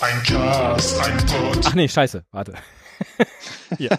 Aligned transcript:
ein 0.00 0.22
Cast, 0.22 1.00
ein 1.00 1.16
Pod. 1.18 1.66
Ach 1.66 1.74
nee, 1.74 1.88
scheiße, 1.88 2.24
warte. 2.30 2.54
Hier. 3.78 3.98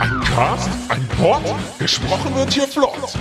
Ein 0.00 0.20
Cast, 0.24 0.70
ein 0.88 1.08
Pod, 1.18 1.42
gesprochen 1.78 2.34
wird 2.34 2.52
hier 2.52 2.68
flott. 2.68 3.14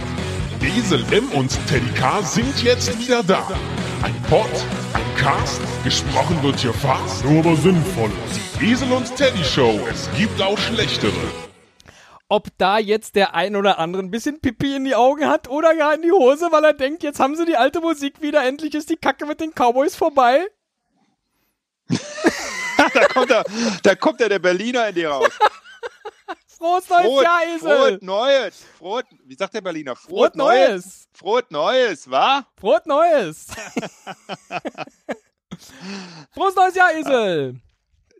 Esel 0.78 1.04
M 1.12 1.30
und 1.32 1.50
Teddy 1.68 1.90
K 2.00 2.22
sind 2.22 2.62
jetzt 2.64 3.00
wieder 3.00 3.24
da. 3.24 3.48
Ein 4.04 4.16
Pod, 4.30 4.46
ein 4.94 5.16
Cast, 5.18 5.62
gesprochen 5.84 6.42
wird 6.44 6.60
hier 6.60 6.74
fast, 6.74 7.26
nur 7.26 7.40
aber 7.40 7.56
sinnvoll. 7.56 8.12
Die 8.60 8.72
Esel 8.72 8.92
und 8.92 9.16
Teddy 9.16 9.44
Show, 9.44 9.80
es 9.90 10.08
gibt 10.16 10.40
auch 10.40 10.58
schlechtere. 10.58 11.47
Ob 12.30 12.50
da 12.58 12.78
jetzt 12.78 13.16
der 13.16 13.36
ein 13.36 13.56
oder 13.56 13.80
andere 13.80 14.04
ein 14.04 14.12
bisschen 14.12 14.42
Pipi 14.42 14.76
in 14.76 14.84
die 14.84 14.96
Augen 14.96 15.28
hat 15.28 15.48
oder 15.48 15.74
gar 15.76 15.94
in 15.94 16.02
die 16.02 16.12
Hose, 16.12 16.52
weil 16.52 16.64
er 16.66 16.74
denkt, 16.74 17.04
jetzt 17.04 17.22
haben 17.22 17.36
sie 17.38 17.46
die 17.46 17.56
alte 17.56 17.80
Musik 17.80 18.22
wieder, 18.22 18.44
endlich 18.44 18.76
ist 18.76 18.90
die 18.90 18.98
Kacke 18.98 19.26
mit 19.26 19.40
den 19.40 19.54
Cowboys 19.54 19.96
vorbei. 19.96 20.46
da 22.94 23.08
kommt 23.08 23.32
er, 23.32 23.46
da 23.82 23.96
kommt 23.96 24.20
er 24.20 24.28
der 24.28 24.40
Berliner 24.40 24.90
in 24.90 24.96
dir 24.96 25.10
raus. 25.10 25.30
Frohes 26.58 26.90
neues 26.90 27.06
Frohes, 27.06 27.24
Jahr, 27.24 27.44
Esel! 27.44 27.60
frohes 27.60 28.02
Neues. 28.02 28.66
Frohes, 28.80 29.06
wie 29.26 29.36
sagt 29.36 29.54
der 29.54 29.62
Berliner? 29.62 29.96
Frohes 29.96 30.34
Neues! 30.34 31.08
Frohes 31.14 31.46
Neues, 31.50 32.10
wa? 32.10 32.48
Frohes 32.60 32.86
Neues! 32.86 33.46
Frohes 36.34 36.56
neues 36.56 36.76
Jahr, 36.76 36.94
Esel! 36.96 37.62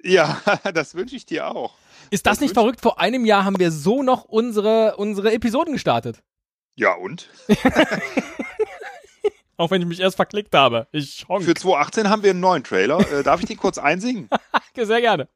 Ja, 0.04 0.40
das 0.72 0.94
wünsche 0.94 1.16
ich 1.16 1.26
dir 1.26 1.48
auch. 1.48 1.74
Ist 2.10 2.26
das 2.26 2.38
Das 2.38 2.42
nicht 2.42 2.54
verrückt? 2.54 2.82
Vor 2.82 3.00
einem 3.00 3.26
Jahr 3.26 3.46
haben 3.46 3.60
wir 3.60 3.72
so 3.72 4.04
noch 4.04 4.26
unsere, 4.26 4.96
unsere 4.98 5.32
Episoden 5.34 5.74
gestartet. 5.74 6.24
Ja, 6.76 6.94
und? 6.94 7.30
Auch 9.58 9.72
wenn 9.72 9.82
ich 9.82 9.88
mich 9.88 10.00
erst 10.00 10.16
verklickt 10.16 10.54
habe. 10.54 10.88
Ich 10.92 11.26
honk. 11.28 11.44
Für 11.44 11.56
2018 11.56 12.10
haben 12.10 12.22
wir 12.22 12.30
einen 12.30 12.40
neuen 12.40 12.64
Trailer. 12.64 13.00
Äh, 13.12 13.24
darf 13.24 13.40
ich 13.40 13.48
den 13.48 13.58
kurz 13.58 13.80
einsingen? 13.80 14.30
Sehr 14.76 15.02
gerne. 15.02 15.28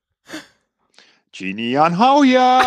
Chini 1.33 1.77
an 1.77 1.97
Hauja, 1.97 2.61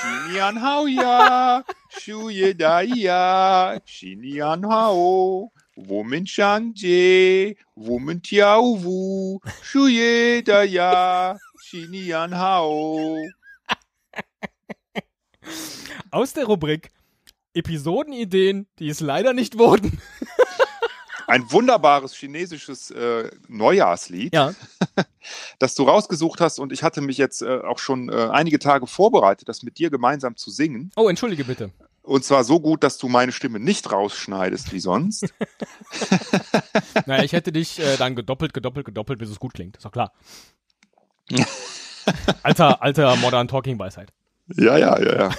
Chini 0.00 0.40
an 0.40 0.60
Hauja, 0.60 1.64
Shuye 1.88 2.54
Daya, 2.54 3.78
Chini 3.86 4.42
an 4.42 4.66
Hao, 4.68 5.52
Woman 5.76 6.26
Shangje, 6.26 7.56
Woman 7.74 8.22
Tiao 8.22 8.82
Wu, 8.82 9.40
Shuye 9.62 10.42
Daya, 10.42 11.36
Chini 11.62 12.12
an 12.14 12.32
Hao. 12.36 13.18
Aus 16.10 16.32
der 16.32 16.44
Rubrik 16.44 16.90
Episodenideen, 17.54 18.66
die 18.78 18.88
es 18.88 19.00
leider 19.00 19.32
nicht 19.32 19.58
wurden. 19.58 20.00
Ein 21.26 21.50
wunderbares 21.50 22.14
chinesisches 22.14 22.90
äh, 22.90 23.30
Neujahrslied, 23.48 24.34
Ja. 24.34 24.54
das 25.58 25.74
du 25.74 25.84
rausgesucht 25.84 26.40
hast 26.40 26.58
und 26.58 26.70
ich 26.72 26.82
hatte 26.82 27.00
mich 27.00 27.16
jetzt 27.16 27.42
äh, 27.42 27.60
auch 27.60 27.78
schon 27.78 28.10
äh, 28.10 28.28
einige 28.30 28.58
Tage 28.58 28.86
vorbereitet, 28.86 29.48
das 29.48 29.62
mit 29.62 29.78
dir 29.78 29.90
gemeinsam 29.90 30.36
zu 30.36 30.50
singen. 30.50 30.92
Oh, 30.96 31.08
entschuldige 31.08 31.44
bitte. 31.44 31.70
Und 32.04 32.22
zwar 32.22 32.44
so 32.44 32.60
gut, 32.60 32.84
dass 32.84 32.98
du 32.98 33.08
meine 33.08 33.32
Stimme 33.32 33.58
nicht 33.58 33.90
rausschneidest 33.90 34.72
wie 34.72 34.80
sonst. 34.80 35.32
Naja, 37.06 37.24
ich 37.24 37.32
hätte 37.32 37.52
dich 37.52 37.78
äh, 37.80 37.96
dann 37.96 38.14
gedoppelt, 38.14 38.54
gedoppelt, 38.54 38.86
gedoppelt, 38.86 39.18
bis 39.18 39.28
es 39.28 39.38
gut 39.38 39.52
klingt. 39.52 39.76
Ist 39.76 39.84
doch 39.84 39.92
klar. 39.92 40.12
alter, 42.42 42.82
alter 42.82 43.16
Modern 43.16 43.48
Talking 43.48 43.78
Weisheit. 43.78 44.12
Ja, 44.56 44.76
ja, 44.76 44.98
ja, 45.00 45.30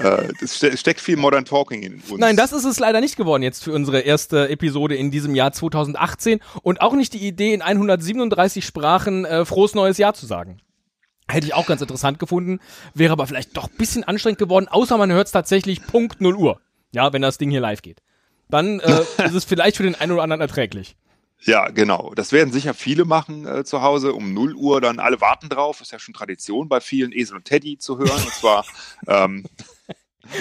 ja. 0.00 0.18
äh, 0.18 0.32
es 0.40 0.56
ste 0.56 0.76
steckt 0.76 1.00
viel 1.00 1.16
Modern 1.16 1.44
Talking 1.44 1.82
in 1.82 1.94
uns. 1.94 2.18
Nein, 2.18 2.36
das 2.36 2.52
ist 2.52 2.64
es 2.64 2.78
leider 2.78 3.00
nicht 3.00 3.16
geworden 3.16 3.42
jetzt 3.42 3.62
für 3.62 3.72
unsere 3.72 4.00
erste 4.00 4.48
Episode 4.48 4.96
in 4.96 5.10
diesem 5.10 5.34
Jahr 5.34 5.52
2018 5.52 6.40
und 6.62 6.80
auch 6.80 6.94
nicht 6.94 7.12
die 7.12 7.26
Idee, 7.26 7.52
in 7.52 7.62
137 7.62 8.64
Sprachen 8.64 9.24
äh, 9.24 9.44
frohes 9.44 9.74
neues 9.74 9.98
Jahr 9.98 10.14
zu 10.14 10.26
sagen. 10.26 10.58
Hätte 11.28 11.46
ich 11.46 11.54
auch 11.54 11.66
ganz 11.66 11.80
interessant 11.80 12.18
gefunden, 12.18 12.60
wäre 12.94 13.12
aber 13.12 13.26
vielleicht 13.26 13.56
doch 13.56 13.68
ein 13.68 13.76
bisschen 13.76 14.04
anstrengend 14.04 14.38
geworden, 14.38 14.68
außer 14.68 14.96
man 14.96 15.10
hört 15.10 15.26
es 15.26 15.32
tatsächlich 15.32 15.84
Punkt 15.84 16.20
0 16.20 16.36
Uhr. 16.36 16.60
Ja, 16.92 17.12
wenn 17.12 17.22
das 17.22 17.38
Ding 17.38 17.50
hier 17.50 17.60
live 17.60 17.82
geht. 17.82 18.02
Dann 18.48 18.80
äh, 18.80 19.00
ist 19.24 19.34
es 19.34 19.44
vielleicht 19.44 19.76
für 19.76 19.82
den 19.82 19.96
einen 19.96 20.12
oder 20.12 20.22
anderen 20.22 20.40
erträglich. 20.40 20.96
Ja, 21.40 21.68
genau. 21.68 22.12
Das 22.14 22.32
werden 22.32 22.52
sicher 22.52 22.74
viele 22.74 23.04
machen 23.04 23.46
äh, 23.46 23.64
zu 23.64 23.82
Hause. 23.82 24.14
Um 24.14 24.32
0 24.32 24.54
Uhr 24.54 24.80
dann 24.80 24.98
alle 24.98 25.20
warten 25.20 25.48
drauf. 25.48 25.80
Ist 25.80 25.92
ja 25.92 25.98
schon 25.98 26.14
Tradition 26.14 26.68
bei 26.68 26.80
vielen 26.80 27.12
Esel 27.12 27.36
und 27.36 27.44
Teddy 27.44 27.78
zu 27.78 27.98
hören. 27.98 28.22
Und 28.22 28.32
zwar 28.32 28.64
ähm, 29.06 29.44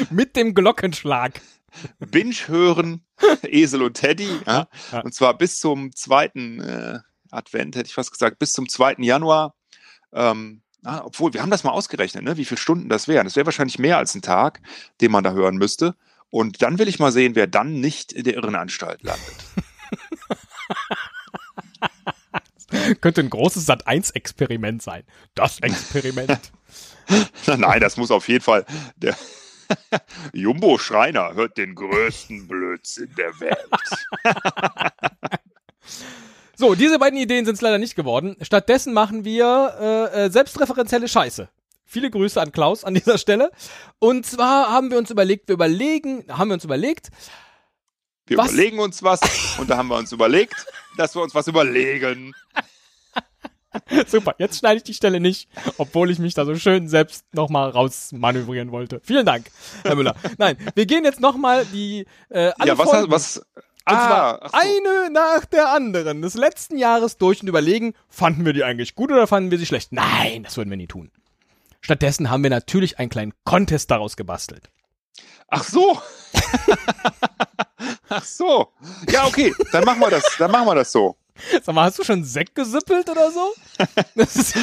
Mit 0.09 0.35
dem 0.35 0.53
Glockenschlag. 0.53 1.41
Binge 1.99 2.35
hören, 2.47 3.05
Esel 3.43 3.81
und 3.81 3.95
Teddy. 3.95 4.29
Ja? 4.45 4.67
Ja. 4.91 5.01
Und 5.01 5.13
zwar 5.13 5.37
bis 5.37 5.59
zum 5.59 5.93
zweiten 5.93 6.61
äh, 6.61 6.99
Advent, 7.31 7.75
hätte 7.75 7.87
ich 7.87 7.93
fast 7.93 8.11
gesagt, 8.11 8.39
bis 8.39 8.53
zum 8.53 8.69
2. 8.69 8.95
Januar. 8.99 9.55
Ähm, 10.13 10.61
ah, 10.85 11.01
obwohl, 11.03 11.33
wir 11.33 11.41
haben 11.41 11.51
das 11.51 11.63
mal 11.63 11.71
ausgerechnet, 11.71 12.23
ne? 12.23 12.37
wie 12.37 12.45
viele 12.45 12.59
Stunden 12.59 12.89
das 12.89 13.07
wären. 13.07 13.25
Das 13.25 13.35
wäre 13.35 13.45
wahrscheinlich 13.45 13.79
mehr 13.79 13.97
als 13.97 14.15
ein 14.15 14.21
Tag, 14.21 14.61
den 15.01 15.11
man 15.11 15.23
da 15.23 15.31
hören 15.31 15.57
müsste. 15.57 15.95
Und 16.29 16.61
dann 16.61 16.79
will 16.79 16.87
ich 16.87 16.99
mal 16.99 17.11
sehen, 17.11 17.35
wer 17.35 17.47
dann 17.47 17.79
nicht 17.79 18.11
in 18.11 18.23
der 18.23 18.35
Irrenanstalt 18.35 19.03
landet. 19.03 19.35
Könnte 23.01 23.21
ein 23.21 23.29
großes 23.29 23.67
Sat1-Experiment 23.69 24.81
sein. 24.81 25.03
Das 25.33 25.59
Experiment. 25.59 26.51
Nein, 27.47 27.79
das 27.79 27.97
muss 27.97 28.11
auf 28.11 28.27
jeden 28.27 28.43
Fall 28.43 28.65
der 28.97 29.15
Jumbo 30.33 30.77
Schreiner 30.77 31.33
hört 31.33 31.57
den 31.57 31.75
größten 31.75 32.47
Blödsinn 32.47 33.13
der 33.15 33.39
Welt. 33.39 33.69
So, 36.57 36.75
diese 36.75 36.99
beiden 36.99 37.19
Ideen 37.19 37.45
sind 37.45 37.55
es 37.55 37.61
leider 37.61 37.77
nicht 37.77 37.95
geworden. 37.95 38.35
Stattdessen 38.41 38.93
machen 38.93 39.25
wir 39.25 40.11
äh, 40.13 40.25
äh, 40.25 40.29
selbstreferenzielle 40.29 41.07
Scheiße. 41.07 41.49
Viele 41.85 42.09
Grüße 42.09 42.41
an 42.41 42.51
Klaus 42.51 42.83
an 42.83 42.93
dieser 42.93 43.17
Stelle. 43.17 43.51
Und 43.99 44.25
zwar 44.25 44.71
haben 44.71 44.89
wir 44.91 44.97
uns 44.97 45.11
überlegt, 45.11 45.47
wir 45.47 45.53
überlegen, 45.53 46.25
haben 46.29 46.49
wir 46.49 46.55
uns 46.55 46.63
überlegt, 46.63 47.09
Wir 48.27 48.37
Was? 48.37 48.51
überlegen 48.51 48.79
uns 48.79 49.03
was 49.03 49.21
und 49.59 49.69
da 49.69 49.77
haben 49.77 49.87
wir 49.89 49.97
uns 49.97 50.11
überlegt, 50.11 50.65
dass 50.97 51.15
wir 51.15 51.21
uns 51.21 51.35
was 51.35 51.47
überlegen. 51.47 52.33
super, 54.07 54.35
jetzt 54.39 54.57
schneide 54.59 54.77
ich 54.77 54.83
die 54.83 54.93
Stelle 54.93 55.19
nicht, 55.19 55.49
obwohl 55.77 56.09
ich 56.09 56.19
mich 56.19 56.33
da 56.33 56.45
so 56.45 56.55
schön 56.55 56.87
selbst 56.87 57.25
nochmal 57.33 57.69
rausmanövrieren 57.69 58.71
wollte. 58.71 59.01
Vielen 59.03 59.25
Dank, 59.25 59.51
Herr 59.83 59.95
Müller. 59.95 60.15
Nein, 60.37 60.57
wir 60.73 60.85
gehen 60.85 61.03
jetzt 61.03 61.19
nochmal 61.19 61.65
die 61.65 62.05
äh, 62.29 62.51
alle 62.57 62.69
ja, 62.69 62.77
was, 62.77 62.89
Folgen, 62.89 63.11
was? 63.11 63.41
Und 63.87 63.93
Ah, 63.95 64.39
zwar 64.39 64.49
so. 64.49 64.57
eine 64.57 65.11
nach 65.11 65.45
der 65.45 65.69
anderen 65.69 66.21
des 66.21 66.33
letzten 66.33 66.77
Jahres 66.77 67.17
durch 67.17 67.41
und 67.41 67.47
überlegen, 67.47 67.93
fanden 68.09 68.45
wir 68.45 68.53
die 68.53 68.63
eigentlich 68.63 68.95
gut 68.95 69.11
oder 69.11 69.27
fanden 69.27 69.51
wir 69.51 69.57
sie 69.59 69.65
schlecht? 69.65 69.91
Nein, 69.91 70.43
das 70.43 70.57
würden 70.57 70.69
wir 70.69 70.77
nie 70.77 70.87
tun. 70.87 71.11
Stattdessen 71.81 72.29
haben 72.31 72.41
wir 72.43 72.49
natürlich 72.49 72.97
einen 72.97 73.09
kleinen 73.11 73.33
Contest 73.43 73.91
daraus 73.91 74.17
gebastelt. 74.17 74.69
ach 75.49 75.63
so. 75.63 76.01
ach 78.09 78.23
so. 78.23 78.71
Ja, 79.09 79.25
okay, 79.27 79.53
dann 79.71 79.83
machen 79.85 79.99
wir 79.99 80.09
das, 80.09 80.23
dann 80.37 80.51
machen 80.51 80.67
wir 80.67 80.75
das 80.75 80.91
so. 80.91 81.15
Sag 81.63 81.75
mal, 81.75 81.83
hast 81.83 81.99
du 81.99 82.03
schon 82.05 82.23
Sekt 82.23 82.55
gesüppelt 82.55 83.09
oder 83.09 83.29
so? 83.29 83.53
Ist, 84.15 84.55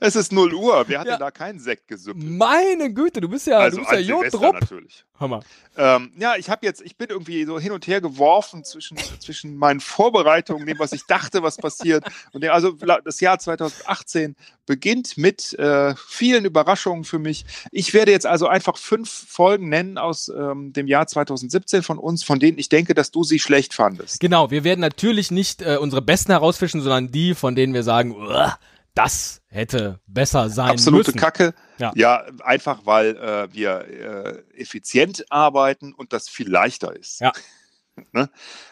Es 0.00 0.16
ist 0.16 0.32
0 0.32 0.54
Uhr, 0.54 0.88
wir 0.88 0.98
hatten 0.98 1.10
Ja. 1.10 1.18
da 1.18 1.30
keinen 1.30 1.58
Sekt 1.60 1.86
gesüppelt. 1.86 2.24
meine 2.30 2.92
Güte, 2.94 3.20
du 3.20 3.28
bist 3.28 3.46
ja, 3.46 3.58
Also 3.58 3.76
du 3.76 3.82
bist 3.82 3.92
ja 3.92 3.98
an 3.98 4.04
Silvester 4.04 4.38
Jodrup. 4.38 4.60
natürlich. 4.60 5.04
Hör 5.22 5.28
mal. 5.28 5.40
Ähm, 5.76 6.10
ja, 6.18 6.34
ich 6.36 6.50
habe 6.50 6.66
jetzt, 6.66 6.82
ich 6.82 6.96
bin 6.96 7.08
irgendwie 7.08 7.44
so 7.44 7.60
hin 7.60 7.70
und 7.70 7.86
her 7.86 8.00
geworfen 8.00 8.64
zwischen, 8.64 8.96
zwischen 9.20 9.54
meinen 9.54 9.78
Vorbereitungen, 9.78 10.66
dem, 10.66 10.80
was 10.80 10.92
ich 10.92 11.06
dachte, 11.06 11.44
was 11.44 11.58
passiert. 11.58 12.04
Und 12.32 12.44
also 12.46 12.72
das 13.04 13.20
Jahr 13.20 13.38
2018 13.38 14.34
beginnt 14.66 15.16
mit 15.16 15.56
äh, 15.60 15.94
vielen 16.08 16.44
Überraschungen 16.44 17.04
für 17.04 17.20
mich. 17.20 17.44
Ich 17.70 17.94
werde 17.94 18.10
jetzt 18.10 18.26
also 18.26 18.48
einfach 18.48 18.76
fünf 18.76 19.08
Folgen 19.28 19.68
nennen 19.68 19.96
aus 19.96 20.28
ähm, 20.28 20.72
dem 20.72 20.88
Jahr 20.88 21.06
2017 21.06 21.84
von 21.84 21.98
uns, 21.98 22.24
von 22.24 22.40
denen 22.40 22.58
ich 22.58 22.68
denke, 22.68 22.92
dass 22.92 23.12
du 23.12 23.22
sie 23.22 23.38
schlecht 23.38 23.74
fandest. 23.74 24.18
Genau, 24.18 24.50
wir 24.50 24.64
werden 24.64 24.80
natürlich 24.80 25.30
nicht 25.30 25.62
äh, 25.62 25.76
unsere 25.80 26.02
besten 26.02 26.32
herausfischen, 26.32 26.80
sondern 26.80 27.12
die, 27.12 27.36
von 27.36 27.54
denen 27.54 27.74
wir 27.74 27.84
sagen, 27.84 28.10
"Uah, 28.10 28.58
das 28.94 29.40
hätte 29.48 30.00
besser 30.06 30.50
sein 30.50 30.70
Absolute 30.70 31.10
müssen. 31.10 31.18
Kacke. 31.18 31.54
Ja. 31.82 31.92
Ja, 31.96 32.24
einfach 32.44 32.86
weil 32.86 33.16
äh, 33.16 33.52
wir 33.52 34.44
äh, 34.54 34.60
effizient 34.60 35.24
arbeiten 35.30 35.92
und 35.92 36.12
das 36.12 36.28
viel 36.28 36.48
leichter 36.48 36.94
ist. 36.94 37.20
Ja. 37.20 37.32
ne? 38.12 38.30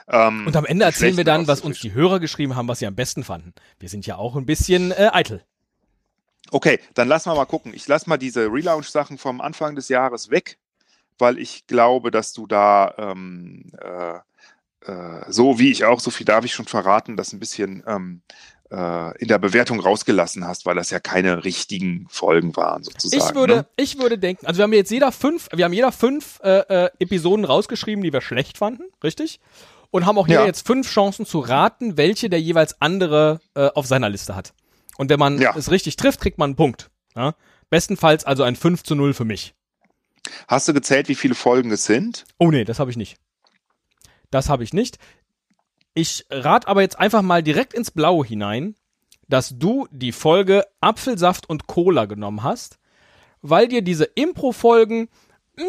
ähm, 0.09 0.47
Und 0.47 0.57
am 0.57 0.65
Ende 0.65 0.85
erzählen 0.85 1.17
wir 1.17 1.25
dann, 1.25 1.49
was 1.49 1.61
uns 1.61 1.81
die 1.81 1.93
Hörer 1.93 2.21
geschrieben 2.21 2.55
haben, 2.55 2.69
was 2.69 2.79
sie 2.79 2.87
am 2.87 2.95
besten 2.95 3.25
fanden. 3.25 3.53
Wir 3.81 3.89
sind 3.89 4.07
ja 4.07 4.17
auch 4.17 4.37
ein 4.37 4.47
bisschen 4.47 4.93
äh, 4.93 5.11
eitel. 5.13 5.45
Okay, 6.53 6.79
dann 6.95 7.09
lassen 7.09 7.31
wir 7.31 7.35
mal 7.35 7.47
gucken. 7.47 7.75
Ich 7.75 7.89
lasse 7.89 8.09
mal 8.09 8.17
diese 8.17 8.47
Relaunch-Sachen 8.47 9.19
vom 9.19 9.41
Anfang 9.41 9.75
des 9.75 9.89
Jahres 9.89 10.31
weg, 10.31 10.59
weil 11.19 11.39
ich 11.39 11.67
glaube, 11.67 12.13
dass 12.13 12.33
du 12.33 12.47
da 12.47 12.95
ähm, 12.97 13.73
äh, 13.81 14.21
äh, 14.87 15.25
so 15.29 15.59
wie 15.59 15.71
ich 15.71 15.85
auch, 15.85 15.99
so 15.99 16.11
viel 16.11 16.25
darf 16.27 16.45
ich 16.45 16.53
schon 16.53 16.67
verraten, 16.67 17.17
das 17.17 17.33
ein 17.33 17.41
bisschen 17.41 17.83
ähm, 17.87 18.23
äh, 18.29 18.60
in 18.71 19.27
der 19.29 19.39
Bewertung 19.39 19.81
rausgelassen 19.81 20.47
hast, 20.47 20.65
weil 20.65 20.77
das 20.77 20.91
ja 20.91 21.01
keine 21.01 21.45
richtigen 21.45 22.07
Folgen 22.09 22.55
waren, 22.55 22.85
sozusagen. 22.85 23.23
Ich 23.31 23.35
würde, 23.35 23.55
ne? 23.57 23.67
ich 23.77 23.99
würde 23.99 24.17
denken, 24.17 24.47
also 24.47 24.59
wir 24.59 24.63
haben 24.65 24.73
jetzt 24.73 24.93
jeder 24.93 25.11
fünf, 25.11 25.49
wir 25.53 25.65
haben 25.65 25.73
jeder 25.73 25.91
fünf 25.91 26.39
äh, 26.45 26.61
äh, 26.85 26.91
Episoden 27.01 27.45
rausgeschrieben, 27.45 28.05
die 28.05 28.13
wir 28.13 28.21
schlecht 28.21 28.59
fanden, 28.59 28.85
richtig? 29.03 29.41
Und 29.91 30.07
haben 30.07 30.19
auch 30.19 30.29
jeder 30.29 30.43
Ja. 30.43 30.47
jetzt 30.47 30.65
fünf 30.67 30.89
Chancen 30.89 31.27
zu 31.27 31.41
raten, 31.41 31.97
welche 31.97 32.31
der 32.31 32.41
jeweils 32.41 32.81
andere 32.81 33.41
äh, 33.57 33.67
auf 33.75 33.87
seiner 33.87 34.09
Liste 34.09 34.37
hat. 34.37 34.53
Und 34.99 35.11
wenn 35.11 35.19
man 35.19 35.41
Ja. 35.41 35.53
es 35.57 35.73
richtig 35.73 35.97
trifft, 35.97 36.21
kriegt 36.21 36.39
man 36.39 36.51
einen 36.51 36.57
Punkt. 36.57 36.91
Ja? 37.17 37.35
Bestenfalls 37.71 38.25
also 38.25 38.45
ein 38.45 38.55
5 38.55 38.85
zu 38.85 38.95
0 38.95 39.15
für 39.15 39.25
mich. 39.25 39.55
Hast 40.47 40.69
du 40.69 40.75
gezählt, 40.75 41.09
wie 41.09 41.15
viele 41.17 41.35
Folgen 41.35 41.73
es 41.73 41.87
sind? 41.87 42.25
Oh 42.39 42.51
nee, 42.53 42.65
das 42.65 42.79
habe 42.79 42.91
ich 42.93 42.97
nicht. 42.97 43.17
Das 44.31 44.49
habe 44.49 44.63
ich 44.63 44.73
nicht. 44.73 44.99
Ich 46.01 46.25
rate 46.31 46.67
aber 46.67 46.81
jetzt 46.81 46.99
einfach 46.99 47.21
mal 47.21 47.43
direkt 47.43 47.75
ins 47.75 47.91
Blaue 47.91 48.25
hinein, 48.25 48.75
dass 49.29 49.59
du 49.59 49.87
die 49.91 50.13
Folge 50.13 50.65
Apfelsaft 50.81 51.47
und 51.47 51.67
Cola 51.67 52.07
genommen 52.07 52.43
hast, 52.43 52.79
weil 53.43 53.69
dir 53.69 53.83
diese 53.83 54.05
Impro-Folgen 54.05 55.11
mm, 55.59 55.69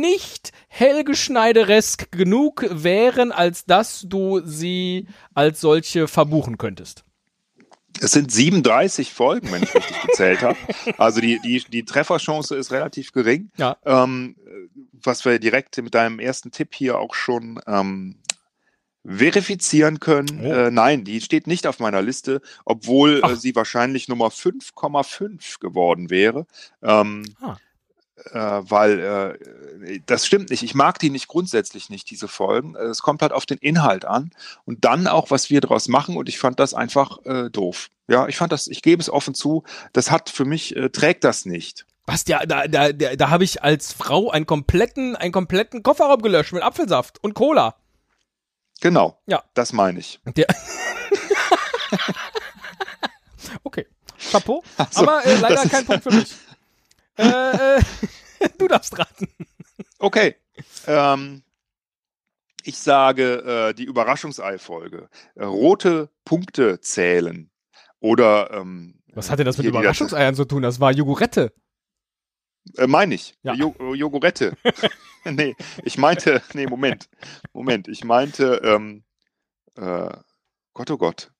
nicht 0.00 0.52
Helge 0.68 1.16
Schneideresk 1.16 2.12
genug 2.12 2.64
wären, 2.70 3.32
als 3.32 3.64
dass 3.64 4.02
du 4.02 4.40
sie 4.44 5.08
als 5.34 5.60
solche 5.60 6.06
verbuchen 6.06 6.58
könntest. 6.58 7.04
Es 8.00 8.12
sind 8.12 8.30
37 8.32 9.12
Folgen, 9.12 9.52
wenn 9.52 9.62
ich 9.62 9.74
richtig 9.74 10.00
gezählt 10.02 10.42
habe. 10.42 10.56
Also 10.98 11.20
die, 11.20 11.40
die, 11.40 11.62
die 11.68 11.84
Trefferchance 11.84 12.54
ist 12.54 12.72
relativ 12.72 13.12
gering. 13.12 13.50
Ja. 13.56 13.76
Ähm, 13.84 14.36
was 14.92 15.24
wir 15.24 15.38
direkt 15.38 15.76
mit 15.82 15.94
deinem 15.94 16.18
ersten 16.18 16.50
Tipp 16.50 16.74
hier 16.74 16.98
auch 16.98 17.14
schon 17.14 17.60
ähm, 17.66 18.16
verifizieren 19.04 20.00
können. 20.00 20.40
Oh. 20.42 20.52
Äh, 20.52 20.70
nein, 20.70 21.04
die 21.04 21.20
steht 21.20 21.46
nicht 21.46 21.66
auf 21.66 21.80
meiner 21.80 22.02
Liste, 22.02 22.40
obwohl 22.64 23.20
äh, 23.24 23.36
sie 23.36 23.54
wahrscheinlich 23.54 24.08
Nummer 24.08 24.28
5,5 24.28 25.58
geworden 25.60 26.10
wäre. 26.10 26.46
Ähm, 26.82 27.24
Ah. 27.40 27.56
Äh, 28.32 28.38
weil 28.38 29.38
äh, 29.84 30.00
das 30.06 30.26
stimmt 30.26 30.50
nicht. 30.50 30.62
Ich 30.62 30.74
mag 30.74 30.98
die 30.98 31.10
nicht 31.10 31.28
grundsätzlich 31.28 31.90
nicht, 31.90 32.10
diese 32.10 32.28
Folgen. 32.28 32.74
Äh, 32.76 32.84
Es 32.84 33.02
kommt 33.02 33.22
halt 33.22 33.32
auf 33.32 33.46
den 33.46 33.58
Inhalt 33.58 34.04
an 34.04 34.30
und 34.64 34.84
dann 34.84 35.06
auch, 35.06 35.30
was 35.30 35.50
wir 35.50 35.60
daraus 35.60 35.88
machen. 35.88 36.16
Und 36.16 36.28
ich 36.28 36.38
fand 36.38 36.60
das 36.60 36.74
einfach 36.74 37.18
äh, 37.24 37.50
doof. 37.50 37.88
Ja, 38.08 38.28
ich 38.28 38.36
fand 38.36 38.52
das, 38.52 38.66
ich 38.68 38.82
gebe 38.82 39.00
es 39.00 39.10
offen 39.10 39.34
zu, 39.34 39.64
das 39.92 40.10
hat 40.10 40.28
für 40.30 40.44
mich, 40.44 40.76
äh, 40.76 40.90
trägt 40.90 41.24
das 41.24 41.46
nicht. 41.46 41.86
Was, 42.06 42.24
ja, 42.26 42.44
da, 42.46 42.66
da, 42.66 42.92
da, 42.92 43.14
da 43.14 43.30
habe 43.30 43.44
ich 43.44 43.62
als 43.62 43.92
Frau 43.92 44.30
einen 44.30 44.44
kompletten, 44.46 45.14
einen 45.16 45.32
kompletten 45.32 45.82
Kofferraum 45.82 46.20
gelöscht 46.20 46.52
mit 46.52 46.62
Apfelsaft 46.62 47.22
und 47.22 47.34
Cola. 47.34 47.76
Genau. 48.80 49.20
Ja. 49.26 49.44
Das 49.54 49.72
meine 49.72 50.00
ich. 50.00 50.20
Der 50.36 50.46
okay. 53.62 53.86
Chapeau. 54.30 54.62
Also, 54.76 55.02
Aber 55.02 55.24
äh, 55.24 55.36
leider 55.36 55.68
kein 55.68 55.84
Punkt 55.86 56.02
für 56.02 56.10
mich. 56.10 56.34
Äh, 57.18 57.76
äh, 57.76 57.82
du 58.58 58.68
darfst 58.68 58.98
raten. 58.98 59.28
Okay. 59.98 60.36
Ähm, 60.86 61.42
ich 62.64 62.78
sage 62.78 63.70
äh, 63.70 63.74
die 63.74 63.84
Überraschungsei-Folge. 63.84 65.08
Äh, 65.34 65.44
rote 65.44 66.10
Punkte 66.24 66.80
zählen. 66.80 67.50
Oder 68.00 68.50
ähm, 68.52 69.00
Was 69.14 69.30
hat 69.30 69.38
denn 69.38 69.46
das 69.46 69.58
mit 69.58 69.66
Überraschungseiern 69.66 70.34
zu 70.34 70.44
tun? 70.44 70.62
Das 70.62 70.80
war 70.80 70.92
Jogurette. 70.92 71.52
Äh, 72.76 72.86
meine 72.86 73.14
ich. 73.14 73.34
Ja. 73.42 73.54
Jo 73.54 73.74
Jogurette. 73.94 74.56
nee, 75.24 75.54
ich 75.84 75.98
meinte, 75.98 76.42
nee, 76.54 76.66
Moment. 76.66 77.08
Moment, 77.52 77.88
ich 77.88 78.04
meinte, 78.04 78.60
ähm, 78.64 79.04
äh, 79.76 80.10
Gott, 80.74 80.90
oh 80.90 80.98
Gott. 80.98 81.30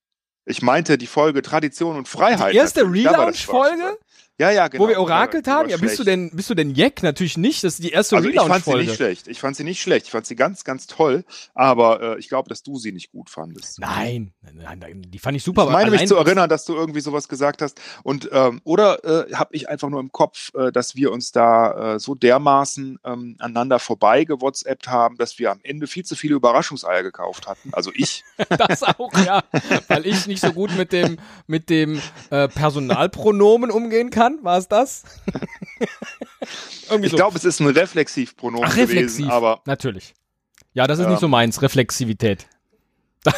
Ich 0.45 0.61
meinte 0.61 0.99
die 0.99 1.07
Folge 1.07 1.43
Tradition 1.43 1.97
und 1.97 2.09
Freiheit. 2.09 2.53
Die 2.53 2.57
erste 2.57 2.83
Relaunch-Folge? 2.83 3.97
Ja, 4.43 4.51
ja, 4.51 4.69
genau. 4.69 4.85
wo 4.85 4.89
wir 4.89 4.99
orakelt 5.01 5.47
Die 5.47 5.51
war- 5.51 5.59
haben? 5.61 5.69
Ja, 5.69 5.77
bist 5.77 5.99
du 5.99 6.05
denn, 6.05 6.31
bist 6.31 6.51
du 6.51 6.55
denn 6.55 6.75
Jack? 6.75 7.03
Natürlich 7.03 7.37
nicht. 7.39 7.63
Das 7.65 7.75
ist 7.75 7.85
die 7.85 7.91
erste 7.91 8.17
Also 8.17 8.29
ich 8.29 8.35
fand 8.35 8.47
sie 8.47 8.53
nicht 8.55 8.67
Relaunch-Folge. 8.67 8.95
schlecht. 8.97 9.29
Ich 9.29 9.41
fand 9.41 9.57
sie 9.57 9.65
nicht 9.65 9.81
schlecht. 9.81 10.07
Ich 10.07 10.13
fand 10.13 10.27
sie 10.27 10.35
ganz, 10.37 10.65
ganz 10.65 10.87
toll. 10.89 11.25
Aber 11.55 12.17
äh, 12.17 12.19
ich 12.19 12.29
glaube, 12.29 12.49
dass 12.49 12.63
du 12.63 12.77
sie 12.77 12.91
nicht 12.93 13.13
gut 13.13 13.31
fandest. 13.31 13.79
Nein, 13.79 14.33
nein, 14.43 14.79
nein, 14.81 15.03
die 15.09 15.19
fand 15.19 15.37
ich 15.37 15.45
super. 15.45 15.65
Ich 15.65 15.71
meine 15.71 15.91
mich 15.93 16.07
zu 16.09 16.17
erinnern, 16.17 16.49
dass 16.49 16.65
du 16.65 16.75
irgendwie 16.75 17.01
sowas 17.01 17.29
gesagt 17.29 17.63
hast. 17.63 17.81
Und 18.03 18.29
ähm, 18.33 18.61
oder 18.65 19.29
äh, 19.29 19.33
habe 19.35 19.55
ich 19.55 19.69
einfach 19.69 19.89
nur 19.89 20.01
im 20.01 20.11
Kopf, 20.13 20.53
äh, 20.55 20.73
dass 20.73 20.97
wir 20.97 21.13
uns 21.13 21.31
da 21.33 21.95
äh, 21.95 21.99
so 22.01 22.15
dermaßen 22.17 22.99
ähm, 23.05 23.37
aneinander 23.39 23.79
vorbei 23.79 24.25
gewhatsappt 24.25 24.89
haben, 24.89 25.17
dass 25.19 25.39
wir 25.39 25.53
am 25.53 25.61
Ende 25.63 25.87
viel 25.87 26.05
zu 26.05 26.17
viele 26.17 26.35
Überraschungseier 26.35 27.03
gekauft 27.03 27.47
hatten. 27.47 27.71
Also 27.73 27.93
ich. 27.95 28.25
Das 28.69 28.83
auch, 28.83 29.13
ja. 29.25 29.43
Weil 29.89 30.07
ich 30.07 30.27
nicht 30.27 30.41
so 30.41 30.53
gut 30.53 30.77
mit 30.77 30.93
dem, 30.93 31.19
mit 31.47 31.71
dem 31.71 32.01
äh, 32.31 32.49
Personalpronomen 32.49 33.71
umgehen 33.71 34.11
kann. 34.11 34.32
War 34.43 34.59
es 34.59 34.69
das? 34.69 35.05
Ich 37.01 37.11
so. 37.11 37.17
glaube, 37.17 37.39
es 37.39 37.45
ist 37.45 37.61
ein 37.61 37.69
Reflexivpronomen 37.69 38.69
Ach, 38.69 38.77
reflexiv. 38.77 39.19
gewesen, 39.19 39.31
aber 39.31 39.63
Natürlich. 39.65 40.15
Ja, 40.75 40.87
das 40.87 40.99
ist 40.99 41.07
nicht 41.09 41.21
so 41.21 41.27
Ähm. 41.27 41.31
meins, 41.31 41.63
Reflexivität. 41.63 42.47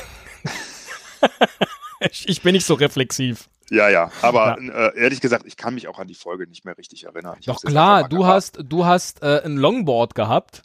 ich, 2.26 2.42
bin 2.42 2.52
nicht 2.54 2.66
so 2.66 2.74
reflexiv. 2.74 3.48
ja, 3.70 3.88
ja. 3.88 4.10
Aber 4.22 4.58
Äh, 4.58 4.98
ehrlich 4.98 5.20
gesagt, 5.20 5.44
ich 5.46 5.56
kann 5.56 5.74
mich 5.74 5.88
auch 5.88 5.98
an 5.98 6.08
die 6.08 6.14
Folge 6.14 6.46
nicht 6.46 6.64
mehr 6.64 6.76
richtig 6.76 7.04
erinnern. 7.04 7.36
Ich 7.40 7.46
Doch 7.46 7.60
klar, 7.62 8.08
du 8.08 8.18
gehabt. 8.18 8.34
hast, 8.34 8.58
du 8.64 8.84
hast 8.84 9.22
äh, 9.22 9.42
ein 9.44 9.56
Longboard 9.56 10.14
gehabt 10.14 10.62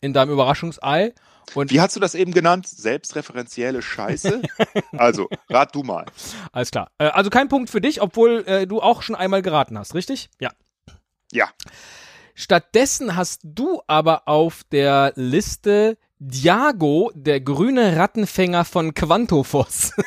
in 0.00 0.12
deinem 0.12 0.30
Überraschungsei. 0.30 1.12
Und 1.54 1.70
Wie 1.70 1.80
hast 1.80 1.94
du 1.94 2.00
das 2.00 2.14
eben 2.14 2.32
genannt? 2.32 2.66
Selbstreferenzielle 2.66 3.82
Scheiße? 3.82 4.42
also, 4.96 5.28
rat 5.48 5.74
du 5.74 5.82
mal. 5.82 6.06
alles 6.52 6.70
klar. 6.70 6.90
Äh, 6.98 7.06
also 7.06 7.30
kein 7.30 7.48
Punkt 7.48 7.70
für 7.70 7.80
dich, 7.80 8.00
obwohl 8.00 8.44
äh, 8.46 8.66
du 8.66 8.80
auch 8.80 9.02
schon 9.02 9.14
einmal 9.14 9.42
geraten 9.42 9.78
hast, 9.78 9.94
richtig? 9.94 10.30
Ja. 10.40 10.52
Ja. 11.32 11.50
Stattdessen 12.34 13.16
hast 13.16 13.40
du 13.44 13.82
aber 13.86 14.26
auf 14.26 14.62
der 14.72 15.12
Liste 15.16 15.98
Diago, 16.18 17.12
der 17.14 17.40
grüne 17.40 17.96
Rattenfänger 17.96 18.64
von 18.64 18.94
Quantophos. 18.94 19.92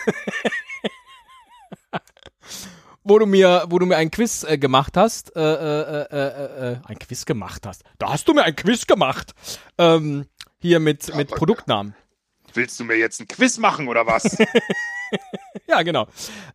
wo 3.07 3.19
du 3.19 3.25
mir, 3.25 3.65
wo 3.69 3.79
du 3.79 3.85
mir 3.85 3.95
ein 3.97 4.11
Quiz 4.11 4.43
äh, 4.43 4.57
gemacht 4.57 4.97
hast, 4.97 5.35
äh, 5.35 5.41
äh, 5.41 6.07
äh, 6.11 6.71
äh, 6.73 6.77
ein 6.85 6.99
Quiz 6.99 7.25
gemacht 7.25 7.65
hast. 7.65 7.83
Da 7.97 8.11
hast 8.11 8.27
du 8.27 8.33
mir 8.33 8.43
ein 8.43 8.55
Quiz 8.55 8.85
gemacht. 8.85 9.33
Ähm, 9.77 10.25
hier 10.59 10.79
mit, 10.79 11.13
mit 11.15 11.29
aber- 11.29 11.37
Produktnamen. 11.37 11.95
Willst 12.53 12.79
du 12.79 12.85
mir 12.85 12.95
jetzt 12.95 13.19
ein 13.19 13.27
Quiz 13.27 13.57
machen 13.57 13.87
oder 13.87 14.05
was? 14.07 14.37
Ja, 15.69 15.83
genau. 15.83 16.07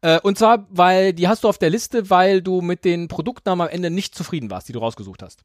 Äh, 0.02 0.20
und 0.20 0.36
zwar, 0.38 0.66
weil 0.70 1.12
die 1.14 1.26
hast 1.28 1.44
du 1.44 1.48
auf 1.48 1.56
der 1.56 1.70
Liste, 1.70 2.10
weil 2.10 2.42
du 2.42 2.60
mit 2.60 2.84
den 2.84 3.08
Produktnamen 3.08 3.66
am 3.66 3.72
Ende 3.72 3.88
nicht 3.90 4.14
zufrieden 4.14 4.50
warst, 4.50 4.68
die 4.68 4.72
du 4.72 4.78
rausgesucht 4.78 5.22
hast. 5.22 5.42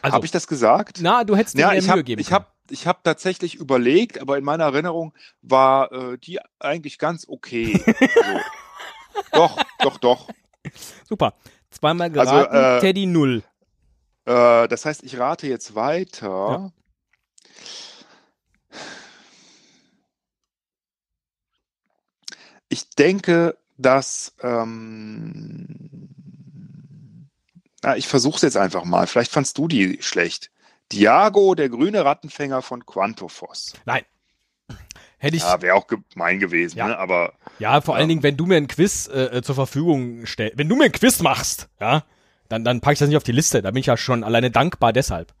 Also, 0.00 0.14
Habe 0.14 0.26
ich 0.26 0.32
das 0.32 0.46
gesagt? 0.46 0.98
na, 1.02 1.24
du 1.24 1.36
hättest 1.36 1.56
dir 1.56 1.62
Ja, 1.62 1.72
ich 1.72 1.82
Mühe 1.82 1.90
habe 1.90 2.04
geben 2.04 2.20
ich 2.20 2.28
können. 2.28 2.40
hab, 2.44 2.54
ich 2.70 2.86
hab 2.86 3.02
tatsächlich 3.04 3.56
überlegt, 3.56 4.20
aber 4.20 4.38
in 4.38 4.44
meiner 4.44 4.64
Erinnerung 4.64 5.12
war 5.40 5.90
äh, 5.92 6.18
die 6.18 6.38
eigentlich 6.60 6.98
ganz 6.98 7.26
okay. 7.28 7.80
so. 7.98 8.40
Doch, 9.32 9.58
doch, 9.80 9.96
doch. 9.98 10.28
Super. 11.08 11.34
Zweimal 11.70 12.16
Also, 12.16 12.32
geraten, 12.32 12.54
äh, 12.56 12.80
Teddy 12.80 13.06
null. 13.06 13.42
Äh, 14.24 14.68
das 14.68 14.84
heißt, 14.84 15.02
ich 15.02 15.18
rate 15.18 15.46
jetzt 15.48 15.74
weiter. 15.74 16.72
Ich 22.68 22.88
denke, 22.90 23.56
dass. 23.76 24.34
Ähm, 24.42 26.08
na, 27.82 27.96
ich 27.96 28.06
versuche 28.06 28.36
es 28.36 28.42
jetzt 28.42 28.56
einfach 28.56 28.84
mal. 28.84 29.06
Vielleicht 29.06 29.32
fandst 29.32 29.58
du 29.58 29.68
die 29.68 29.98
schlecht. 30.00 30.50
Diago, 30.92 31.54
der 31.54 31.68
grüne 31.68 32.04
Rattenfänger 32.04 32.62
von 32.62 32.86
Quantophos. 32.86 33.72
Nein. 33.84 34.04
Hätte 35.18 35.36
ich, 35.36 35.42
ja, 35.42 35.54
Ja, 35.54 35.62
wäre 35.62 35.74
auch 35.74 35.86
gemein 35.86 36.38
gewesen, 36.38 36.78
Ja. 36.78 36.88
ne? 36.88 36.98
aber 36.98 37.34
vor 37.82 37.94
allen 37.96 38.08
Dingen, 38.08 38.22
wenn 38.22 38.36
du 38.36 38.46
mir 38.46 38.56
ein 38.56 38.68
Quiz 38.68 39.08
äh, 39.08 39.38
äh, 39.38 39.42
zur 39.42 39.54
Verfügung 39.54 40.26
stellst, 40.26 40.58
wenn 40.58 40.68
du 40.68 40.76
mir 40.76 40.84
ein 40.84 40.92
Quiz 40.92 41.20
machst, 41.20 41.68
ja, 41.80 42.04
dann, 42.48 42.64
dann 42.64 42.80
packe 42.80 42.94
ich 42.94 42.98
das 42.98 43.08
nicht 43.08 43.16
auf 43.16 43.22
die 43.22 43.32
Liste. 43.32 43.62
Da 43.62 43.70
bin 43.70 43.80
ich 43.80 43.86
ja 43.86 43.96
schon 43.96 44.24
alleine 44.24 44.50
dankbar 44.50 44.92
deshalb. 44.92 45.32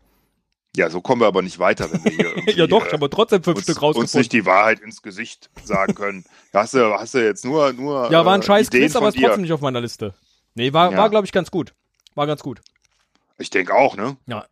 Ja, 0.74 0.88
so 0.88 1.00
kommen 1.00 1.20
wir 1.20 1.26
aber 1.26 1.42
nicht 1.42 1.58
weiter, 1.58 1.90
wenn 1.92 2.04
wir 2.04 2.12
hier 2.12 2.24
irgendwie, 2.36 2.58
ja 2.58 2.66
doch, 2.66 2.84
äh, 2.84 2.86
ich 2.88 2.92
habe 2.94 3.10
trotzdem 3.10 3.42
fünf 3.42 3.56
uns, 3.56 3.64
Stück 3.64 3.76
uns 3.76 3.82
rausgefunden. 3.82 4.18
nicht 4.20 4.32
die 4.32 4.46
Wahrheit 4.46 4.80
ins 4.80 5.02
Gesicht 5.02 5.50
sagen 5.64 5.94
können. 5.94 6.24
hast, 6.54 6.74
du, 6.74 6.94
hast 6.94 7.14
du 7.14 7.24
jetzt 7.24 7.44
nur, 7.44 7.72
nur 7.72 8.10
Ja, 8.10 8.24
war 8.24 8.34
ein 8.34 8.40
äh, 8.40 8.44
scheiß 8.44 8.68
Ideen 8.68 8.84
Quiz, 8.84 8.96
aber 8.96 9.08
ist 9.08 9.18
trotzdem 9.18 9.42
nicht 9.42 9.52
auf 9.52 9.60
meiner 9.60 9.80
Liste. 9.80 10.14
Nee, 10.54 10.72
war, 10.72 10.90
Ja. 10.92 10.98
war 10.98 11.10
glaube 11.10 11.26
ich, 11.26 11.32
ganz 11.32 11.50
gut. 11.50 11.74
War 12.14 12.26
ganz 12.26 12.42
gut. 12.42 12.60
Ich 13.38 13.50
denke 13.50 13.74
auch, 13.74 13.96
ne? 13.96 14.16
Ja. 14.26 14.44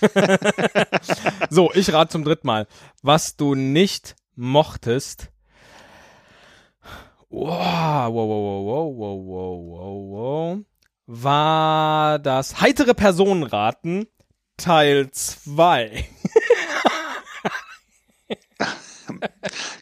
so, 1.50 1.70
ich 1.74 1.92
rate 1.92 2.10
zum 2.10 2.24
dritten 2.24 2.46
Mal. 2.46 2.66
Was 3.02 3.36
du 3.36 3.54
nicht 3.54 4.16
mochtest. 4.34 5.28
Wow, 7.28 7.48
wow, 7.48 8.12
wow, 8.12 8.66
wow, 8.66 8.96
wow, 8.96 9.26
wow, 9.26 9.58
wow, 9.68 10.10
wow. 10.10 10.58
War 11.06 12.18
das 12.18 12.60
heitere 12.60 12.94
Personenraten 12.94 14.06
Teil 14.62 15.10
2. 15.10 16.04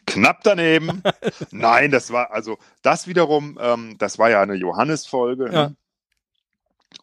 Knapp 0.07 0.43
daneben. 0.43 1.03
Nein, 1.51 1.91
das 1.91 2.11
war, 2.11 2.31
also 2.31 2.57
das 2.81 3.07
wiederum, 3.07 3.57
ähm, 3.61 3.97
das 3.99 4.17
war 4.19 4.29
ja 4.29 4.41
eine 4.41 4.55
Johannes-Folge. 4.55 5.45
Ja. 5.51 5.69
Ne? 5.69 5.75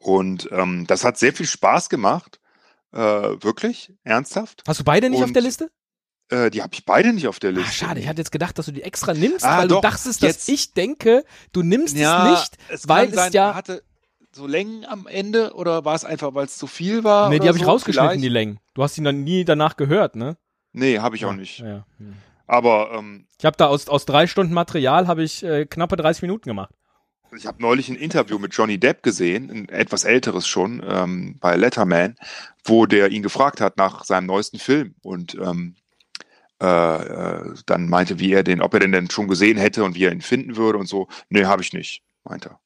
Und 0.00 0.48
ähm, 0.52 0.86
das 0.86 1.04
hat 1.04 1.18
sehr 1.18 1.32
viel 1.32 1.46
Spaß 1.46 1.88
gemacht. 1.88 2.40
Äh, 2.92 2.98
wirklich, 2.98 3.92
ernsthaft. 4.04 4.62
Hast 4.66 4.80
du 4.80 4.84
beide 4.84 5.08
nicht 5.10 5.20
auf 5.22 5.28
Und- 5.28 5.34
der 5.34 5.42
Liste? 5.42 5.70
Äh, 6.30 6.50
die 6.50 6.60
habe 6.62 6.74
ich 6.74 6.84
beide 6.84 7.12
nicht 7.14 7.26
auf 7.26 7.38
der 7.38 7.50
Ah, 7.50 7.54
Liste. 7.54 7.72
schade, 7.72 8.00
ich 8.00 8.06
hatte 8.08 8.20
jetzt 8.20 8.32
gedacht, 8.32 8.58
dass 8.58 8.66
du 8.66 8.72
die 8.72 8.82
extra 8.82 9.14
nimmst, 9.14 9.46
Ah, 9.46 9.58
weil 9.60 9.68
doch, 9.68 9.76
du 9.80 9.88
dachtest, 9.88 10.22
dass 10.22 10.28
jetzt- 10.36 10.48
ich 10.50 10.74
denke, 10.74 11.24
du 11.52 11.62
nimmst 11.62 11.96
ja, 11.96 12.34
es 12.34 12.40
nicht, 12.40 12.58
es 12.68 12.88
weil 12.88 13.14
sein, 13.14 13.28
es 13.28 13.34
ja. 13.34 13.54
hatte 13.54 13.82
so 14.38 14.46
Längen 14.46 14.84
am 14.86 15.06
Ende 15.06 15.52
oder 15.54 15.84
war 15.84 15.94
es 15.94 16.04
einfach, 16.04 16.32
weil 16.34 16.46
es 16.46 16.56
zu 16.56 16.66
viel 16.66 17.04
war? 17.04 17.28
Nee, 17.28 17.38
die 17.40 17.48
habe 17.48 17.58
ich 17.58 17.64
so? 17.64 17.70
rausgeschnitten, 17.70 18.10
Vielleicht? 18.10 18.24
die 18.24 18.28
Längen. 18.28 18.60
Du 18.74 18.82
hast 18.82 18.96
ihn 18.96 19.04
dann 19.04 19.24
nie 19.24 19.44
danach 19.44 19.76
gehört, 19.76 20.16
ne? 20.16 20.36
Nee, 20.72 20.98
habe 21.00 21.16
ich 21.16 21.24
auch 21.24 21.32
Ja, 21.32 21.36
nicht. 21.36 21.58
Ja. 21.58 21.84
Hm. 21.98 22.14
Aber 22.46 22.92
ähm, 22.94 23.26
Ich 23.38 23.44
habe 23.44 23.56
da 23.56 23.66
aus, 23.66 23.88
aus 23.88 24.06
drei 24.06 24.26
Stunden 24.26 24.54
Material 24.54 25.06
habe 25.06 25.22
ich 25.22 25.42
äh, 25.44 25.66
knappe 25.66 25.96
30 25.96 26.22
Minuten 26.22 26.48
gemacht. 26.48 26.72
Ich 27.36 27.46
habe 27.46 27.60
neulich 27.60 27.90
ein 27.90 27.96
Interview 27.96 28.38
mit 28.38 28.54
Johnny 28.54 28.78
Depp 28.78 29.02
gesehen, 29.02 29.50
ein 29.50 29.68
etwas 29.68 30.04
älteres 30.04 30.46
schon, 30.46 30.82
ähm, 30.88 31.36
bei 31.40 31.56
Letterman, 31.56 32.16
wo 32.64 32.86
der 32.86 33.10
ihn 33.10 33.22
gefragt 33.22 33.60
hat 33.60 33.76
nach 33.76 34.04
seinem 34.04 34.26
neuesten 34.26 34.58
Film 34.58 34.94
und 35.02 35.34
ähm, 35.34 35.74
äh, 36.62 36.66
äh, 36.66 37.54
dann 37.66 37.88
meinte, 37.88 38.18
wie 38.18 38.32
er 38.32 38.44
den, 38.44 38.62
ob 38.62 38.72
er 38.72 38.80
den 38.80 38.92
denn 38.92 39.10
schon 39.10 39.28
gesehen 39.28 39.58
hätte 39.58 39.84
und 39.84 39.94
wie 39.94 40.04
er 40.04 40.12
ihn 40.12 40.22
finden 40.22 40.56
würde 40.56 40.78
und 40.78 40.86
so. 40.86 41.08
Nee, 41.28 41.44
habe 41.44 41.60
ich 41.60 41.74
nicht, 41.74 42.02
meinte 42.24 42.50
er. 42.50 42.60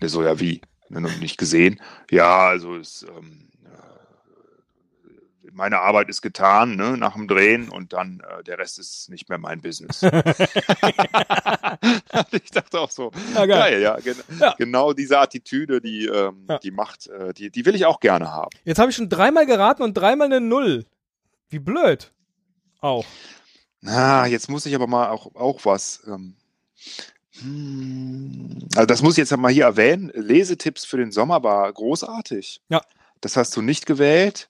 Der 0.00 0.08
so, 0.08 0.22
ja, 0.22 0.38
wie? 0.38 0.62
Noch 0.88 1.16
nicht 1.18 1.36
gesehen? 1.38 1.80
Ja, 2.10 2.46
also 2.48 2.74
ist, 2.76 3.02
ähm, 3.04 3.48
äh, 3.64 5.50
meine 5.52 5.80
Arbeit 5.80 6.08
ist 6.08 6.22
getan, 6.22 6.76
ne, 6.76 6.96
nach 6.96 7.14
dem 7.14 7.28
Drehen 7.28 7.68
und 7.68 7.92
dann 7.92 8.20
äh, 8.20 8.42
der 8.44 8.58
Rest 8.58 8.78
ist 8.78 9.10
nicht 9.10 9.28
mehr 9.28 9.38
mein 9.38 9.60
Business. 9.60 10.02
ich 12.32 12.50
dachte 12.50 12.80
auch 12.80 12.90
so, 12.90 13.10
Ja, 13.34 13.46
geil. 13.46 13.72
geil, 13.72 13.82
ja, 13.82 13.96
gen 13.96 14.16
Ja. 14.38 14.54
genau 14.58 14.92
diese 14.92 15.18
Attitüde, 15.18 15.80
die, 15.80 16.06
ähm, 16.06 16.46
Ja. 16.48 16.58
die 16.58 16.70
macht, 16.70 17.06
äh, 17.08 17.32
die, 17.34 17.50
die 17.50 17.64
will 17.66 17.74
ich 17.74 17.86
auch 17.86 18.00
gerne 18.00 18.30
haben. 18.30 18.50
Jetzt 18.64 18.78
habe 18.78 18.90
ich 18.90 18.96
schon 18.96 19.08
dreimal 19.08 19.46
geraten 19.46 19.82
und 19.82 19.94
dreimal 19.94 20.26
eine 20.26 20.40
Null. 20.40 20.84
Wie 21.48 21.58
blöd. 21.58 22.10
Auch. 22.80 23.04
Na, 23.80 24.26
jetzt 24.26 24.48
muss 24.48 24.66
ich 24.66 24.74
aber 24.74 24.86
mal 24.86 25.08
auch, 25.10 25.34
auch 25.34 25.60
was. 25.64 26.02
Ähm, 26.06 26.12
hm, 26.12 26.36
also 27.42 28.86
das 28.86 29.02
muss 29.02 29.14
ich 29.14 29.18
jetzt 29.18 29.36
mal 29.36 29.52
hier 29.52 29.64
erwähnen. 29.64 30.10
Lesetipps 30.14 30.84
für 30.84 30.96
den 30.96 31.10
Sommer 31.10 31.42
war 31.42 31.72
großartig. 31.72 32.60
Ja. 32.68 32.80
Das 33.20 33.36
hast 33.36 33.56
du 33.56 33.62
nicht 33.62 33.86
gewählt. 33.86 34.48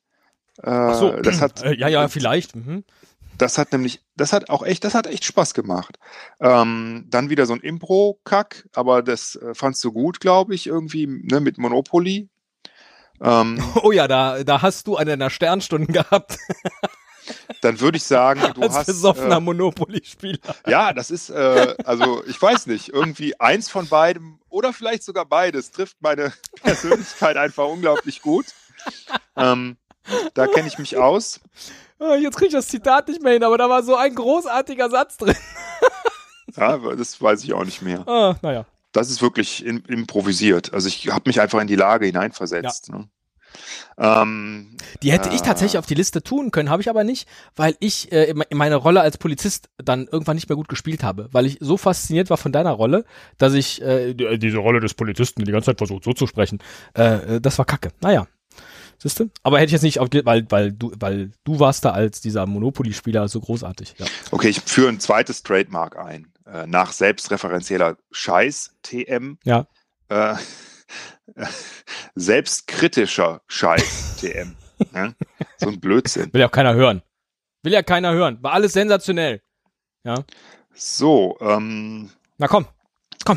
Äh, 0.63 0.71
Ach 0.71 0.95
so. 0.99 1.13
das 1.13 1.41
hat, 1.41 1.63
Äh, 1.65 1.75
ja, 1.77 1.89
ja, 1.89 2.09
vielleicht. 2.09 2.55
Mhm. 2.55 2.85
das 3.39 3.59
hat 3.59 3.73
nämlich, 3.73 4.03
das 4.17 4.33
hat 4.33 4.51
auch 4.51 4.63
echt, 4.63 4.85
das 4.85 4.95
hat 4.95 5.07
echt 5.07 5.25
Spaß 5.25 5.55
gemacht. 5.55 5.99
Ähm, 6.41 7.07
dann 7.09 7.31
wieder 7.31 7.47
so 7.47 7.55
ein 7.55 7.61
Impro-Kack, 7.61 8.69
aber 8.75 9.03
das 9.03 9.37
äh, 9.37 9.55
fandst 9.55 9.83
du 9.85 9.93
gut, 9.93 10.21
glaube 10.21 10.55
ich, 10.55 10.67
irgendwie, 10.67 11.07
ne, 11.07 11.41
mit 11.41 11.59
Monopoly. 11.59 12.29
Ähm, 13.21 13.63
Oh 13.83 13.93
ja, 13.93 14.07
da, 14.09 14.45
da 14.45 14.63
hast 14.63 14.87
du 14.87 14.97
eine 14.97 15.13
deiner 15.13 15.31
Sternstunden 15.31 15.93
gehabt 15.95 16.39
dann 17.61 17.81
würde 17.81 17.97
ich 17.97 18.05
sagen, 18.05 18.41
du 18.55 18.63
als 18.63 18.75
hast. 18.75 18.87
besoffener 18.87 19.37
Äh, 19.37 19.41
Monopoly-Spieler. 19.41 20.39
ja, 20.67 20.93
das 20.93 21.11
ist, 21.11 21.31
äh, 21.31 21.75
also 21.85 22.23
ich 22.27 22.41
weiß 22.41 22.67
nicht, 22.67 22.89
irgendwie 22.91 23.39
eins 23.41 23.71
von 23.71 23.89
beidem 23.89 24.39
oder 24.49 24.73
vielleicht 24.73 25.03
sogar 25.03 25.25
beides 25.27 25.71
trifft 25.71 25.97
meine 26.01 26.33
Persönlichkeit 26.63 27.37
einfach 27.37 27.67
unglaublich 27.67 28.23
gut. 28.23 28.47
Ähm, 29.37 29.77
da 30.35 30.47
kenne 30.47 30.69
ich 30.69 30.79
mich 30.79 30.97
aus. 30.97 31.41
Ah, 31.99 32.17
Jetzt 32.17 32.37
kriege 32.37 32.49
ich 32.49 32.53
das 32.53 32.69
Zitat 32.69 33.09
nicht 33.09 33.23
mehr 33.23 33.33
hin, 33.33 33.45
aber 33.45 33.57
da 33.57 33.69
war 33.71 33.83
so 33.83 33.97
ein 33.97 34.15
großartiger 34.15 34.91
Satz 34.91 35.17
drin. 35.17 35.37
Ja, 36.57 36.77
das 36.95 37.21
weiß 37.21 37.43
ich 37.43 37.53
auch 37.53 37.65
nicht 37.65 37.83
mehr. 37.83 38.07
Ah, 38.07 38.37
naja. 38.41 38.65
Das 38.93 39.11
ist 39.11 39.21
wirklich 39.21 39.65
im, 39.65 39.83
improvisiert. 39.89 40.73
Also 40.73 40.87
ich 40.87 41.09
habe 41.11 41.29
mich 41.29 41.41
einfach 41.41 41.61
in 41.61 41.67
die 41.67 41.75
Lage 41.75 42.07
hineinversetzt. 42.07 42.91
Ne? 42.93 43.09
Ähm, 43.99 44.77
Die 45.03 45.13
hätte 45.13 45.29
ich 45.31 45.41
Ah. 45.43 45.45
tatsächlich 45.45 45.79
auf 45.79 45.87
die 45.87 45.95
Liste 45.95 46.23
tun 46.23 46.51
können, 46.51 46.71
habe 46.71 46.83
ich 46.83 46.89
aber 46.91 47.05
nicht, 47.05 47.29
weil 47.57 47.77
ich 47.81 48.11
äh, 48.13 48.25
in 48.31 48.41
in 48.51 48.57
meine 48.59 48.77
Rolle 48.77 49.01
als 49.01 49.19
Polizist 49.19 49.69
dann 49.79 50.07
irgendwann 50.11 50.35
nicht 50.37 50.49
mehr 50.49 50.57
gut 50.57 50.69
gespielt 50.69 51.03
habe, 51.03 51.29
weil 51.33 51.47
ich 51.47 51.59
so 51.61 51.77
fasziniert 51.77 52.31
war 52.31 52.37
von 52.37 52.53
deiner 52.53 52.73
Rolle, 52.73 53.05
dass 53.39 53.55
ich 53.55 53.81
äh, 53.83 54.15
die- 54.15 54.39
diese 54.39 54.59
Rolle 54.59 54.81
des 54.81 54.95
Polizisten 54.95 55.45
die 55.45 55.53
ganze 55.53 55.67
Zeit 55.67 55.79
versucht 55.79 56.05
so 56.05 56.13
zu 56.13 56.27
sprechen. 56.27 56.59
Äh, 56.97 57.37
äh, 57.37 57.41
das 57.41 57.59
war 57.59 57.65
Kacke. 57.65 57.91
Naja. 58.01 58.27
Siehst 58.99 59.19
du? 59.21 59.29
Aber 59.43 59.59
hätte 59.59 59.67
ich 59.67 59.73
jetzt 59.73 59.83
nicht 59.83 59.99
auf 59.99 60.09
die, 60.09 60.25
weil, 60.25 60.47
weil 60.51 60.73
du, 60.73 60.93
weil 60.99 61.33
du 61.45 61.59
warst 61.59 61.85
da 61.85 61.91
als 61.91 62.21
dieser 62.21 62.47
Monopoly-Spieler 62.47 63.27
so 63.29 63.41
großartig. 63.41 63.95
Ja. 63.99 64.07
okay, 64.31 64.49
ich 64.49 64.61
führe 64.61 64.89
ein 64.89 65.01
zweites 65.01 65.43
Trademark 65.43 65.99
ein. 65.99 66.29
Äh, 66.47 66.67
nach 66.69 66.93
selbstreferenzieller 66.93 67.97
Scheiß, 68.13 68.77
TM. 68.83 69.39
Ja. 69.45 69.67
Äh, 70.09 70.35
selbstkritischer 72.15 73.43
Scheiß, 73.47 74.17
TM. 74.21 74.57
ne? 74.93 75.15
So 75.59 75.69
ein 75.69 75.81
Blödsinn. 75.81 76.33
Will 76.33 76.41
ja 76.41 76.49
auch 76.49 76.53
keiner 76.53 76.75
hören. 76.75 77.03
Will 77.63 77.73
ja 77.73 77.83
keiner 77.83 78.13
hören. 78.13 78.39
War 78.43 78.53
alles 78.53 78.73
sensationell. 78.73 79.43
Ja. 80.05 80.25
So, 80.75 81.37
ähm, 81.41 82.11
Na 82.39 82.49
komm. 82.49 82.67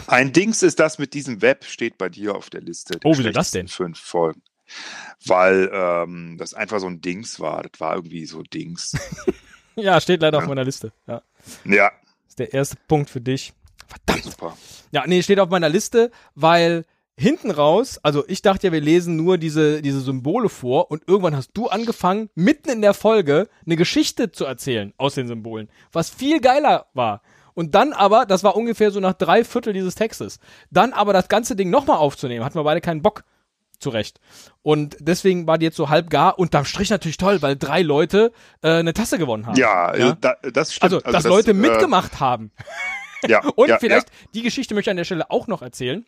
ein 0.07 0.33
Dings 0.33 0.63
ist 0.63 0.79
das 0.79 0.97
mit 0.99 1.13
diesem 1.13 1.41
Web, 1.41 1.63
steht 1.65 1.97
bei 1.97 2.09
dir 2.09 2.35
auf 2.35 2.49
der 2.49 2.61
Liste. 2.61 2.99
der 2.99 3.09
Oh, 3.09 3.17
wieso 3.17 3.29
das 3.31 3.51
denn? 3.51 3.67
Fünf 3.67 3.99
Folgen. 3.99 4.41
Weil 5.25 5.69
ähm, 5.71 6.35
das 6.37 6.53
einfach 6.53 6.79
so 6.79 6.87
ein 6.87 6.99
Dings 6.99 7.39
war. 7.39 7.63
Das 7.63 7.79
war 7.79 7.95
irgendwie 7.95 8.25
so 8.25 8.43
Dings. 8.43 8.95
Ja, 9.79 10.01
steht 10.01 10.23
leider 10.23 10.39
auf 10.39 10.45
Ja. 10.45 10.49
meiner 10.49 10.63
Liste. 10.63 10.91
Ja. 11.05 11.21
ja, 11.63 11.91
Ist 12.27 12.39
der 12.39 12.51
erste 12.51 12.77
Punkt 12.87 13.11
für 13.11 13.21
dich. 13.21 13.53
Verdammt. 13.87 14.23
super. 14.23 14.57
Ja, 14.91 15.05
nee, 15.05 15.21
steht 15.21 15.39
auf 15.39 15.49
meiner 15.49 15.69
Liste, 15.69 16.09
weil 16.33 16.83
hinten 17.17 17.49
raus, 17.51 17.99
also 18.03 18.23
ich 18.27 18.41
dachte 18.43 18.67
ja, 18.67 18.73
wir 18.73 18.81
lesen 18.81 19.15
nur 19.15 19.37
diese, 19.37 19.81
diese 19.81 20.01
Symbole 20.01 20.49
vor 20.49 20.91
und 20.91 21.03
irgendwann 21.07 21.35
hast 21.35 21.51
du 21.55 21.67
angefangen, 21.67 22.29
mitten 22.35 22.69
in 22.69 22.81
der 22.81 22.93
Folge 22.93 23.49
eine 23.65 23.75
Geschichte 23.75 24.31
zu 24.31 24.45
erzählen 24.45 24.93
aus 24.97 25.15
den 25.15 25.27
Symbolen, 25.27 25.69
was 25.91 26.09
viel 26.09 26.39
geiler 26.39 26.85
war. 26.93 27.21
Und 27.55 27.73
dann 27.73 27.93
aber, 27.93 28.27
das 28.27 28.43
war 28.43 28.55
ungefähr 28.55 28.91
so 28.91 28.99
nach 28.99 29.13
drei 29.13 29.43
Viertel 29.43 29.73
dieses 29.73 29.95
Textes, 29.95 30.39
dann 30.69 30.93
aber 30.93 31.11
das 31.11 31.27
ganze 31.27 31.55
Ding 31.55 31.71
nochmal 31.71 31.97
aufzunehmen, 31.97 32.45
hatten 32.45 32.57
wir 32.59 32.63
beide 32.63 32.81
keinen 32.81 33.01
Bock. 33.01 33.23
Zurecht. 33.79 34.19
Und 34.63 34.97
deswegen 34.99 35.45
war 35.45 35.59
die 35.59 35.65
jetzt 35.65 35.77
so 35.77 35.87
halb 35.89 36.09
gar. 36.09 36.39
Unterm 36.39 36.65
Strich 36.65 36.89
natürlich 36.89 37.17
toll, 37.17 37.43
weil 37.43 37.55
drei 37.55 37.83
Leute 37.83 38.31
äh, 38.63 38.71
eine 38.71 38.91
Tasse 38.91 39.19
gewonnen 39.19 39.45
haben. 39.45 39.55
Ja, 39.55 39.95
Ja? 39.95 40.09
äh, 40.09 40.15
Da, 40.19 40.35
das 40.51 40.73
stimmt. 40.73 40.93
Also, 40.95 40.99
dass 40.99 41.25
Leute 41.25 41.53
mitgemacht 41.53 42.19
haben. 42.19 42.49
Äh, 43.21 43.29
ja, 43.29 43.41
Und 43.55 43.69
ja, 43.69 43.77
vielleicht, 43.77 44.07
die 44.33 44.41
Geschichte 44.41 44.73
möchte 44.73 44.89
ich 44.89 44.91
an 44.91 44.97
der 44.97 45.03
Stelle 45.03 45.29
auch 45.29 45.45
noch 45.45 45.61
erzählen. 45.61 46.07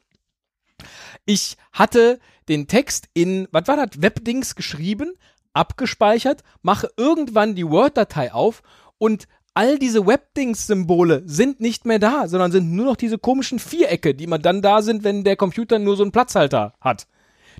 Ich 1.26 1.58
hatte 1.72 2.20
den 2.48 2.68
Text 2.68 3.10
in, 3.14 3.48
was 3.52 3.68
war 3.68 3.78
das, 3.78 4.02
Webdings 4.02 4.56
geschrieben, 4.56 5.14
abgespeichert, 5.54 6.44
mache 6.62 6.90
irgendwann 6.98 7.56
die 7.56 7.68
Word-Datei 7.68 8.34
auf 8.34 8.62
und 8.98 9.28
all 9.54 9.78
diese 9.78 10.06
Webdings-Symbole 10.06 11.24
sind 11.26 11.60
nicht 11.60 11.86
mehr 11.86 12.00
da, 12.00 12.28
sondern 12.28 12.52
sind 12.52 12.72
nur 12.72 12.86
noch 12.86 12.96
diese 12.96 13.18
komischen 13.18 13.60
Vierecke, 13.60 14.16
die 14.16 14.28
man 14.28 14.42
dann 14.42 14.62
da 14.62 14.82
sind, 14.82 15.04
wenn 15.04 15.24
der 15.24 15.36
Computer 15.36 15.80
nur 15.80 15.98
so 15.98 16.04
einen 16.04 16.12
Platzhalter 16.12 16.74
hat. 16.80 17.08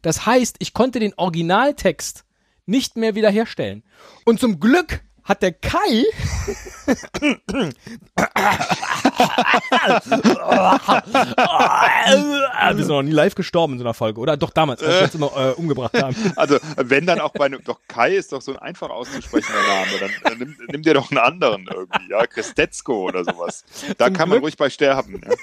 Das 0.02 0.26
heißt, 0.26 0.58
ich 0.60 0.74
konnte 0.74 1.00
den 1.00 1.14
Originaltext 1.16 2.26
nicht 2.66 2.96
mehr 2.96 3.16
wiederherstellen. 3.16 3.84
Und 4.26 4.40
zum 4.40 4.60
Glück 4.60 5.02
hat 5.30 5.42
der 5.44 5.52
Kai 5.54 6.04
wir 12.74 12.78
sind 12.78 12.88
noch 12.88 13.02
nie 13.04 13.12
live 13.12 13.36
gestorben 13.36 13.74
in 13.74 13.80
so 13.80 13.86
einer 13.86 13.94
Folge, 13.94 14.20
oder? 14.20 14.38
Doch 14.38 14.50
damals, 14.52 14.82
als 14.84 14.96
wir 14.96 15.04
uns 15.04 15.16
immer 15.16 15.32
äh, 15.38 15.52
umgebracht 15.54 15.94
haben. 16.02 16.16
Also, 16.36 16.58
wenn 16.78 17.06
dann 17.06 17.20
auch 17.20 17.32
bei 17.32 17.46
einem, 17.46 17.64
doch 17.64 17.80
Kai 17.88 18.16
ist 18.16 18.32
doch 18.32 18.42
so 18.42 18.54
ein 18.54 18.60
einfach 18.60 18.90
auszusprechender 18.90 19.62
Name, 19.62 19.92
dann, 20.00 20.12
dann 20.24 20.38
nimm, 20.38 20.58
nimm 20.72 20.82
dir 20.84 20.94
doch 20.94 21.10
einen 21.12 21.18
anderen 21.20 21.68
irgendwie, 21.72 22.12
ja, 22.12 22.26
Christetzko 22.26 23.06
oder 23.08 23.24
sowas. 23.24 23.64
Da 23.98 24.06
Zum 24.06 24.14
kann 24.16 24.30
man 24.30 24.38
Glück- 24.38 24.44
ruhig 24.46 24.58
bei 24.58 24.70
sterben. 24.70 25.22
Ja. 25.26 25.34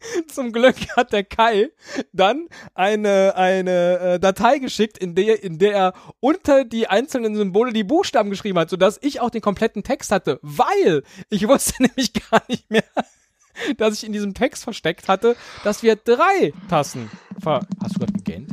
Zum 0.28 0.52
Glück 0.52 0.76
hat 0.96 1.12
der 1.12 1.24
Kai 1.24 1.70
dann 2.12 2.48
eine, 2.74 3.34
eine 3.36 3.98
äh, 3.98 4.20
Datei 4.20 4.58
geschickt, 4.58 4.98
in 4.98 5.14
der, 5.14 5.42
in 5.42 5.58
der 5.58 5.74
er 5.74 5.94
unter 6.20 6.64
die 6.64 6.86
einzelnen 6.86 7.36
Symbole 7.36 7.72
die 7.72 7.84
Buchstaben 7.84 8.30
geschrieben 8.30 8.58
hat, 8.58 8.70
sodass 8.70 8.98
ich 9.02 9.20
auch 9.20 9.30
den 9.30 9.40
kompletten 9.40 9.82
Text 9.82 10.10
hatte, 10.10 10.38
weil 10.42 11.02
ich 11.28 11.46
wusste 11.46 11.74
nämlich 11.82 12.12
gar 12.12 12.42
nicht 12.48 12.70
mehr, 12.70 12.84
dass 13.76 13.94
ich 13.94 14.04
in 14.04 14.12
diesem 14.12 14.34
Text 14.34 14.64
versteckt 14.64 15.08
hatte, 15.08 15.36
dass 15.64 15.82
wir 15.82 15.96
drei 15.96 16.52
Tassen 16.68 17.10
ver... 17.40 17.60
Hast 17.82 17.96
du 17.96 18.00
gerade 18.00 18.12
gegähnt? 18.12 18.50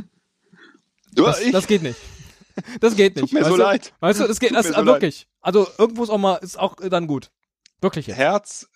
Das, 1.12 1.40
das 1.50 1.66
geht 1.66 1.82
nicht. 1.82 1.98
Das 2.80 2.96
geht 2.96 3.16
nicht. 3.16 3.22
Tut 3.22 3.32
mir 3.32 3.40
weißt 3.40 3.50
so 3.50 3.56
du? 3.56 3.62
leid. 3.62 3.92
Weißt 4.00 4.20
du, 4.20 4.26
das 4.26 4.40
geht 4.40 4.50
Tut 4.50 4.58
das, 4.58 4.68
so 4.68 4.86
wirklich. 4.86 5.26
Also 5.40 5.66
irgendwo 5.78 6.04
ist 6.04 6.10
auch 6.10 6.18
mal, 6.18 6.36
ist 6.36 6.58
auch 6.58 6.76
dann 6.76 7.06
gut. 7.06 7.30
Wirklich 7.80 8.08
jetzt. 8.08 8.18
Herz, 8.18 8.68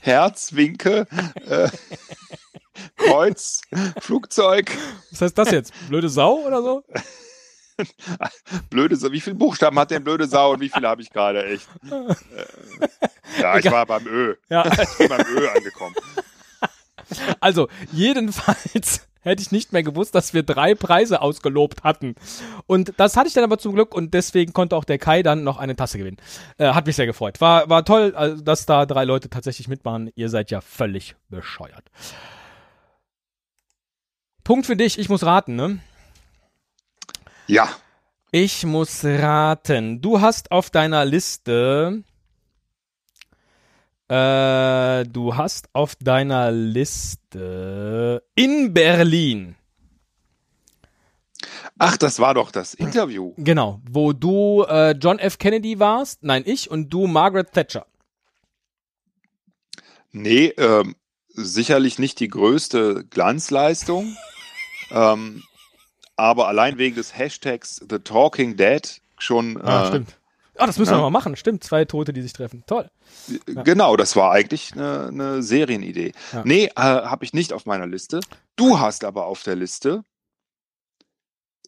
Herz, 0.00 0.54
Winke, 0.54 1.06
äh, 1.46 1.68
Kreuz, 2.96 3.62
Flugzeug. 4.00 4.70
Was 5.10 5.20
heißt 5.20 5.38
das 5.38 5.50
jetzt? 5.50 5.72
Blöde 5.88 6.08
Sau 6.08 6.46
oder 6.46 6.62
so? 6.62 6.84
blöde 8.70 8.96
Sau. 8.96 9.12
Wie 9.12 9.20
viele 9.20 9.36
Buchstaben 9.36 9.78
hat 9.78 9.90
denn 9.90 10.04
blöde 10.04 10.26
Sau 10.26 10.52
und 10.52 10.60
wie 10.60 10.68
viele 10.68 10.88
habe 10.88 11.02
ich 11.02 11.10
gerade 11.10 11.44
echt? 11.44 11.68
Äh, 11.90 12.14
ja, 13.40 13.58
ich 13.58 13.70
war 13.70 13.86
beim 13.86 14.06
Ö. 14.06 14.36
Ja. 14.48 14.66
Ich 14.66 14.98
bin 14.98 15.08
beim 15.08 15.26
Ö 15.26 15.48
angekommen. 15.48 15.94
Also, 17.40 17.68
jedenfalls 17.92 19.06
hätte 19.22 19.42
ich 19.42 19.50
nicht 19.52 19.72
mehr 19.72 19.82
gewusst, 19.82 20.14
dass 20.14 20.34
wir 20.34 20.42
drei 20.42 20.74
Preise 20.74 21.20
ausgelobt 21.20 21.84
hatten. 21.84 22.14
Und 22.66 22.92
das 22.98 23.16
hatte 23.16 23.28
ich 23.28 23.34
dann 23.34 23.44
aber 23.44 23.58
zum 23.58 23.74
Glück 23.74 23.94
und 23.94 24.14
deswegen 24.14 24.52
konnte 24.52 24.76
auch 24.76 24.84
der 24.84 24.98
Kai 24.98 25.22
dann 25.22 25.44
noch 25.44 25.58
eine 25.58 25.76
Tasse 25.76 25.98
gewinnen. 25.98 26.18
Äh, 26.58 26.72
hat 26.72 26.86
mich 26.86 26.96
sehr 26.96 27.06
gefreut. 27.06 27.40
War, 27.40 27.68
war 27.68 27.84
toll, 27.84 28.14
also, 28.14 28.42
dass 28.42 28.66
da 28.66 28.86
drei 28.86 29.04
Leute 29.04 29.30
tatsächlich 29.30 29.68
mitmachen. 29.68 30.10
Ihr 30.14 30.28
seid 30.28 30.50
ja 30.50 30.60
völlig 30.60 31.16
bescheuert. 31.28 31.90
Punkt 34.44 34.66
für 34.66 34.76
dich, 34.76 34.98
ich 34.98 35.08
muss 35.08 35.24
raten, 35.24 35.54
ne? 35.56 35.78
Ja, 37.46 37.68
Ich 38.34 38.64
muss 38.64 39.04
raten. 39.04 40.00
Du 40.00 40.22
hast 40.22 40.52
auf 40.52 40.70
deiner 40.70 41.04
Liste. 41.04 42.02
Äh, 44.12 45.04
du 45.04 45.36
hast 45.36 45.70
auf 45.72 45.96
deiner 45.96 46.52
Liste 46.52 48.22
in 48.34 48.74
Berlin. 48.74 49.56
ach, 51.78 51.96
das 51.96 52.20
war 52.20 52.34
doch 52.34 52.50
das 52.50 52.74
Interview. 52.74 53.32
Genau, 53.38 53.80
wo 53.90 54.12
du 54.12 54.64
äh, 54.68 54.90
John 54.90 55.18
F. 55.18 55.38
Kennedy 55.38 55.78
warst, 55.78 56.24
nein, 56.24 56.42
ich 56.44 56.70
und 56.70 56.90
du 56.90 57.06
Margaret 57.06 57.52
Thatcher. 57.52 57.86
Nee, 60.10 60.48
ähm, 60.58 60.94
sicherlich 61.28 61.98
nicht 61.98 62.20
die 62.20 62.28
größte 62.28 63.06
Glanzleistung. 63.08 64.14
ähm, 64.90 65.42
aber 66.16 66.48
allein 66.48 66.76
wegen 66.76 66.96
des 66.96 67.16
Hashtags 67.16 67.80
The 67.88 68.00
Talking 68.00 68.58
Dead 68.58 69.00
schon. 69.16 69.58
Ah, 69.62 69.84
äh, 69.84 69.88
stimmt. 69.88 70.18
Ah, 70.58 70.66
das 70.66 70.78
müssen 70.78 70.92
wir 70.92 70.96
ja. 70.96 71.02
mal 71.02 71.10
machen. 71.10 71.36
Stimmt, 71.36 71.64
zwei 71.64 71.84
Tote, 71.84 72.12
die 72.12 72.22
sich 72.22 72.32
treffen. 72.32 72.62
Toll. 72.66 72.90
Genau, 73.46 73.96
das 73.96 74.16
war 74.16 74.32
eigentlich 74.32 74.72
eine, 74.74 75.08
eine 75.08 75.42
Serienidee. 75.42 76.12
Ja. 76.32 76.42
Nee, 76.44 76.66
äh, 76.66 76.70
habe 76.76 77.24
ich 77.24 77.32
nicht 77.32 77.52
auf 77.52 77.64
meiner 77.64 77.86
Liste. 77.86 78.20
Du 78.56 78.78
hast 78.78 79.04
aber 79.04 79.26
auf 79.26 79.42
der 79.42 79.56
Liste. 79.56 80.04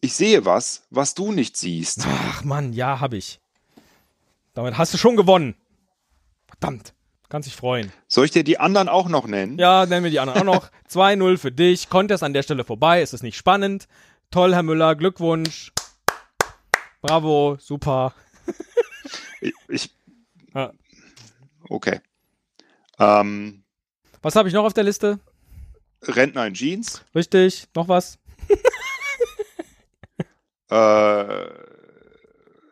Ich 0.01 0.13
sehe 0.13 0.45
was, 0.45 0.83
was 0.91 1.15
du 1.15 1.31
nicht 1.31 1.57
siehst. 1.57 2.05
Ach 2.07 2.43
Mann, 2.43 2.73
ja, 2.73 2.99
hab 2.99 3.13
ich. 3.13 3.39
Damit 4.53 4.77
hast 4.77 4.93
du 4.93 4.97
schon 4.97 5.15
gewonnen. 5.15 5.55
Verdammt. 6.47 6.93
Kannst 7.27 7.47
dich 7.47 7.55
freuen. 7.55 7.91
Soll 8.07 8.25
ich 8.25 8.31
dir 8.31 8.43
die 8.43 8.59
anderen 8.59 8.87
auch 8.87 9.09
noch 9.09 9.25
nennen? 9.25 9.57
Ja, 9.57 9.85
nennen 9.87 10.03
wir 10.03 10.11
die 10.11 10.19
anderen 10.19 10.41
auch 10.41 10.53
noch. 10.55 10.69
2-0 10.91 11.37
für 11.37 11.51
dich. 11.51 11.89
Contest 11.89 12.23
an 12.23 12.33
der 12.33 12.43
Stelle 12.43 12.63
vorbei. 12.63 13.01
Es 13.01 13.13
ist 13.13 13.23
nicht 13.23 13.35
spannend. 13.35 13.87
Toll, 14.29 14.53
Herr 14.53 14.63
Müller. 14.63 14.95
Glückwunsch. 14.95 15.71
Bravo. 17.01 17.57
Super. 17.59 18.13
Ich, 19.67 19.93
Ja. 20.53 20.71
okay. 21.69 21.99
Ähm, 22.99 23.63
Was 24.21 24.35
habe 24.35 24.47
ich 24.47 24.53
noch 24.53 24.65
auf 24.65 24.73
der 24.73 24.83
Liste? 24.83 25.19
Rentner 26.03 26.45
in 26.47 26.53
Jeans. 26.53 27.03
Richtig. 27.13 27.67
Noch 27.75 27.87
was? 27.87 28.17
Äh, 30.71 31.45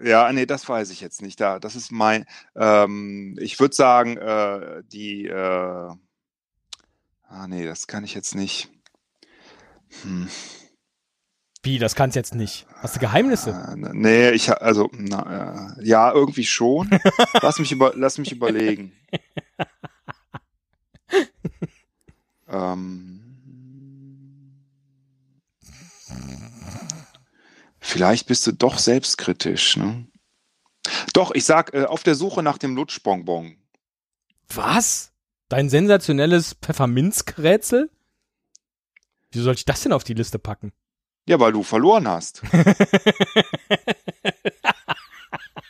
ja, 0.03 0.31
nee, 0.33 0.47
das 0.47 0.67
weiß 0.67 0.89
ich 0.89 0.99
jetzt 0.99 1.21
nicht. 1.21 1.39
Da, 1.39 1.59
das 1.59 1.75
ist 1.75 1.91
mein. 1.91 2.25
Ähm, 2.55 3.37
ich 3.39 3.59
würde 3.59 3.75
sagen, 3.75 4.17
äh, 4.17 4.81
die. 4.87 5.27
Äh, 5.27 5.33
ah, 7.27 7.47
nee, 7.47 7.65
das 7.65 7.85
kann 7.85 8.03
ich 8.03 8.15
jetzt 8.15 8.33
nicht. 8.33 8.71
Hm. 10.01 10.27
Wie, 11.63 11.79
das 11.79 11.95
kannst 11.95 12.17
jetzt 12.17 12.35
nicht. 12.35 12.67
Hast 12.75 12.97
du 12.97 12.99
Geheimnisse? 12.99 13.51
Äh, 13.51 13.75
nee, 13.93 14.31
ich 14.31 14.51
also 14.51 14.89
na, 14.91 15.77
äh, 15.79 15.85
ja, 15.85 16.11
irgendwie 16.11 16.43
schon. 16.45 16.89
lass 17.41 17.57
mich 17.57 17.71
über, 17.71 17.93
lass 17.95 18.17
mich 18.17 18.33
überlegen. 18.33 18.91
ähm, 22.49 23.21
vielleicht 27.79 28.27
bist 28.27 28.45
du 28.45 28.51
doch 28.51 28.77
selbstkritisch, 28.77 29.77
ne? 29.77 30.05
Doch, 31.13 31.31
ich 31.33 31.45
sag 31.45 31.73
äh, 31.73 31.85
auf 31.85 32.03
der 32.03 32.15
Suche 32.15 32.43
nach 32.43 32.57
dem 32.57 32.75
Lutschbonbon. 32.75 33.55
Was? 34.49 35.13
Dein 35.47 35.69
sensationelles 35.69 36.55
Pfefferminzkrätsel? 36.61 37.89
Wieso 39.31 39.45
soll 39.45 39.53
ich 39.53 39.63
das 39.63 39.81
denn 39.81 39.93
auf 39.93 40.03
die 40.03 40.13
Liste 40.13 40.39
packen? 40.39 40.73
Ja, 41.25 41.39
weil 41.39 41.51
du 41.53 41.63
verloren 41.63 42.07
hast. 42.07 42.41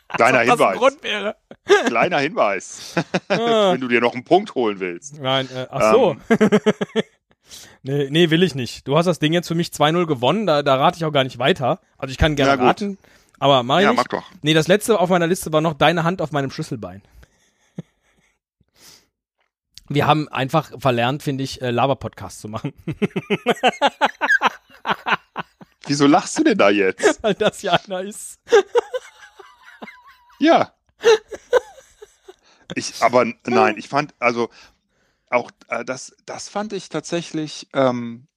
Kleiner 0.10 0.40
Hinweis. 0.42 0.80
Kleiner 1.86 2.20
Hinweis. 2.20 2.96
Ah. 3.30 3.72
Wenn 3.72 3.82
du 3.82 3.88
dir 3.88 4.02
noch 4.02 4.14
einen 4.14 4.26
Punkt 4.26 4.54
holen 4.54 4.80
willst. 4.80 5.20
Nein, 5.20 5.48
äh, 5.56 5.66
ach 5.72 5.94
so. 5.94 6.16
nee, 7.84 8.08
nee, 8.12 8.30
will 8.30 8.44
ich 8.44 8.54
nicht. 8.54 8.88
Du 8.88 8.96
hast 8.98 9.06
das 9.06 9.18
Ding 9.20 9.34
jetzt 9.34 9.48
für 9.48 9.56
mich 9.56 9.70
2-0 9.70 10.06
gewonnen, 10.06 10.46
da, 10.46 10.62
da 10.62 10.76
rate 10.76 10.98
ich 10.98 11.06
auch 11.06 11.12
gar 11.12 11.24
nicht 11.24 11.40
weiter. 11.40 11.80
Also 11.98 12.12
ich 12.12 12.18
kann 12.20 12.36
gerne 12.36 12.62
raten, 12.62 12.98
aber 13.40 13.64
mach 13.64 13.78
ich 13.80 13.84
Ja, 13.86 13.90
nicht. 13.92 13.98
mach 13.98 14.08
doch. 14.08 14.24
Nee, 14.44 14.54
das 14.54 14.68
letzte 14.68 15.00
auf 15.00 15.10
meiner 15.10 15.26
Liste 15.26 15.52
war 15.54 15.62
noch 15.62 15.74
deine 15.74 16.04
Hand 16.04 16.22
auf 16.22 16.32
meinem 16.32 16.52
Schlüsselbein. 16.52 17.02
Wir 19.90 20.06
haben 20.06 20.28
einfach 20.30 20.72
verlernt, 20.80 21.24
finde 21.24 21.44
ich, 21.44 21.62
äh, 21.62 21.72
Laber-Podcasts 21.72 22.40
zu 22.42 22.50
machen, 22.50 22.74
Wieso 25.86 26.08
lachst 26.08 26.38
du 26.38 26.44
denn 26.44 26.58
da 26.58 26.70
jetzt? 26.70 27.22
weil 27.24 27.34
das 27.34 27.62
ja 27.62 27.74
einer 27.74 28.02
ist. 28.02 28.40
Ja. 30.40 30.74
Ich, 32.76 33.02
aber 33.02 33.26
nein, 33.46 33.78
ich 33.78 33.88
fand, 33.88 34.14
also 34.20 34.50
auch 35.30 35.52
äh, 35.68 35.84
das, 35.86 36.16
das 36.26 36.50
fand 36.50 36.74
ich 36.74 36.90
tatsächlich, 36.90 37.68
ähm, 37.74 38.28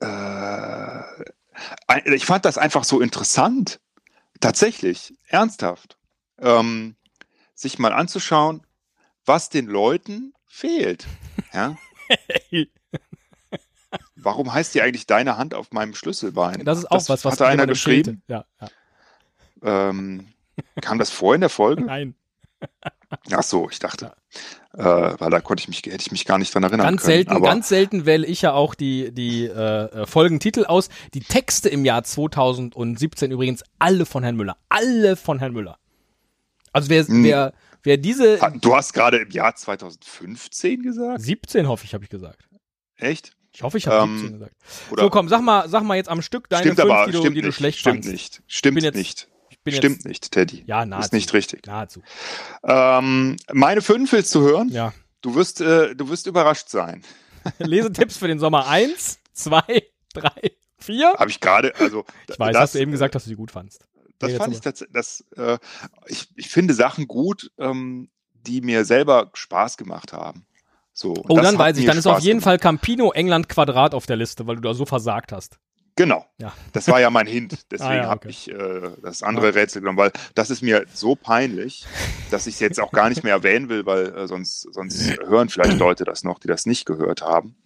äh, 0.00 1.02
ich 2.06 2.26
fand 2.26 2.44
das 2.44 2.58
einfach 2.58 2.84
so 2.84 3.00
interessant. 3.00 3.80
Tatsächlich, 4.40 5.14
ernsthaft. 5.28 5.96
Ähm, 6.38 6.96
sich 7.54 7.78
mal 7.78 7.92
anzuschauen, 7.92 8.66
was 9.24 9.48
den 9.48 9.66
Leuten 9.66 10.34
fehlt. 10.46 11.06
Ja? 11.52 11.76
Warum 14.24 14.52
heißt 14.52 14.74
die 14.74 14.82
eigentlich 14.82 15.06
deine 15.06 15.36
Hand 15.36 15.54
auf 15.54 15.70
meinem 15.72 15.94
Schlüsselbein? 15.94 16.64
Das 16.64 16.78
ist 16.78 16.90
auch 16.90 17.08
was, 17.08 17.24
was 17.24 17.32
hat 17.32 17.40
da 17.40 17.46
einer 17.46 17.66
geschrieben. 17.66 18.22
Ja, 18.28 18.44
ja. 18.60 18.68
Ähm, 19.90 20.26
kam 20.80 20.98
das 20.98 21.10
vor 21.10 21.34
in 21.34 21.40
der 21.40 21.50
Folge? 21.50 21.82
Nein. 21.86 22.14
Ach 23.32 23.42
so, 23.42 23.68
ich 23.70 23.78
dachte, 23.78 24.12
äh, 24.72 24.82
weil 24.82 25.30
da 25.30 25.40
konnte 25.40 25.60
ich 25.60 25.68
mich, 25.68 25.78
hätte 25.84 26.00
ich 26.00 26.10
mich 26.10 26.24
gar 26.24 26.38
nicht 26.38 26.52
dran 26.54 26.62
erinnern 26.64 26.86
Ganz 26.86 27.02
können. 27.02 27.12
selten, 27.26 27.42
ganz 27.42 27.68
selten 27.68 28.06
wähle 28.06 28.26
ich 28.26 28.42
ja 28.42 28.52
auch 28.54 28.74
die, 28.74 29.12
die 29.12 29.44
äh, 29.44 29.50
äh, 30.02 30.06
Folgentitel 30.06 30.64
aus. 30.64 30.88
Die 31.12 31.20
Texte 31.20 31.68
im 31.68 31.84
Jahr 31.84 32.02
2017 32.02 33.30
übrigens 33.30 33.62
alle 33.78 34.06
von 34.06 34.22
Herrn 34.22 34.36
Müller. 34.36 34.56
Alle 34.68 35.16
von 35.16 35.38
Herrn 35.38 35.52
Müller. 35.52 35.78
Also 36.72 36.88
wer, 36.88 37.06
Hm. 37.06 37.22
wer, 37.22 37.52
wer 37.84 37.96
diese 37.98 38.38
Du 38.60 38.74
hast 38.74 38.94
gerade 38.94 39.18
im 39.18 39.30
Jahr 39.30 39.54
2015 39.54 40.82
gesagt? 40.82 41.20
17 41.20 41.68
hoffe 41.68 41.84
ich, 41.84 41.94
habe 41.94 42.02
ich 42.04 42.10
gesagt. 42.10 42.48
Echt? 42.96 43.36
Ich 43.54 43.62
hoffe, 43.62 43.78
ich 43.78 43.86
habe 43.86 44.04
Ähm, 44.10 44.18
17 44.18 44.32
gesagt. 44.40 44.56
So, 44.96 45.10
komm, 45.10 45.28
sag 45.28 45.40
mal, 45.42 45.68
sag 45.68 45.84
mal 45.84 45.94
jetzt 45.96 46.08
am 46.08 46.22
Stück 46.22 46.48
deine 46.48 46.62
stimmt 46.62 46.80
fünf, 46.80 46.90
aber, 46.90 47.06
die, 47.06 47.12
du, 47.12 47.18
stimmt 47.20 47.36
die 47.36 47.40
du 47.40 47.46
nicht, 47.48 47.56
schlecht 47.56 47.78
stimmt 47.78 47.94
fandst. 48.04 48.10
nicht, 48.10 48.42
stimmt 48.48 48.82
jetzt- 48.82 48.94
nicht, 48.96 49.28
stimmt 49.68 49.82
jetzt, 49.96 50.06
nicht, 50.06 50.30
Teddy. 50.32 50.64
Ja, 50.66 50.84
nahezu. 50.84 51.06
Ist 51.06 51.12
nicht 51.12 51.32
richtig. 51.32 51.66
Nahezu. 51.66 52.02
Ähm, 52.64 53.36
meine 53.52 53.80
fünf 53.82 54.10
willst 54.12 54.34
du 54.34 54.40
hören? 54.42 54.68
Ja. 54.70 54.92
Du 55.20 55.34
wirst, 55.34 55.60
äh, 55.60 55.94
du 55.94 56.08
wirst 56.08 56.26
überrascht 56.26 56.68
sein. 56.68 57.02
Lesetipps 57.58 58.16
für 58.16 58.26
den 58.28 58.38
Sommer 58.38 58.66
1, 58.66 59.18
2, 59.32 59.62
3, 60.14 60.30
4. 60.78 61.14
Habe 61.18 61.30
ich 61.30 61.40
gerade, 61.40 61.74
also 61.76 62.04
Ich 62.28 62.38
weiß, 62.38 62.52
das, 62.52 62.60
hast 62.62 62.74
du 62.74 62.78
eben 62.80 62.90
gesagt, 62.90 63.14
dass 63.14 63.24
du 63.24 63.30
sie 63.30 63.36
gut 63.36 63.50
fandst. 63.50 63.86
Das 64.18 64.30
Nee, 64.32 64.36
fand 64.38 64.54
ich 64.54 64.60
tatsächlich, 64.60 64.92
das, 64.94 65.24
äh, 65.36 65.58
ich, 66.06 66.28
ich 66.36 66.48
finde 66.48 66.74
Sachen 66.74 67.06
gut, 67.08 67.50
ähm, 67.58 68.10
die 68.32 68.60
mir 68.60 68.84
selber 68.84 69.30
Spaß 69.34 69.76
gemacht 69.76 70.12
haben. 70.12 70.46
So, 70.94 71.12
und 71.12 71.30
Oh, 71.30 71.40
dann 71.40 71.58
weiß 71.58 71.76
ich, 71.78 71.86
dann 71.86 71.98
ist 71.98 72.06
auf 72.06 72.14
Spaß 72.14 72.24
jeden 72.24 72.38
gemacht. 72.38 72.44
Fall 72.44 72.58
Campino 72.60 73.12
England 73.12 73.48
Quadrat 73.48 73.94
auf 73.94 74.06
der 74.06 74.16
Liste, 74.16 74.46
weil 74.46 74.56
du 74.56 74.62
da 74.62 74.74
so 74.74 74.86
versagt 74.86 75.32
hast. 75.32 75.58
Genau. 75.96 76.24
Ja. 76.38 76.52
Das 76.72 76.88
war 76.88 77.00
ja 77.00 77.08
mein 77.10 77.26
Hint. 77.26 77.66
Deswegen 77.70 77.90
Ah, 77.90 77.96
ja, 77.96 78.02
habe 78.06 78.26
okay. 78.26 78.28
ich 78.30 78.50
äh, 78.50 78.90
das 79.02 79.22
andere 79.22 79.54
Rätsel 79.54 79.80
genommen, 79.80 79.98
weil 79.98 80.12
das 80.34 80.50
ist 80.50 80.62
mir 80.62 80.86
so 80.92 81.14
peinlich, 81.14 81.84
dass 82.30 82.46
ich 82.48 82.54
es 82.54 82.60
jetzt 82.60 82.80
auch 82.80 82.90
gar 82.90 83.08
nicht 83.08 83.22
mehr 83.22 83.32
erwähnen 83.34 83.68
will, 83.68 83.86
weil 83.86 84.06
äh, 84.16 84.26
sonst, 84.26 84.62
sonst 84.72 85.18
hören 85.20 85.48
vielleicht 85.48 85.78
Leute 85.78 86.04
das 86.04 86.24
noch, 86.24 86.38
die 86.40 86.48
das 86.48 86.66
nicht 86.66 86.84
gehört 86.86 87.22
haben. 87.22 87.56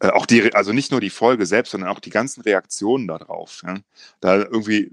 Äh, 0.00 0.08
auch 0.08 0.26
die, 0.26 0.54
also 0.54 0.72
nicht 0.74 0.90
nur 0.90 1.00
die 1.00 1.08
Folge 1.10 1.46
selbst, 1.46 1.70
sondern 1.70 1.88
auch 1.90 2.00
die 2.00 2.10
ganzen 2.10 2.42
Reaktionen 2.42 3.06
darauf. 3.08 3.62
Ja? 3.66 3.76
Da 4.20 4.36
irgendwie, 4.36 4.92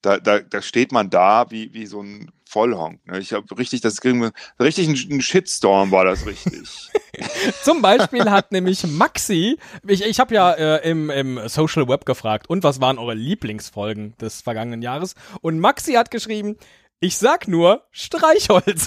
da, 0.00 0.18
da, 0.18 0.40
da 0.40 0.62
steht 0.62 0.92
man 0.92 1.10
da 1.10 1.50
wie, 1.50 1.72
wie 1.74 1.86
so 1.86 2.02
ein 2.02 2.30
Vollhonk. 2.54 3.04
Ne? 3.04 3.18
Ich 3.18 3.32
habe 3.32 3.58
richtig, 3.58 3.80
das 3.80 3.98
richtig 4.04 4.88
ein, 4.88 5.16
ein 5.16 5.20
Shitstorm 5.20 5.90
war 5.90 6.04
das 6.04 6.24
richtig. 6.24 6.52
Zum 7.64 7.82
Beispiel 7.82 8.30
hat 8.30 8.52
nämlich 8.52 8.86
Maxi, 8.86 9.58
ich, 9.84 10.04
ich 10.04 10.20
habe 10.20 10.32
ja 10.36 10.52
äh, 10.52 10.88
im, 10.88 11.10
im 11.10 11.48
Social 11.48 11.88
Web 11.88 12.06
gefragt, 12.06 12.48
und 12.48 12.62
was 12.62 12.80
waren 12.80 12.98
eure 12.98 13.14
Lieblingsfolgen 13.14 14.16
des 14.18 14.40
vergangenen 14.40 14.82
Jahres? 14.82 15.16
Und 15.40 15.58
Maxi 15.58 15.94
hat 15.94 16.12
geschrieben, 16.12 16.56
ich 17.00 17.18
sag 17.18 17.48
nur 17.48 17.88
Streichholz. 17.90 18.86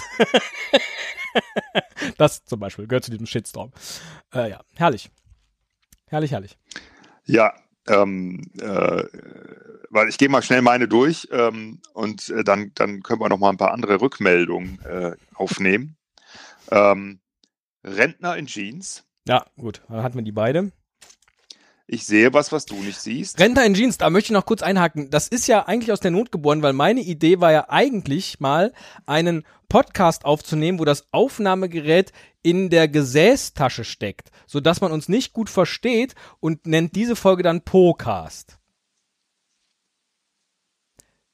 das 2.16 2.44
zum 2.46 2.60
Beispiel 2.60 2.86
gehört 2.86 3.04
zu 3.04 3.10
diesem 3.10 3.26
Shitstorm. 3.26 3.72
Äh, 4.32 4.48
ja, 4.48 4.60
herrlich. 4.76 5.10
Herrlich, 6.06 6.30
herrlich. 6.30 6.56
Ja, 7.26 7.52
ähm, 7.88 8.42
äh, 8.60 9.04
weil 9.90 10.08
ich 10.08 10.18
gehe 10.18 10.28
mal 10.28 10.42
schnell 10.42 10.62
meine 10.62 10.88
durch 10.88 11.28
ähm, 11.32 11.80
und 11.94 12.28
äh, 12.30 12.44
dann, 12.44 12.72
dann 12.74 13.02
können 13.02 13.20
wir 13.20 13.28
noch 13.28 13.38
mal 13.38 13.50
ein 13.50 13.56
paar 13.56 13.72
andere 13.72 14.00
Rückmeldungen 14.00 14.80
äh, 14.84 15.12
aufnehmen. 15.34 15.96
Ähm, 16.70 17.20
Rentner 17.84 18.36
in 18.36 18.46
Jeans. 18.46 19.04
Ja, 19.26 19.46
gut, 19.56 19.82
dann 19.88 20.02
hatten 20.02 20.16
wir 20.16 20.22
die 20.22 20.32
beide. 20.32 20.72
Ich 21.90 22.04
sehe 22.04 22.34
was, 22.34 22.52
was 22.52 22.66
du 22.66 22.74
nicht 22.74 23.00
siehst. 23.00 23.40
Rentner 23.40 23.64
in 23.64 23.72
Jeans, 23.72 23.96
da 23.96 24.10
möchte 24.10 24.26
ich 24.26 24.32
noch 24.32 24.44
kurz 24.44 24.60
einhaken. 24.60 25.08
Das 25.08 25.26
ist 25.26 25.46
ja 25.46 25.66
eigentlich 25.66 25.90
aus 25.90 26.00
der 26.00 26.10
Not 26.10 26.30
geboren, 26.30 26.60
weil 26.60 26.74
meine 26.74 27.00
Idee 27.00 27.40
war 27.40 27.50
ja 27.50 27.70
eigentlich 27.70 28.40
mal 28.40 28.74
einen 29.06 29.46
Podcast 29.70 30.26
aufzunehmen, 30.26 30.78
wo 30.78 30.84
das 30.84 31.08
Aufnahmegerät 31.12 32.12
in 32.42 32.68
der 32.68 32.88
Gesäßtasche 32.88 33.84
steckt, 33.84 34.30
sodass 34.46 34.82
man 34.82 34.92
uns 34.92 35.08
nicht 35.08 35.32
gut 35.32 35.48
versteht 35.48 36.14
und 36.40 36.66
nennt 36.66 36.94
diese 36.94 37.16
Folge 37.16 37.42
dann 37.42 37.62
Podcast. 37.62 38.58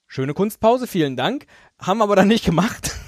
Schöne 0.06 0.34
Kunstpause, 0.34 0.86
vielen 0.86 1.16
Dank. 1.16 1.46
Haben 1.80 1.98
wir 1.98 2.04
aber 2.04 2.14
dann 2.14 2.28
nicht 2.28 2.44
gemacht. 2.44 2.94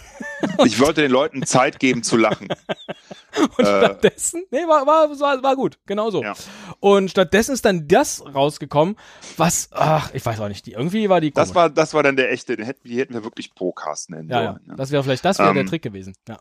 Ich 0.65 0.81
wollte 0.81 1.03
den 1.03 1.11
Leuten 1.11 1.45
Zeit 1.45 1.79
geben 1.79 2.03
zu 2.03 2.17
lachen. 2.17 2.49
Und 3.59 3.65
äh, 3.65 3.85
stattdessen, 3.85 4.45
nee, 4.51 4.67
war, 4.67 4.87
war, 4.87 5.09
war, 5.19 5.43
war 5.43 5.57
gut, 5.57 5.79
genau 5.87 6.11
so. 6.11 6.23
Ja. 6.23 6.35
Und 6.81 7.11
stattdessen 7.11 7.53
ist 7.53 7.65
dann 7.65 7.89
das 7.89 8.23
rausgekommen, 8.25 8.97
was, 9.37 9.69
ach, 9.73 10.13
ich 10.13 10.25
weiß 10.25 10.41
auch 10.41 10.49
nicht, 10.49 10.67
die, 10.67 10.73
irgendwie 10.73 11.09
war 11.09 11.21
die 11.21 11.33
Das 11.33 11.55
war, 11.55 11.71
das 11.71 11.95
war 11.95 12.03
dann 12.03 12.17
der 12.17 12.31
echte, 12.31 12.57
den 12.57 12.67
hätten, 12.67 12.87
die 12.87 12.99
hätten 12.99 13.15
wir 13.15 13.25
wirklich 13.25 13.55
Procast 13.55 14.11
nennen 14.11 14.29
ja, 14.29 14.37
sollen. 14.37 14.61
Ja. 14.65 14.71
ja. 14.71 14.77
Das 14.77 14.91
wäre 14.91 15.03
vielleicht, 15.03 15.25
das 15.25 15.39
wäre 15.39 15.51
ähm, 15.51 15.57
der 15.57 15.67
Trick 15.67 15.83
gewesen, 15.83 16.15
ja. 16.29 16.39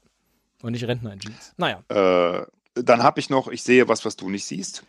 Und 0.62 0.72
nicht 0.72 0.86
Rentner 0.88 1.14
in 1.14 1.20
Jeans. 1.20 1.54
Naja. 1.58 1.84
Äh, 1.90 2.46
dann 2.76 3.04
habe 3.04 3.20
ich 3.20 3.30
noch, 3.30 3.48
ich 3.48 3.64
sehe 3.64 3.88
was, 3.88 4.04
was 4.04 4.16
du 4.16 4.30
nicht 4.30 4.46
siehst. 4.46 4.84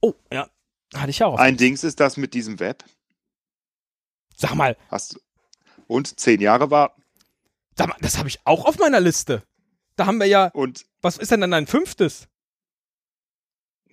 Oh, 0.00 0.14
ja. 0.32 0.48
Hatte 0.94 1.10
ich 1.10 1.22
auch. 1.24 1.38
Ein 1.38 1.56
Dings 1.56 1.84
ist 1.84 2.00
das 2.00 2.16
mit 2.16 2.34
diesem 2.34 2.60
Web. 2.60 2.84
Sag 4.36 4.54
mal. 4.54 4.76
Hast 4.90 5.14
du. 5.14 5.20
Und 5.86 6.18
zehn 6.20 6.40
Jahre 6.40 6.70
warten. 6.70 7.02
Das 8.00 8.18
habe 8.18 8.28
ich 8.28 8.40
auch 8.44 8.64
auf 8.64 8.78
meiner 8.78 9.00
Liste. 9.00 9.42
Da 9.96 10.06
haben 10.06 10.18
wir 10.18 10.26
ja. 10.26 10.48
Und 10.48 10.84
was 11.02 11.18
ist 11.18 11.30
denn 11.30 11.40
dann 11.40 11.54
ein 11.54 11.66
fünftes? 11.66 12.28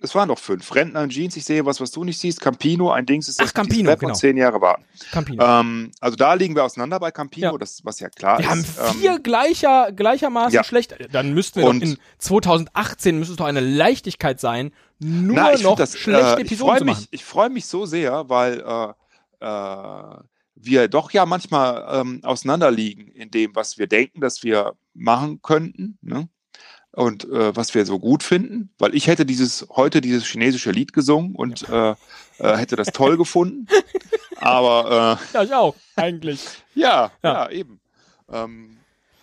Es 0.04 0.14
waren 0.14 0.28
doch 0.28 0.38
fünf. 0.38 0.74
Rentner 0.74 1.02
in 1.02 1.08
Jeans, 1.08 1.34
ich 1.36 1.44
sehe 1.44 1.64
was, 1.64 1.80
was 1.80 1.90
du 1.90 2.04
nicht 2.04 2.18
siehst. 2.18 2.40
Campino, 2.40 2.90
ein 2.90 3.06
Dings 3.06 3.26
ist 3.26 3.40
das 3.40 3.48
Ach, 3.48 3.54
Campino, 3.54 3.90
Web 3.90 4.00
genau. 4.00 4.12
und 4.12 4.18
zehn 4.18 4.36
Jahre 4.36 4.60
warten. 4.60 4.84
Campino. 5.10 5.42
Ähm, 5.42 5.90
also 5.98 6.14
da 6.14 6.34
liegen 6.34 6.54
wir 6.54 6.62
auseinander 6.62 7.00
bei 7.00 7.10
Campino, 7.10 7.52
ja. 7.52 7.58
das, 7.58 7.84
was 7.84 8.00
ja 8.00 8.10
klar 8.10 8.38
wir 8.38 8.52
ist. 8.52 8.76
Wir 8.76 8.84
haben 8.84 8.98
vier 8.98 9.12
ähm, 9.12 9.22
gleicher, 9.22 9.92
gleichermaßen 9.92 10.52
ja. 10.52 10.62
schlecht. 10.62 10.94
Dann 11.10 11.32
müssten 11.32 11.60
wir 11.60 11.68
und 11.68 11.82
doch 11.82 11.88
in 11.88 11.98
2018 12.18 13.18
müsste 13.18 13.32
es 13.32 13.38
doch 13.38 13.46
eine 13.46 13.60
Leichtigkeit 13.60 14.40
sein, 14.40 14.72
nur 14.98 15.36
na, 15.36 15.56
noch 15.56 15.76
das, 15.76 15.98
schlechte 15.98 16.36
äh, 16.36 16.42
Episoden 16.42 16.78
zu 16.78 16.84
machen. 16.84 17.06
Ich 17.10 17.24
freue 17.24 17.48
mich 17.48 17.64
so 17.64 17.86
sehr, 17.86 18.28
weil 18.28 18.60
äh, 18.60 19.44
äh, 19.44 20.18
wir 20.54 20.88
doch 20.88 21.10
ja 21.12 21.24
manchmal 21.24 22.00
ähm, 22.00 22.20
auseinanderliegen 22.22 23.08
in 23.08 23.30
dem, 23.30 23.56
was 23.56 23.78
wir 23.78 23.86
denken, 23.86 24.20
dass 24.20 24.42
wir 24.42 24.74
machen 24.92 25.40
könnten. 25.40 25.98
Ne? 26.02 26.28
Und 26.94 27.24
äh, 27.24 27.54
was 27.56 27.74
wir 27.74 27.84
so 27.86 27.98
gut 27.98 28.22
finden, 28.22 28.70
weil 28.78 28.94
ich 28.94 29.06
hätte 29.06 29.26
dieses 29.26 29.66
heute 29.70 30.00
dieses 30.00 30.24
chinesische 30.24 30.70
Lied 30.70 30.92
gesungen 30.92 31.34
und 31.34 31.62
ja. 31.62 31.92
äh, 31.92 31.96
äh, 32.38 32.56
hätte 32.56 32.76
das 32.76 32.88
toll 32.88 33.16
gefunden. 33.16 33.66
Aber 34.36 35.18
äh, 35.20 35.34
ja, 35.34 35.42
ich 35.42 35.54
auch 35.54 35.74
eigentlich. 35.96 36.44
Ja, 36.74 37.10
ja, 37.22 37.32
ja 37.32 37.50
eben. 37.50 37.80
Ähm, 38.30 38.76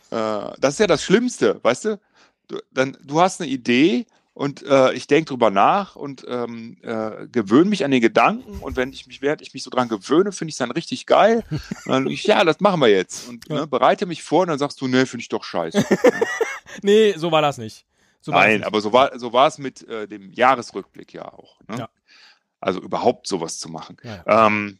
äh, 0.09 0.15
das 0.59 0.73
ist 0.73 0.79
ja 0.79 0.87
das 0.87 1.03
Schlimmste, 1.03 1.59
weißt 1.63 1.85
du? 1.85 1.99
Du, 2.47 2.59
dann, 2.71 2.97
du 3.03 3.21
hast 3.21 3.41
eine 3.41 3.49
Idee 3.49 4.05
und 4.33 4.63
äh, 4.63 4.93
ich 4.93 5.07
denke 5.07 5.29
drüber 5.29 5.49
nach 5.49 5.95
und 5.95 6.25
ähm, 6.27 6.77
äh, 6.81 7.27
gewöhne 7.27 7.69
mich 7.69 7.85
an 7.85 7.91
den 7.91 8.01
Gedanken 8.01 8.59
und 8.59 8.75
wenn 8.75 8.91
ich 8.91 9.07
mich, 9.07 9.21
während 9.21 9.41
ich 9.41 9.53
mich 9.53 9.63
so 9.63 9.69
dran 9.69 9.89
gewöhne, 9.89 10.31
finde 10.31 10.49
ich 10.49 10.55
es 10.55 10.59
dann 10.59 10.71
richtig 10.71 11.05
geil. 11.05 11.43
Und 11.85 11.91
dann 11.91 12.07
ich, 12.07 12.23
ja, 12.23 12.43
das 12.43 12.59
machen 12.59 12.81
wir 12.81 12.87
jetzt. 12.87 13.29
Und 13.29 13.47
ja. 13.49 13.61
ne, 13.61 13.67
bereite 13.67 14.05
mich 14.05 14.23
vor 14.23 14.41
und 14.41 14.47
dann 14.47 14.59
sagst 14.59 14.79
du, 14.81 14.87
nee, 14.87 15.05
finde 15.05 15.21
ich 15.21 15.29
doch 15.29 15.43
scheiße. 15.43 15.85
nee, 16.81 17.13
so 17.17 17.31
war 17.31 17.41
das 17.41 17.57
nicht. 17.57 17.85
So 18.21 18.31
Nein, 18.31 18.57
nicht. 18.57 18.65
aber 18.65 18.81
so 18.81 18.93
war 18.93 19.17
so 19.17 19.33
war 19.33 19.47
es 19.47 19.57
mit 19.57 19.87
äh, 19.87 20.07
dem 20.07 20.31
Jahresrückblick 20.31 21.13
ja 21.13 21.31
auch. 21.31 21.59
Ne? 21.67 21.79
Ja. 21.79 21.89
Also 22.59 22.79
überhaupt 22.79 23.27
sowas 23.27 23.57
zu 23.57 23.69
machen. 23.69 23.97
Ja, 24.03 24.23
ja. 24.25 24.47
Ähm, 24.47 24.79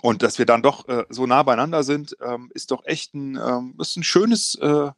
und 0.00 0.22
dass 0.22 0.38
wir 0.38 0.46
dann 0.46 0.62
doch 0.62 0.88
äh, 0.88 1.04
so 1.08 1.26
nah 1.26 1.42
beieinander 1.42 1.82
sind, 1.82 2.16
ähm, 2.20 2.50
ist 2.54 2.70
doch 2.70 2.84
echt 2.86 3.14
ein, 3.14 3.36
ähm, 3.36 3.74
ist 3.78 3.96
ein 3.96 4.04
schönes 4.04 4.54
äh, 4.56 4.90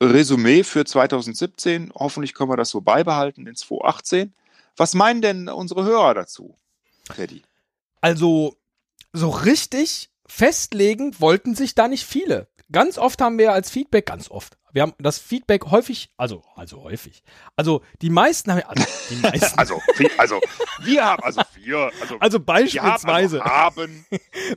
Resümee 0.00 0.62
für 0.62 0.84
2017. 0.84 1.92
Hoffentlich 1.94 2.34
können 2.34 2.50
wir 2.50 2.56
das 2.56 2.70
so 2.70 2.80
beibehalten 2.80 3.46
in 3.46 3.56
2018. 3.56 4.32
Was 4.76 4.94
meinen 4.94 5.22
denn 5.22 5.48
unsere 5.48 5.84
Hörer 5.84 6.14
dazu, 6.14 6.56
Teddy? 7.14 7.42
Also, 8.00 8.56
so 9.12 9.30
richtig 9.30 10.10
festlegen 10.26 11.18
wollten 11.20 11.54
sich 11.54 11.74
da 11.74 11.88
nicht 11.88 12.04
viele. 12.04 12.48
Ganz 12.72 12.98
oft 12.98 13.20
haben 13.20 13.38
wir 13.38 13.52
als 13.52 13.70
Feedback, 13.70 14.06
ganz 14.06 14.30
oft, 14.30 14.56
wir 14.74 14.82
haben 14.82 14.94
das 14.98 15.20
Feedback 15.20 15.66
häufig, 15.66 16.10
also, 16.16 16.42
also 16.56 16.82
häufig. 16.82 17.22
Also 17.54 17.82
die 18.02 18.10
meisten 18.10 18.50
haben, 18.50 18.62
also 18.66 18.84
die 19.08 19.14
meisten. 19.22 19.56
also, 19.56 19.80
also 20.18 20.40
wir 20.82 21.04
haben, 21.04 21.22
also 21.22 21.42
wir, 21.54 21.92
also, 22.00 22.18
also 22.18 22.40
beispielsweise, 22.40 23.40
haben, 23.40 23.40
also 23.40 23.44
haben. 23.44 24.06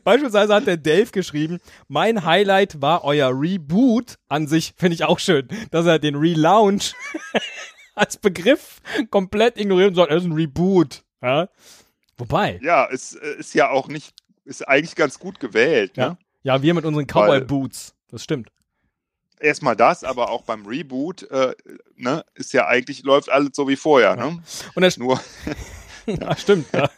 beispielsweise 0.03 0.55
hat 0.55 0.65
der 0.65 0.77
Dave 0.77 1.11
geschrieben, 1.11 1.59
mein 1.87 2.25
Highlight 2.25 2.81
war 2.81 3.03
euer 3.03 3.29
Reboot 3.31 4.15
an 4.27 4.47
sich, 4.47 4.73
finde 4.75 4.95
ich 4.95 5.03
auch 5.03 5.19
schön, 5.19 5.47
dass 5.69 5.85
er 5.85 5.99
den 5.99 6.15
Relaunch 6.15 6.95
als 7.93 8.17
Begriff 8.17 8.81
komplett 9.11 9.59
ignorieren 9.59 9.93
soll. 9.93 10.07
Er 10.07 10.17
ist 10.17 10.25
ein 10.25 10.33
Reboot. 10.33 11.03
Ja? 11.21 11.47
Wobei. 12.17 12.59
Ja, 12.63 12.89
es 12.91 13.13
ist 13.13 13.53
ja 13.53 13.69
auch 13.69 13.87
nicht, 13.87 14.15
ist 14.47 14.67
eigentlich 14.67 14.95
ganz 14.95 15.19
gut 15.19 15.39
gewählt. 15.39 15.97
Ja, 15.97 16.09
ne? 16.09 16.17
ja 16.43 16.61
wir 16.61 16.73
mit 16.73 16.85
unseren 16.85 17.05
Cowboy 17.05 17.41
Boots. 17.41 17.93
Das 18.09 18.23
stimmt 18.23 18.49
erstmal 19.39 19.75
das, 19.75 20.03
aber 20.03 20.29
auch 20.29 20.43
beim 20.43 20.65
Reboot 20.65 21.23
äh, 21.29 21.53
ne, 21.95 22.25
ist 22.35 22.53
ja 22.53 22.67
eigentlich, 22.67 23.03
läuft 23.03 23.29
alles 23.29 23.51
so 23.53 23.67
wie 23.67 23.75
vorher. 23.75 24.15
Ne? 24.15 24.41
Und 24.75 24.83
er 24.83 24.91
nur. 24.97 25.19
ja, 26.05 26.35
stimmt. 26.35 26.67
Ja. 26.73 26.89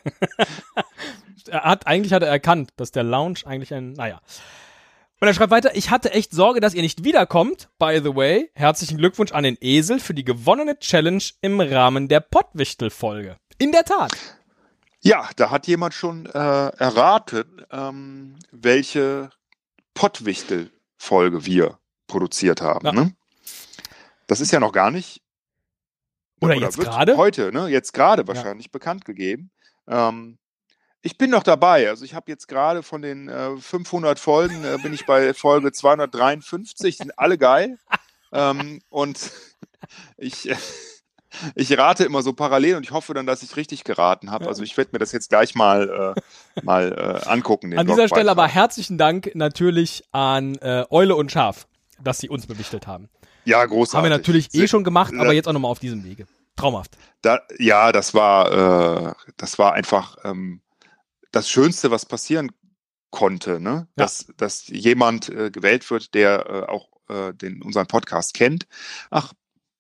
er 1.50 1.64
hat, 1.64 1.88
eigentlich 1.88 2.14
hat 2.14 2.24
er 2.24 2.30
erkannt, 2.30 2.72
dass 2.78 2.92
der 2.92 3.04
Lounge 3.04 3.40
eigentlich 3.46 3.74
ein, 3.74 3.94
naja. 3.94 4.22
Und 5.22 5.28
er 5.28 5.34
schreibt 5.34 5.52
weiter, 5.52 5.76
ich 5.76 5.90
hatte 5.90 6.14
echt 6.14 6.32
Sorge, 6.32 6.62
dass 6.62 6.74
ihr 6.74 6.82
nicht 6.82 7.04
wiederkommt. 7.04 7.68
By 7.78 8.00
the 8.02 8.16
way, 8.16 8.50
herzlichen 8.54 8.98
Glückwunsch 8.98 9.34
an 9.34 9.44
den 9.44 9.58
Esel 9.60 10.00
für 10.00 10.14
die 10.14 10.24
gewonnene 10.24 10.80
Challenge 10.80 11.24
im 11.42 11.60
Rahmen 11.60 12.08
der 12.08 12.22
Pottwichtel-Folge. 12.22 13.36
In 13.58 13.74
der 13.74 13.84
Tat. 13.84 14.12
Ja, 15.02 15.30
da 15.36 15.50
hat 15.50 15.68
jemand 15.68 15.94
schon 15.94 16.26
äh, 16.26 16.30
erraten, 16.30 17.66
ähm, 17.72 18.36
welche 18.52 19.30
Pottwichtel-Folge 19.94 21.46
wir 21.46 21.80
produziert 22.08 22.62
haben. 22.62 22.86
Ja. 22.86 22.92
Ne? 22.92 23.16
Das 24.28 24.42
ist 24.42 24.52
ja 24.52 24.60
noch 24.60 24.74
gar 24.74 24.92
nicht. 24.92 25.22
Oder, 26.42 26.56
oder 26.56 26.66
jetzt 26.66 26.80
gerade? 26.80 27.18
Heute, 27.18 27.52
ne? 27.52 27.68
Jetzt 27.68 27.94
gerade 27.94 28.28
wahrscheinlich 28.28 28.68
ja. 28.68 28.72
bekannt 28.72 29.06
gegeben. 29.06 29.52
Ähm, 29.88 30.38
ich 31.02 31.18
bin 31.18 31.30
noch 31.30 31.44
dabei. 31.44 31.90
Also 31.90 32.04
ich 32.04 32.14
habe 32.14 32.30
jetzt 32.30 32.48
gerade 32.48 32.84
von 32.84 33.02
den 33.02 33.30
äh, 33.30 33.58
500 33.58 34.20
Folgen 34.20 34.64
äh, 34.66 34.78
bin 34.82 34.94
ich 34.94 35.06
bei 35.06 35.34
Folge 35.34 35.72
253. 35.72 36.98
Sind 36.98 37.18
alle 37.18 37.38
geil. 37.38 37.78
ähm, 38.34 38.82
und 38.90 39.32
ich, 40.18 40.50
äh, 40.50 40.58
ich 41.56 41.78
rate 41.78 42.04
immer 42.04 42.22
so 42.22 42.34
parallel 42.34 42.76
und 42.76 42.84
ich 42.84 42.92
hoffe 42.92 43.14
dann, 43.14 43.26
dass 43.26 43.44
ich 43.44 43.56
richtig 43.56 43.84
geraten 43.84 44.32
habe. 44.32 44.48
Also 44.48 44.64
ich 44.64 44.76
werde 44.78 44.92
mir 44.94 45.00
das 45.00 45.12
jetzt 45.12 45.30
gleich 45.30 45.56
mal, 45.56 46.16
äh, 46.16 46.62
mal 46.64 47.22
äh, 47.26 47.28
angucken. 47.28 47.78
An 47.78 47.88
dieser 47.88 48.08
Stelle 48.08 48.32
aber 48.32 48.48
herzlichen 48.48 48.98
Dank 48.98 49.32
natürlich 49.36 50.04
an 50.12 50.56
äh, 50.56 50.86
Eule 50.90 51.16
und 51.16 51.32
Schaf 51.32 51.68
dass 52.04 52.20
sie 52.20 52.30
uns 52.30 52.48
bewichtelt 52.48 52.88
haben. 52.88 53.10
Ja, 53.46 53.66
großartig. 53.66 53.98
Haben 53.98 54.04
wir 54.04 54.18
natürlich 54.18 54.54
eh 54.54 54.68
schon 54.68 54.84
gemacht, 54.84 55.14
aber 55.18 55.34
jetzt 55.34 55.48
auch 55.48 55.54
nochmal 55.54 55.72
auf 55.72 55.80
diesem 55.80 56.04
Wege. 56.04 56.28
Traumhaft. 56.56 56.98
Da, 57.22 57.40
ja, 57.58 57.92
das 57.92 58.14
war, 58.14 59.10
äh, 59.10 59.14
das 59.38 59.60
war 59.60 59.74
einfach 59.74 60.18
ähm, 60.24 60.62
das 61.32 61.50
Schönste, 61.50 61.90
was 61.90 62.06
passieren 62.06 62.52
konnte, 63.12 63.60
ne? 63.60 63.70
Ja. 63.70 63.88
Dass, 63.96 64.28
dass 64.38 64.68
jemand 64.68 65.30
äh, 65.30 65.52
gewählt 65.52 65.90
wird, 65.90 66.14
der 66.14 66.46
äh, 66.48 66.70
auch 66.70 66.90
den, 67.42 67.64
unseren 67.64 67.88
Podcast 67.88 68.36
kennt. 68.36 68.68
Ach, 69.10 69.34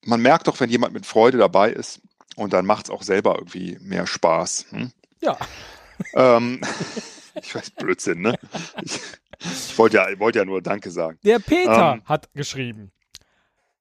man 0.06 0.22
merkt 0.22 0.48
doch, 0.48 0.60
wenn 0.60 0.70
jemand 0.70 0.94
mit 0.94 1.06
Freude 1.06 1.38
dabei 1.38 1.72
ist 1.72 2.02
und 2.36 2.54
dann 2.54 2.66
macht 2.66 2.86
es 2.86 2.92
auch 2.92 3.04
selber 3.04 3.36
irgendwie 3.38 3.78
mehr 3.82 4.08
Spaß. 4.08 4.68
Hm? 4.70 4.92
Ja. 5.22 5.38
Ähm, 6.14 6.62
ich 7.42 7.54
weiß, 7.54 7.72
Blödsinn, 7.72 8.22
ne? 8.22 8.40
Ich, 8.82 9.02
ich 9.42 9.78
wollte 9.78 9.98
ja, 9.98 10.08
wollte 10.18 10.40
ja 10.40 10.46
nur 10.46 10.62
Danke 10.62 10.92
sagen. 10.92 11.20
Der 11.26 11.40
Peter 11.40 11.96
Ähm. 11.96 12.04
hat 12.06 12.34
geschrieben. 12.36 12.94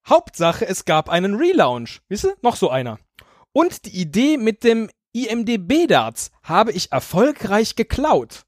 Hauptsache, 0.08 0.66
es 0.66 0.84
gab 0.84 1.08
einen 1.10 1.36
Relaunch. 1.36 2.00
Wisst 2.08 2.24
ihr? 2.24 2.36
Noch 2.42 2.56
so 2.56 2.70
einer. 2.70 2.98
Und 3.52 3.84
die 3.84 4.00
Idee 4.00 4.36
mit 4.36 4.64
dem 4.64 4.90
IMDB-Darts 5.12 6.32
habe 6.42 6.72
ich 6.72 6.90
erfolgreich 6.90 7.76
geklaut. 7.76 8.42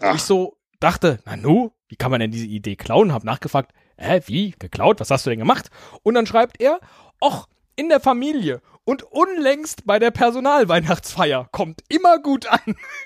Ach. 0.00 0.16
Ich 0.16 0.22
so 0.22 0.58
dachte, 0.80 1.20
na 1.24 1.36
nu, 1.36 1.70
wie 1.88 1.96
kann 1.96 2.10
man 2.10 2.20
denn 2.20 2.30
diese 2.30 2.46
Idee 2.46 2.76
klauen? 2.76 3.12
Hab 3.12 3.24
nachgefragt, 3.24 3.72
hä, 3.96 4.20
wie? 4.26 4.54
Geklaut? 4.58 5.00
Was 5.00 5.10
hast 5.10 5.24
du 5.24 5.30
denn 5.30 5.38
gemacht? 5.38 5.70
Und 6.02 6.14
dann 6.14 6.26
schreibt 6.26 6.60
er, 6.60 6.78
och, 7.20 7.46
in 7.76 7.88
der 7.88 8.00
Familie 8.00 8.60
und 8.84 9.02
unlängst 9.02 9.86
bei 9.86 9.98
der 9.98 10.10
Personalweihnachtsfeier 10.10 11.48
kommt 11.50 11.82
immer 11.88 12.18
gut 12.18 12.46
an. 12.46 12.60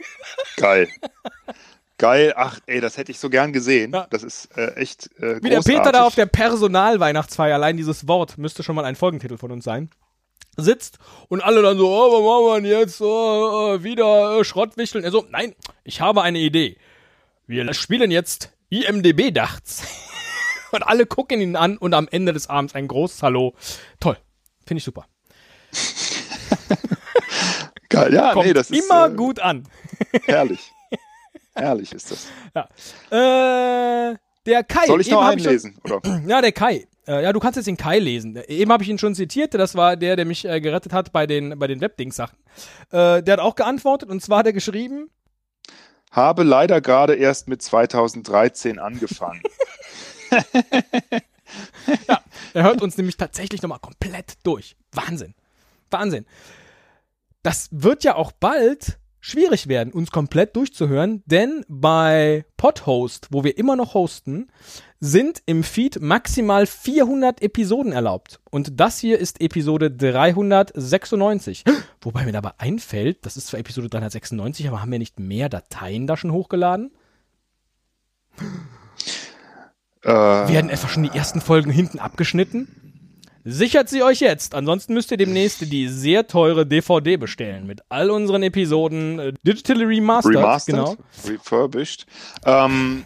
Geil. 0.56 0.88
Geil, 1.98 2.32
ach 2.36 2.60
ey, 2.66 2.80
das 2.80 2.96
hätte 2.96 3.10
ich 3.10 3.18
so 3.18 3.28
gern 3.28 3.52
gesehen. 3.52 3.92
Ja. 3.92 4.06
Das 4.10 4.22
ist 4.22 4.56
äh, 4.56 4.74
echt 4.74 5.06
äh, 5.18 5.42
Wie 5.42 5.48
der 5.48 5.58
großartig. 5.58 5.64
Peter 5.76 5.92
da 5.92 6.04
auf 6.04 6.14
der 6.14 6.26
Personalweihnachtsfeier, 6.26 7.54
allein 7.54 7.76
dieses 7.76 8.06
Wort 8.06 8.38
müsste 8.38 8.62
schon 8.62 8.76
mal 8.76 8.84
ein 8.84 8.94
Folgentitel 8.94 9.36
von 9.36 9.50
uns 9.50 9.64
sein, 9.64 9.90
sitzt 10.56 10.98
und 11.28 11.42
alle 11.42 11.60
dann 11.60 11.76
so, 11.76 11.88
oh, 11.88 12.12
was 12.12 12.22
machen 12.22 12.64
wir 12.64 12.70
denn 12.70 12.80
jetzt? 12.80 13.00
Oh, 13.00 13.06
oh, 13.06 13.82
wieder 13.82 14.38
äh, 14.38 14.44
Schrottwichteln. 14.44 15.02
Er 15.02 15.10
so, 15.10 15.26
nein, 15.30 15.56
ich 15.82 16.00
habe 16.00 16.22
eine 16.22 16.38
Idee. 16.38 16.76
Wir 17.48 17.72
spielen 17.74 18.10
jetzt 18.12 18.52
IMDB-Dachts. 18.70 19.82
und 20.72 20.82
alle 20.82 21.06
gucken 21.06 21.40
ihn 21.40 21.56
an 21.56 21.76
und 21.78 21.94
am 21.94 22.08
Ende 22.10 22.32
des 22.32 22.48
Abends 22.48 22.74
ein 22.74 22.88
großes 22.88 23.22
Hallo. 23.22 23.54
Toll. 24.00 24.16
Finde 24.66 24.78
ich 24.78 24.84
super. 24.84 25.06
Geil, 27.88 28.12
ja, 28.14 28.32
Kommt 28.32 28.46
nee, 28.46 28.52
das 28.52 28.70
ist 28.70 28.84
immer 28.84 29.06
äh, 29.06 29.14
gut 29.14 29.40
an. 29.40 29.66
herrlich. 30.24 30.72
herrlich 31.54 31.92
ist 31.92 32.10
das. 32.10 32.26
Äh, 33.10 34.16
der 34.46 34.64
Kai. 34.64 34.86
Soll 34.86 35.00
ich 35.00 35.10
noch 35.10 35.22
schon- 35.22 35.30
einlesen? 35.30 35.78
Oder? 35.84 36.00
Ja, 36.26 36.40
der 36.42 36.52
Kai. 36.52 36.86
Äh, 37.06 37.22
ja, 37.22 37.32
du 37.32 37.40
kannst 37.40 37.56
jetzt 37.56 37.66
den 37.66 37.78
Kai 37.78 37.98
lesen. 37.98 38.36
Eben 38.48 38.70
habe 38.70 38.82
ich 38.82 38.90
ihn 38.90 38.98
schon 38.98 39.14
zitiert. 39.14 39.54
Das 39.54 39.74
war 39.74 39.96
der, 39.96 40.16
der 40.16 40.26
mich 40.26 40.44
äh, 40.44 40.60
gerettet 40.60 40.92
hat 40.92 41.12
bei 41.12 41.26
den, 41.26 41.58
bei 41.58 41.66
den 41.66 41.80
Webdings-Sachen. 41.80 42.36
Äh, 42.90 43.22
der 43.22 43.32
hat 43.32 43.40
auch 43.40 43.54
geantwortet 43.54 44.10
und 44.10 44.20
zwar 44.22 44.40
hat 44.40 44.46
er 44.46 44.52
geschrieben, 44.52 45.08
Habe 46.10 46.42
leider 46.42 46.82
gerade 46.82 47.14
erst 47.14 47.48
mit 47.48 47.62
2013 47.62 48.78
angefangen. 48.78 49.42
Er 52.54 52.62
hört 52.62 52.82
uns 52.82 52.96
nämlich 52.96 53.16
tatsächlich 53.16 53.62
nochmal 53.62 53.78
komplett 53.80 54.34
durch. 54.42 54.76
Wahnsinn. 54.92 55.34
Wahnsinn. 55.90 56.26
Das 57.42 57.68
wird 57.70 58.04
ja 58.04 58.14
auch 58.16 58.32
bald 58.32 58.98
schwierig 59.20 59.68
werden, 59.68 59.92
uns 59.92 60.10
komplett 60.10 60.56
durchzuhören, 60.56 61.22
denn 61.26 61.64
bei 61.68 62.44
Podhost, 62.56 63.28
wo 63.30 63.44
wir 63.44 63.58
immer 63.58 63.76
noch 63.76 63.94
hosten, 63.94 64.48
sind 65.00 65.42
im 65.46 65.62
Feed 65.62 66.00
maximal 66.00 66.66
400 66.66 67.42
Episoden 67.42 67.92
erlaubt. 67.92 68.40
Und 68.50 68.80
das 68.80 68.98
hier 68.98 69.18
ist 69.18 69.40
Episode 69.40 69.90
396. 69.90 71.64
Wobei 72.00 72.24
mir 72.24 72.32
dabei 72.32 72.52
einfällt, 72.58 73.24
das 73.26 73.36
ist 73.36 73.48
zwar 73.48 73.60
Episode 73.60 73.88
396, 73.88 74.66
aber 74.68 74.80
haben 74.80 74.92
wir 74.92 74.98
nicht 74.98 75.20
mehr 75.20 75.48
Dateien 75.48 76.06
da 76.06 76.16
schon 76.16 76.32
hochgeladen? 76.32 76.90
Äh, 80.02 80.08
Werden 80.08 80.70
etwa 80.70 80.88
schon 80.88 81.02
die 81.04 81.10
ersten 81.16 81.40
Folgen 81.40 81.70
hinten 81.70 81.98
abgeschnitten? 81.98 82.68
Sichert 83.44 83.88
sie 83.88 84.02
euch 84.02 84.20
jetzt, 84.20 84.54
ansonsten 84.54 84.92
müsst 84.92 85.10
ihr 85.10 85.16
demnächst 85.16 85.60
die 85.72 85.88
sehr 85.88 86.26
teure 86.26 86.66
DVD 86.66 87.16
bestellen 87.16 87.66
mit 87.66 87.80
all 87.88 88.10
unseren 88.10 88.42
Episoden 88.42 89.18
äh, 89.18 89.32
digitally 89.42 89.84
remastered. 89.84 90.36
remastered, 90.36 90.76
Genau. 90.76 90.96
refurbished. 91.26 92.04
Ähm, 92.44 93.04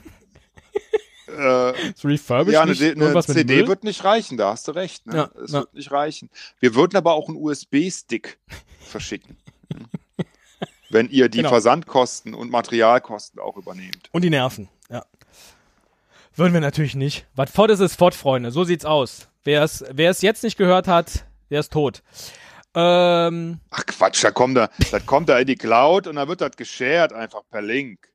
äh, 1.29 1.73
Refurbished, 2.03 2.55
ja, 2.55 2.63
eine, 2.63 2.73
eine 2.73 3.23
CD 3.23 3.69
wird 3.69 3.85
nicht 3.85 4.03
reichen, 4.05 4.37
da 4.37 4.51
hast 4.53 4.67
du 4.67 4.73
recht. 4.73 5.07
Ne? 5.07 5.17
Ja, 5.17 5.31
es 5.43 5.53
ja. 5.53 5.61
wird 5.61 5.75
nicht 5.75 5.93
reichen. 5.93 6.29
Wir 6.59 6.75
würden 6.75 6.97
aber 6.97 7.13
auch 7.13 7.29
einen 7.29 7.37
USB-Stick 7.37 8.39
verschicken. 8.81 9.37
Wenn 10.91 11.09
ihr 11.09 11.29
die 11.29 11.39
Genau. 11.39 11.49
Versandkosten 11.51 12.35
und 12.35 12.51
Materialkosten 12.51 13.41
auch 13.41 13.57
übernehmt. 13.57 14.09
Und 14.13 14.23
die 14.25 14.31
Nerven. 14.31 14.69
Würden 16.35 16.53
wir 16.53 16.61
natürlich 16.61 16.95
nicht. 16.95 17.27
Was 17.35 17.51
fort 17.51 17.71
ist, 17.71 17.81
ist 17.81 17.97
fort, 17.97 18.15
Freunde. 18.15 18.51
So 18.51 18.65
sieht's 18.65 18.85
aus. 18.85 19.29
Wer 19.45 19.63
es, 19.63 19.85
wer 19.91 20.11
es 20.11 20.23
jetzt 20.23 20.45
nicht 20.45 20.57
gehört 20.57 20.89
hat, 20.89 21.25
der 21.51 21.61
ist 21.61 21.73
tot. 21.73 22.03
Ähm, 22.75 23.61
Ach 23.71 23.85
Quatsch, 23.85 24.25
da 24.25 24.31
kommt 24.31 24.57
da, 24.57 24.71
das 24.91 25.05
kommt 25.05 25.29
da 25.29 25.39
in 25.39 25.47
die 25.47 25.57
Cloud 25.57 26.07
und 26.07 26.17
dann 26.17 26.29
wird 26.29 26.41
das 26.41 26.57
geshared 26.57 27.13
einfach 27.13 27.43
per 27.51 27.61
Link. 27.61 28.09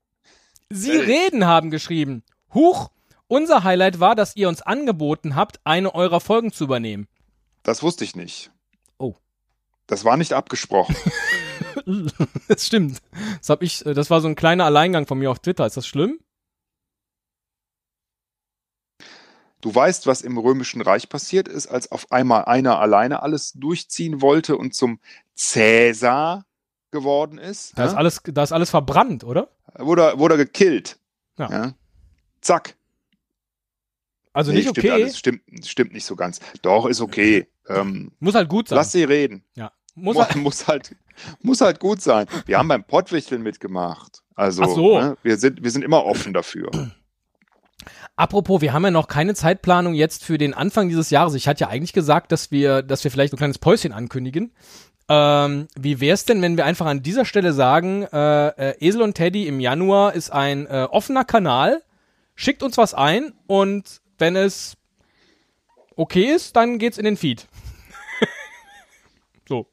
Sie 0.69 0.91
Ey. 0.91 0.97
reden 0.97 1.45
haben 1.45 1.69
geschrieben. 1.69 2.23
Huch, 2.53 2.89
unser 3.27 3.63
Highlight 3.63 3.99
war, 3.99 4.15
dass 4.15 4.35
ihr 4.35 4.49
uns 4.49 4.61
angeboten 4.61 5.35
habt, 5.35 5.59
eine 5.63 5.93
eurer 5.93 6.19
Folgen 6.19 6.51
zu 6.51 6.63
übernehmen. 6.63 7.07
Das 7.61 7.83
wusste 7.83 8.03
ich 8.03 8.15
nicht. 8.15 8.49
Oh. 8.97 9.13
Das 9.85 10.05
war 10.05 10.17
nicht 10.17 10.33
abgesprochen. 10.33 10.95
Das 12.47 12.65
stimmt. 12.65 13.01
Das 13.39 13.49
hab 13.49 13.61
ich, 13.61 13.85
äh, 13.85 13.93
das 13.93 14.09
war 14.09 14.21
so 14.21 14.27
ein 14.27 14.35
kleiner 14.35 14.65
Alleingang 14.65 15.07
von 15.07 15.17
mir 15.17 15.31
auf 15.31 15.39
Twitter. 15.39 15.65
Ist 15.65 15.77
das 15.77 15.87
schlimm? 15.87 16.19
Du 19.61 19.73
weißt, 19.73 20.05
was 20.07 20.21
im 20.21 20.37
Römischen 20.37 20.81
Reich 20.81 21.09
passiert 21.09 21.47
ist, 21.47 21.67
als 21.67 21.91
auf 21.91 22.11
einmal 22.11 22.45
einer 22.45 22.79
alleine 22.79 23.23
alles 23.23 23.53
durchziehen 23.53 24.21
wollte 24.21 24.55
und 24.57 24.75
zum 24.75 24.99
Cäsar 25.35 26.45
geworden 26.91 27.37
ist. 27.37 27.77
Da 27.77 27.85
ist 27.85 27.91
ja? 27.93 27.97
alles, 27.97 28.21
da 28.23 28.43
ist 28.43 28.51
alles 28.51 28.69
verbrannt, 28.69 29.23
oder? 29.23 29.49
wurde, 29.77 30.03
er- 30.03 30.19
wurde 30.19 30.37
gekillt. 30.37 30.99
Ja. 31.37 31.73
Zack. 32.41 32.75
Also 34.33 34.51
Nee, 34.51 34.59
nicht 34.59 34.69
stimmt 34.69 34.85
okay. 34.85 34.91
alles. 34.91 35.17
Stimmt, 35.17 35.41
stimmt 35.65 35.93
nicht 35.93 36.05
so 36.05 36.15
ganz. 36.15 36.39
Doch, 36.61 36.85
ist 36.85 37.01
okay. 37.01 37.47
Ähm, 37.67 38.11
Muss 38.19 38.35
halt 38.35 38.49
gut 38.49 38.69
sein. 38.69 38.75
lass 38.77 38.91
sie 38.91 39.03
reden. 39.03 39.43
ja. 39.55 39.71
Muss 39.95 40.15
Muss, 40.15 40.27
halt, 40.27 40.35
muss, 40.43 40.67
halt, 40.67 40.95
muss 41.41 41.61
halt 41.61 41.79
gut 41.79 42.01
sein. 42.03 42.27
Wir 42.45 42.59
haben 42.59 42.67
beim 42.67 42.83
Pottwichteln 42.83 43.41
mitgemacht. 43.41 44.21
Also, 44.35 44.61
Ach 44.61 44.69
so. 44.69 44.99
ne, 44.99 45.17
wir, 45.23 45.37
sind, 45.37 45.63
wir 45.63 45.71
sind 45.71 45.83
immer 45.83 46.05
offen 46.05 46.33
dafür. 46.33 46.69
Apropos, 48.15 48.61
wir 48.61 48.73
haben 48.73 48.83
ja 48.83 48.91
noch 48.91 49.07
keine 49.07 49.35
Zeitplanung 49.35 49.93
jetzt 49.93 50.23
für 50.23 50.37
den 50.37 50.53
Anfang 50.53 50.89
dieses 50.89 51.09
Jahres. 51.09 51.33
Ich 51.33 51.47
hatte 51.47 51.61
ja 51.61 51.67
eigentlich 51.69 51.93
gesagt, 51.93 52.31
dass 52.31 52.51
wir, 52.51 52.81
dass 52.81 53.03
wir 53.03 53.11
vielleicht 53.11 53.33
ein 53.33 53.37
kleines 53.37 53.59
Päuschen 53.59 53.93
ankündigen. 53.93 54.51
Ähm, 55.09 55.67
wie 55.79 56.01
wär's 56.01 56.25
denn, 56.25 56.41
wenn 56.41 56.57
wir 56.57 56.65
einfach 56.65 56.85
an 56.85 57.01
dieser 57.01 57.23
Stelle 57.23 57.53
sagen, 57.53 58.03
äh, 58.03 58.47
äh, 58.47 58.75
Esel 58.79 59.01
und 59.01 59.13
Teddy 59.13 59.47
im 59.47 59.59
Januar 59.59 60.13
ist 60.13 60.31
ein 60.31 60.65
äh, 60.65 60.87
offener 60.91 61.23
Kanal, 61.23 61.81
schickt 62.35 62.61
uns 62.61 62.77
was 62.77 62.93
ein 62.93 63.33
und 63.47 64.01
wenn 64.17 64.35
es 64.35 64.75
okay 65.95 66.25
ist, 66.25 66.55
dann 66.55 66.77
geht's 66.77 66.97
in 66.97 67.05
den 67.05 67.15
Feed. 67.15 67.47
so. 69.47 69.67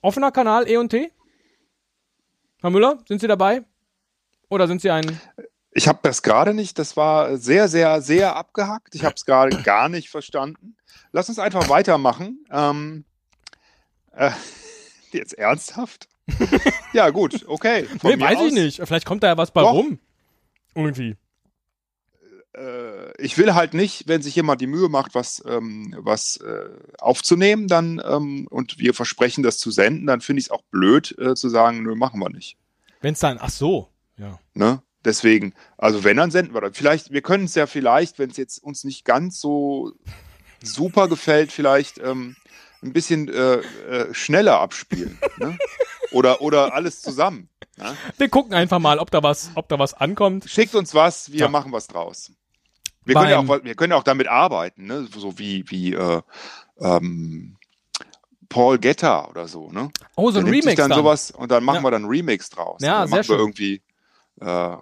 Offener 0.00 0.32
Kanal 0.32 0.68
E 0.68 0.78
und 0.78 0.88
T? 0.88 1.12
Herr 2.62 2.70
Müller, 2.70 2.98
sind 3.06 3.20
Sie 3.20 3.28
dabei? 3.28 3.62
Oder 4.48 4.66
sind 4.66 4.80
Sie 4.80 4.90
ein 4.90 5.20
Ich 5.72 5.86
habe 5.86 6.00
das 6.02 6.22
gerade 6.22 6.52
nicht, 6.52 6.78
das 6.78 6.96
war 6.96 7.36
sehr, 7.36 7.68
sehr, 7.68 8.02
sehr 8.02 8.36
abgehackt. 8.36 8.94
Ich 8.94 9.04
habe 9.04 9.14
es 9.14 9.24
gerade 9.24 9.62
gar 9.62 9.88
nicht 9.88 10.10
verstanden. 10.10 10.76
Lass 11.12 11.28
uns 11.28 11.38
einfach 11.38 11.68
weitermachen. 11.68 12.44
Ähm, 12.50 13.04
äh, 14.12 14.30
jetzt 15.12 15.34
ernsthaft? 15.34 16.08
ja, 16.92 17.10
gut, 17.10 17.44
okay. 17.46 17.84
Von 18.00 18.10
Nee, 18.10 18.20
weiß 18.20 18.38
aus, 18.38 18.46
ich 18.48 18.52
nicht. 18.52 18.82
Vielleicht 18.84 19.06
kommt 19.06 19.22
da 19.22 19.28
ja 19.28 19.36
was 19.36 19.50
bei 19.52 19.62
Doch. 19.62 19.72
rum. 19.72 19.98
Irgendwie. 20.74 21.16
Äh, 22.56 23.22
ich 23.22 23.38
will 23.38 23.54
halt 23.54 23.74
nicht, 23.74 24.08
wenn 24.08 24.22
sich 24.22 24.34
jemand 24.34 24.60
die 24.60 24.66
Mühe 24.66 24.88
macht, 24.88 25.14
was, 25.14 25.42
ähm, 25.46 25.94
was 25.98 26.36
äh, 26.38 26.68
aufzunehmen, 26.98 27.68
dann 27.68 28.02
ähm, 28.04 28.46
und 28.50 28.78
wir 28.78 28.94
versprechen, 28.94 29.42
das 29.42 29.58
zu 29.58 29.70
senden, 29.70 30.06
dann 30.06 30.20
finde 30.20 30.40
ich 30.40 30.46
es 30.46 30.50
auch 30.50 30.62
blöd 30.70 31.16
äh, 31.18 31.34
zu 31.34 31.48
sagen, 31.48 31.82
nö, 31.82 31.94
machen 31.94 32.20
wir 32.20 32.30
nicht. 32.30 32.56
Wenn 33.00 33.14
es 33.14 33.20
dann, 33.20 33.38
ach 33.40 33.50
so, 33.50 33.88
ja. 34.16 34.38
Ne? 34.54 34.82
Deswegen, 35.04 35.54
also 35.78 36.04
wenn, 36.04 36.16
dann 36.18 36.30
senden 36.30 36.52
wir 36.54 36.60
das. 36.60 36.76
Vielleicht, 36.76 37.10
wir 37.10 37.22
können 37.22 37.44
es 37.44 37.54
ja 37.54 37.66
vielleicht, 37.66 38.18
wenn 38.18 38.30
es 38.30 38.36
jetzt 38.36 38.58
uns 38.62 38.84
nicht 38.84 39.04
ganz 39.04 39.40
so 39.40 39.92
super 40.62 41.08
gefällt, 41.08 41.52
vielleicht 41.52 41.98
ähm, 41.98 42.36
ein 42.82 42.92
bisschen 42.92 43.28
äh, 43.28 43.54
äh, 43.60 44.14
schneller 44.14 44.60
abspielen. 44.60 45.18
Ne? 45.38 45.56
Oder, 46.12 46.40
oder 46.42 46.74
alles 46.74 47.02
zusammen. 47.02 47.48
Ne? 47.76 47.96
Wir 48.18 48.28
gucken 48.28 48.52
einfach 48.52 48.80
mal, 48.80 48.98
ob 48.98 49.12
da 49.12 49.22
was, 49.22 49.50
ob 49.54 49.68
da 49.68 49.78
was 49.78 49.94
ankommt. 49.94 50.44
Schickt 50.50 50.74
uns 50.74 50.92
was, 50.92 51.30
wir 51.30 51.42
Ja. 51.42 51.48
machen 51.48 51.70
was 51.70 51.86
draus. 51.86 52.32
Wir 53.04 53.14
können, 53.14 53.30
ja 53.30 53.38
auch, 53.38 53.64
wir 53.64 53.74
können 53.76 53.92
ja 53.92 53.96
auch 53.96 54.02
damit 54.02 54.26
arbeiten, 54.26 54.86
ne? 54.86 55.06
so 55.16 55.38
wie, 55.38 55.64
wie 55.68 55.94
äh, 55.94 56.20
ähm, 56.80 57.56
Paul 58.48 58.78
Getter 58.78 59.30
oder 59.30 59.46
so. 59.46 59.70
Ne? 59.70 59.90
Oh, 60.16 60.32
so 60.32 60.40
ein 60.40 60.48
Remix 60.48 60.74
dann, 60.74 60.90
dann. 60.90 60.98
sowas 60.98 61.30
und 61.30 61.52
dann 61.52 61.62
machen 61.62 61.76
Ja. 61.76 61.82
wir 61.84 61.90
dann 61.92 62.02
einen 62.02 62.10
Remix 62.10 62.50
draus. 62.50 62.82
Ja, 62.82 63.00
dann 63.00 63.08
sehr 63.08 63.18
machen 63.18 63.24
schön. 63.26 63.38
irgendwie 63.38 63.82
äh, 64.40 64.76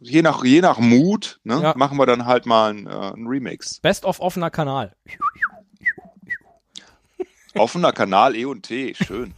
je 0.00 0.22
nach 0.22 0.44
je 0.44 0.60
nach 0.60 0.78
Mut, 0.78 1.40
ne, 1.44 1.60
Ja. 1.62 1.74
machen 1.76 1.98
wir 1.98 2.06
dann 2.06 2.26
halt 2.26 2.46
mal 2.46 2.70
einen, 2.70 2.86
äh, 2.86 2.90
einen 2.90 3.26
Remix. 3.26 3.80
Best 3.80 4.04
of 4.04 4.20
offener 4.20 4.50
Kanal. 4.50 4.94
Offener 7.54 7.92
Kanal 7.92 8.34
E 8.36 8.44
und 8.46 8.62
T, 8.62 8.94
schön. 8.94 9.34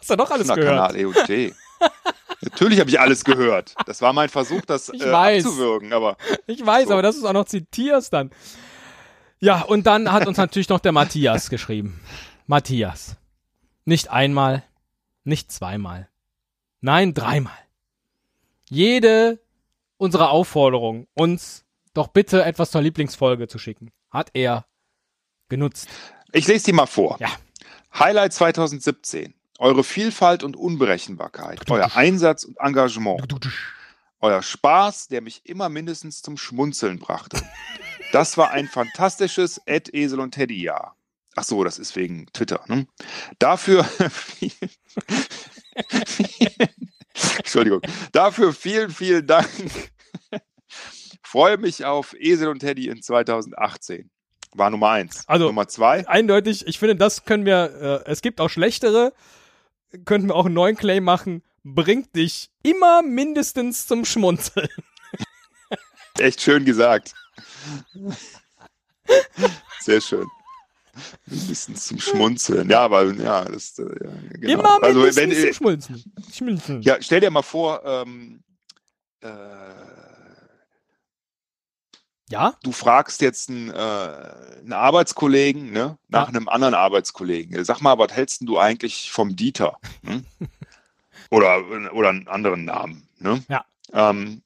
Hast 0.00 0.10
du 0.10 0.16
doch 0.16 0.30
alles 0.30 0.48
Offener 0.50 0.56
gehört. 0.66 0.76
Kanal 0.92 0.96
E 1.00 1.04
und 1.04 1.16
T. 1.26 1.54
Natürlich 2.40 2.80
habe 2.80 2.90
ich 2.90 2.98
alles 3.00 3.24
gehört. 3.24 3.74
Das 3.86 4.02
war 4.02 4.12
mein 4.12 4.28
Versuch, 4.28 4.62
das 4.62 4.88
Ich 4.90 5.00
äh, 5.02 5.10
weiß. 5.12 5.44
abzuwürgen, 5.46 5.92
aber 5.92 6.16
Ich 6.46 6.64
weiß, 6.64 6.88
So. 6.88 6.92
aber 6.94 7.02
dass 7.02 7.14
du 7.16 7.22
es 7.22 7.26
auch 7.26 7.32
noch 7.32 7.46
zitierst 7.46 8.12
dann. 8.12 8.30
Ja, 9.40 9.62
und 9.62 9.86
dann 9.86 10.10
hat 10.10 10.26
uns 10.26 10.36
natürlich 10.36 10.68
noch 10.68 10.80
der 10.80 10.92
Matthias 10.92 11.48
geschrieben. 11.48 12.00
Matthias. 12.46 13.16
Nicht 13.84 14.10
einmal, 14.10 14.62
nicht 15.24 15.52
zweimal. 15.52 16.08
Nein, 16.80 17.14
dreimal. 17.14 17.52
Jede 18.70 19.40
unserer 19.96 20.30
Aufforderungen, 20.30 21.06
uns 21.14 21.64
doch 21.92 22.08
bitte 22.08 22.44
etwas 22.44 22.70
zur 22.70 22.82
Lieblingsfolge 22.82 23.48
zu 23.48 23.58
schicken, 23.58 23.90
hat 24.10 24.30
er 24.34 24.66
genutzt. 25.48 25.88
ich 26.32 26.46
lese 26.46 26.66
die 26.66 26.72
mal 26.72 26.86
vor. 26.86 27.16
Ja. 27.20 27.28
Highlight 27.98 28.32
2017. 28.32 29.34
Eure 29.58 29.84
Vielfalt 29.84 30.42
und 30.42 30.56
Unberechenbarkeit, 30.56 31.70
euer 31.70 31.94
Einsatz 31.94 32.42
und 32.44 32.58
Engagement, 32.58 33.36
euer 34.20 34.42
Spaß, 34.42 35.06
der 35.08 35.20
mich 35.20 35.46
immer 35.46 35.68
mindestens 35.68 36.22
zum 36.22 36.36
Schmunzeln 36.36 36.98
brachte. 36.98 37.40
Das 38.10 38.36
war 38.36 38.50
ein 38.50 38.66
fantastisches 38.66 39.60
Ed 39.64 39.94
Esel 39.94 40.18
und 40.18 40.32
Teddy 40.32 40.60
Jahr. 40.60 40.96
Ach 41.36 41.44
so, 41.44 41.62
das 41.62 41.78
ist 41.78 41.94
wegen 41.94 42.26
Twitter. 42.32 42.64
Ne? 42.66 42.88
Dafür 43.38 43.88
Entschuldigung. 47.38 47.80
Dafür 48.12 48.52
vielen, 48.52 48.90
vielen 48.90 49.26
Dank. 49.26 49.48
Freue 51.22 51.56
mich 51.58 51.84
auf 51.84 52.14
Esel 52.18 52.48
und 52.48 52.60
Teddy 52.60 52.88
in 52.88 53.02
2018. 53.02 54.10
War 54.52 54.70
Nummer 54.70 54.90
eins. 54.90 55.24
Also- 55.26 55.46
Nummer 55.46 55.66
zwei. 55.68 56.06
Eindeutig, 56.06 56.66
ich 56.66 56.78
finde, 56.78 56.96
das 56.96 57.24
können 57.24 57.44
wir, 57.44 58.02
äh, 58.06 58.10
es 58.10 58.22
gibt 58.22 58.40
auch 58.40 58.48
schlechtere, 58.50 59.12
könnten 60.04 60.28
wir 60.28 60.36
auch 60.36 60.46
einen 60.46 60.54
neuen 60.54 60.76
Claim 60.76 61.04
machen, 61.04 61.42
bringt 61.64 62.14
dich 62.14 62.50
immer 62.62 63.02
mindestens 63.02 63.86
zum 63.86 64.04
Schmunzeln. 64.04 64.68
Echt 66.18 66.40
schön 66.40 66.64
gesagt. 66.64 67.14
Sehr 69.80 70.00
schön. 70.00 70.26
Ein 71.30 71.46
bisschen 71.48 71.76
zum 71.76 71.98
Schmunzeln. 71.98 72.70
Ja, 72.70 72.80
aber 72.80 73.12
ja, 73.12 73.44
das 73.44 73.78
äh, 73.78 73.82
ja, 73.82 74.10
genau. 74.32 74.60
Immer 74.60 74.82
also, 74.82 75.00
mindestens 75.00 75.16
wenn, 75.16 75.30
zum 75.30 75.54
Schmunzeln. 75.54 76.04
Schmunzeln. 76.32 76.82
ja, 76.82 76.96
stell 77.00 77.20
dir 77.20 77.30
mal 77.30 77.42
vor, 77.42 77.82
ähm, 77.84 78.42
äh, 79.20 79.28
ja? 82.30 82.54
du 82.62 82.72
fragst 82.72 83.20
jetzt 83.20 83.48
einen, 83.50 83.70
äh, 83.70 83.74
einen 83.74 84.72
Arbeitskollegen 84.72 85.72
ne, 85.72 85.98
nach 86.08 86.22
Ja. 86.22 86.28
einem 86.28 86.48
anderen 86.48 86.74
Arbeitskollegen. 86.74 87.64
Sag 87.64 87.80
mal, 87.80 87.98
was 87.98 88.12
hältst 88.12 88.42
du 88.42 88.58
eigentlich 88.58 89.10
vom 89.12 89.36
Dieter? 89.36 89.78
Hm? 90.04 90.24
oder, 91.30 91.92
oder 91.92 92.10
einen 92.10 92.28
anderen 92.28 92.64
Namen. 92.64 93.08
Ne? 93.18 93.42
Ja. 93.48 93.64
Ähm, 93.92 94.42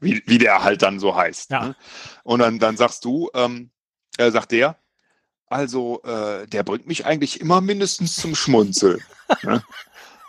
wie, 0.00 0.22
wie 0.26 0.38
der 0.38 0.62
halt 0.62 0.82
dann 0.82 0.98
so 0.98 1.14
heißt. 1.16 1.50
Ja. 1.50 1.68
Ne? 1.68 1.76
Und 2.24 2.40
dann, 2.40 2.58
dann 2.58 2.76
sagst 2.76 3.04
du, 3.04 3.30
ähm, 3.34 3.70
äh, 4.18 4.30
sagt 4.30 4.52
der, 4.52 4.76
also 5.52 6.02
äh, 6.02 6.46
der 6.46 6.62
bringt 6.62 6.86
mich 6.86 7.06
eigentlich 7.06 7.40
immer 7.40 7.60
mindestens 7.60 8.16
zum 8.16 8.34
Schmunzeln. 8.34 9.02
ne? 9.42 9.62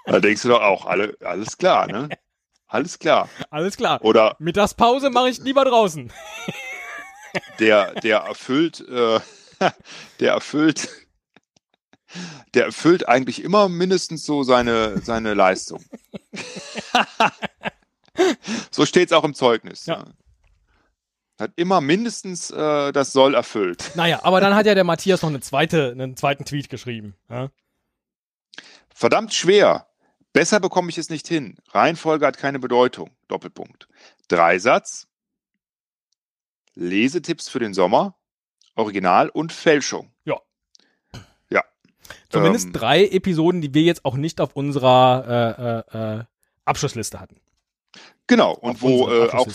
Da 0.06 0.20
denkst 0.20 0.42
du 0.42 0.50
doch 0.50 0.62
auch, 0.62 0.86
alle, 0.86 1.18
alles 1.22 1.58
klar, 1.58 1.88
ne? 1.88 2.10
Alles 2.68 3.00
klar. 3.00 3.30
Alles 3.50 3.78
klar. 3.78 4.04
Oder 4.04 4.36
Mittagspause 4.40 5.10
mache 5.10 5.30
ich 5.30 5.40
lieber 5.40 5.64
draußen. 5.64 6.12
der, 7.60 7.94
der 8.02 8.20
erfüllt, 8.20 8.82
äh, 8.90 9.20
der 10.20 10.34
erfüllt, 10.34 10.90
der 12.54 12.66
erfüllt 12.66 13.08
eigentlich 13.08 13.44
immer 13.44 13.70
mindestens 13.70 14.26
so 14.26 14.44
seine, 14.44 15.00
seine 15.02 15.36
Leistung. 15.36 15.84
so 18.72 18.86
steht 18.86 19.10
es 19.10 19.14
auch 19.14 19.24
im 19.24 19.36
Zeugnis. 19.36 19.86
Ja. 19.86 20.00
ne? 20.00 20.14
Hat 21.44 21.52
immer 21.58 21.82
mindestens 21.82 22.52
äh, 22.52 22.94
das 22.94 23.12
Soll 23.12 23.36
erfüllt. 23.36 23.92
Naja, 23.96 24.22
aber 24.24 24.40
dann 24.40 24.56
hat 24.56 24.66
ja 24.66 24.76
der 24.76 24.86
Matthias 24.86 25.22
noch 25.24 25.30
eine 25.30 25.42
zweite, 25.42 25.92
einen 25.92 26.16
zweiten 26.16 26.46
Tweet 26.46 26.70
geschrieben. 26.70 27.16
Ja? 27.30 27.50
Verdammt 28.96 29.34
schwer. 29.34 29.88
Besser 30.32 30.62
bekomme 30.62 30.90
ich 30.90 30.98
es 30.98 31.10
nicht 31.10 31.28
hin. 31.28 31.58
Reihenfolge 31.72 32.26
hat 32.26 32.38
keine 32.38 32.60
Bedeutung. 32.60 33.10
Doppelpunkt. 33.28 33.90
Dreisatz. 34.30 35.08
Lesetipps 36.76 37.50
für 37.50 37.60
den 37.60 37.74
Sommer. 37.74 38.16
Original 38.76 39.28
und 39.28 39.52
Fälschung. 39.52 40.14
Ja. 40.24 40.40
Ja. 41.50 41.66
Zumindest 42.30 42.68
Ähm, 42.68 42.74
drei 42.74 43.06
Episoden, 43.06 43.60
die 43.60 43.74
wir 43.74 43.82
jetzt 43.82 44.06
auch 44.06 44.16
nicht 44.16 44.40
auf 44.40 44.56
unserer 44.56 45.84
äh, 45.94 45.98
äh, 45.98 46.20
äh, 46.20 46.24
Abschlussliste 46.64 47.20
hatten. 47.20 47.42
Genau. 48.28 48.54
Und 48.54 48.76
Auf 48.76 48.82
wo 48.82 49.10
äh, 49.10 49.30
auch 49.32 49.48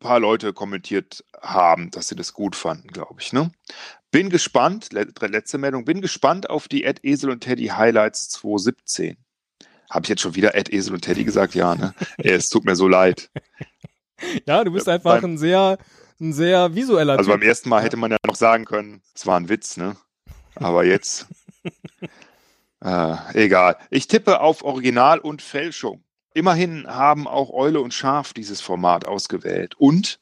paar 0.00 0.18
Leute 0.18 0.52
kommentiert 0.52 1.24
haben, 1.40 1.90
dass 1.92 2.08
sie 2.08 2.16
das 2.16 2.32
gut 2.32 2.56
fanden, 2.56 2.88
glaube 2.88 3.20
ich. 3.20 3.32
Ne? 3.32 3.52
Bin 4.10 4.28
gespannt, 4.30 4.92
le 4.92 5.06
letzte 5.28 5.58
Meldung, 5.58 5.84
bin 5.84 6.00
gespannt 6.00 6.50
auf 6.50 6.66
die 6.66 6.84
Ed 6.84 7.04
Esel 7.04 7.30
und 7.30 7.40
Teddy 7.40 7.68
Highlights 7.68 8.28
2017. 8.30 9.16
Habe 9.88 10.04
ich 10.04 10.08
jetzt 10.08 10.22
schon 10.22 10.34
wieder 10.34 10.54
Ed 10.54 10.72
Esel 10.72 10.94
und 10.94 11.02
Teddy 11.02 11.24
gesagt? 11.24 11.54
Ja, 11.54 11.74
ne? 11.74 11.94
Ey, 12.18 12.32
es 12.32 12.48
tut 12.48 12.64
mir 12.64 12.74
so 12.74 12.88
leid. 12.88 13.30
Ja, 14.46 14.64
du 14.64 14.72
bist 14.72 14.88
einfach 14.88 15.20
beim- 15.20 15.34
ein 15.34 15.38
sehr, 15.38 15.78
ein 16.20 16.32
sehr 16.32 16.74
visueller 16.74 17.16
Also 17.16 17.30
beim 17.30 17.42
ersten 17.42 17.68
Mal 17.68 17.82
hätte 17.82 17.96
man 17.96 18.10
ja 18.10 18.16
noch 18.26 18.36
sagen 18.36 18.64
können, 18.64 19.02
es 19.14 19.26
war 19.26 19.38
ein 19.38 19.48
Witz, 19.48 19.76
ne? 19.76 19.96
Aber 20.56 20.84
jetzt. 20.84 21.26
äh, 22.84 23.16
egal. 23.34 23.76
Ich 23.90 24.08
tippe 24.08 24.40
auf 24.40 24.62
Original 24.62 25.18
und 25.18 25.42
Fälschung. 25.42 26.04
Immerhin 26.32 26.86
haben 26.86 27.26
auch 27.26 27.50
Eule 27.50 27.80
und 27.80 27.92
Schaf 27.92 28.32
dieses 28.32 28.60
Format 28.60 29.06
ausgewählt. 29.06 29.74
Und 29.78 30.20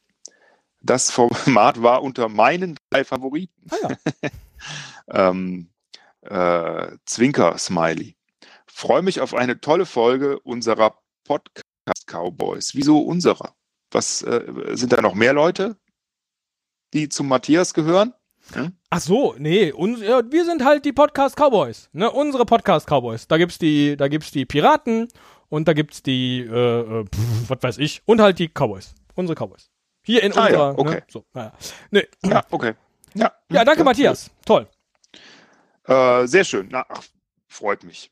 das 0.81 1.11
Format 1.11 1.81
war 1.81 2.01
unter 2.01 2.29
meinen 2.29 2.77
drei 2.89 3.03
Favoriten. 3.03 3.67
Ah, 3.69 3.95
ja. 4.23 4.29
ähm, 5.29 5.69
äh, 6.21 6.97
Zwinker-Smiley. 7.05 8.15
Freue 8.65 9.01
mich 9.01 9.21
auf 9.21 9.33
eine 9.33 9.59
tolle 9.59 9.85
Folge 9.85 10.39
unserer 10.39 10.99
Podcast 11.25 11.65
Cowboys. 12.07 12.75
Wieso 12.75 12.99
unserer? 12.99 13.53
Was 13.91 14.21
äh, 14.21 14.43
sind 14.73 14.93
da 14.93 15.01
noch 15.01 15.15
mehr 15.15 15.33
Leute, 15.33 15.77
die 16.93 17.09
zum 17.09 17.27
Matthias 17.27 17.73
gehören? 17.73 18.13
Ach 18.89 18.99
so, 18.99 19.35
nee, 19.37 19.71
uns, 19.71 20.01
ja, 20.01 20.23
wir 20.31 20.45
sind 20.45 20.63
halt 20.63 20.83
die 20.85 20.93
Podcast 20.93 21.35
Cowboys, 21.35 21.89
ne? 21.93 22.09
Unsere 22.09 22.45
Podcast 22.45 22.87
Cowboys. 22.87 23.27
Da 23.27 23.37
gibt's 23.37 23.59
die, 23.59 23.95
da 23.95 24.07
gibt's 24.07 24.31
die 24.31 24.45
Piraten 24.45 25.07
und 25.49 25.67
da 25.67 25.73
gibt's 25.73 26.01
die, 26.03 26.39
äh, 26.41 27.01
äh, 27.01 27.05
pf, 27.05 27.49
was 27.49 27.57
weiß 27.61 27.77
ich, 27.79 28.01
und 28.05 28.21
halt 28.21 28.39
die 28.39 28.47
Cowboys, 28.49 28.95
unsere 29.15 29.35
Cowboys. 29.35 29.69
Hier 30.03 30.23
in 30.23 30.31
Ah, 30.33 30.49
ja, 30.49 30.69
unserer, 30.69 30.79
okay. 30.79 30.95
ne? 30.95 31.03
So, 31.09 31.25
naja. 31.33 31.53
Nee. 31.91 32.07
Ja, 32.23 32.43
okay. 32.51 32.73
Ja, 33.13 33.31
Ja, 33.51 33.65
danke 33.65 33.83
Matthias, 33.83 34.31
toll. 34.45 34.67
Äh, 35.85 36.27
sehr 36.27 36.43
schön. 36.43 36.67
Na, 36.71 36.85
ach, 36.87 37.03
freut 37.47 37.83
mich. 37.83 38.11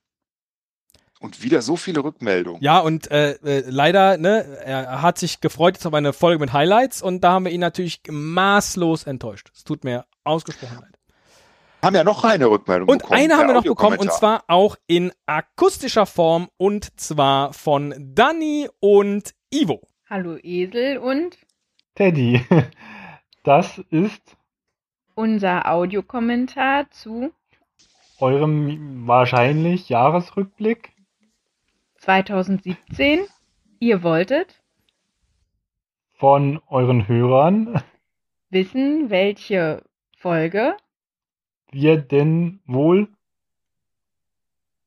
Und 1.19 1.41
wieder 1.41 1.61
so 1.63 1.77
viele 1.77 2.03
Rückmeldungen. 2.03 2.61
Ja, 2.61 2.79
und 2.79 3.09
äh, 3.09 3.31
äh, 3.43 3.63
leider, 3.67 4.17
ne, 4.17 4.43
er 4.63 5.01
hat 5.01 5.17
sich 5.17 5.41
gefreut 5.41 5.75
jetzt 5.75 5.85
auf 5.87 5.93
eine 5.93 6.13
Folge 6.13 6.39
mit 6.39 6.53
Highlights 6.53 7.01
und 7.01 7.21
da 7.21 7.31
haben 7.33 7.45
wir 7.45 7.51
ihn 7.51 7.59
natürlich 7.61 8.01
maßlos 8.07 9.05
enttäuscht. 9.05 9.49
Es 9.55 9.63
tut 9.63 9.83
mir 9.83 10.05
ausgesprochen 10.23 10.77
leid. 10.81 10.96
Haben 11.83 11.95
ja 11.95 12.03
noch 12.03 12.23
eine 12.23 12.49
Rückmeldung 12.49 12.89
Und 12.89 12.99
bekommen. 12.99 13.19
eine 13.19 13.27
per 13.29 13.37
haben 13.37 13.47
wir 13.47 13.53
noch 13.53 13.63
bekommen 13.63 13.99
und 13.99 14.11
zwar 14.11 14.43
auch 14.47 14.75
in 14.87 15.11
akustischer 15.25 16.05
Form 16.05 16.49
und 16.57 16.99
zwar 16.99 17.53
von 17.53 17.93
Danny 18.15 18.67
und 18.79 19.35
Ivo. 19.53 19.81
Hallo 20.09 20.37
Esel 20.41 20.97
und 20.97 21.37
Teddy, 21.95 22.41
das 23.43 23.77
ist 23.91 24.37
unser 25.15 25.69
Audiokommentar 25.71 26.89
zu 26.91 27.31
eurem 28.19 29.07
wahrscheinlich 29.07 29.89
Jahresrückblick. 29.89 30.93
2017. 31.99 33.25
Ihr 33.79 34.01
wolltet 34.01 34.61
von 36.17 36.59
euren 36.67 37.07
Hörern 37.07 37.83
wissen, 38.49 39.09
welche 39.11 39.83
Folge 40.17 40.75
wir 41.71 41.97
denn 41.97 42.59
wohl 42.65 43.07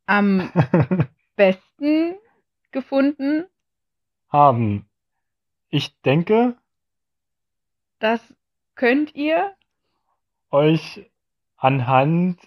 am 0.06 0.50
besten 1.36 2.14
gefunden. 2.72 3.44
haben. 4.28 4.86
Ich 5.68 5.94
denke, 6.02 6.56
Das 7.98 8.20
könnt 8.74 9.14
ihr 9.14 9.54
euch 10.50 11.10
anhand 11.56 12.40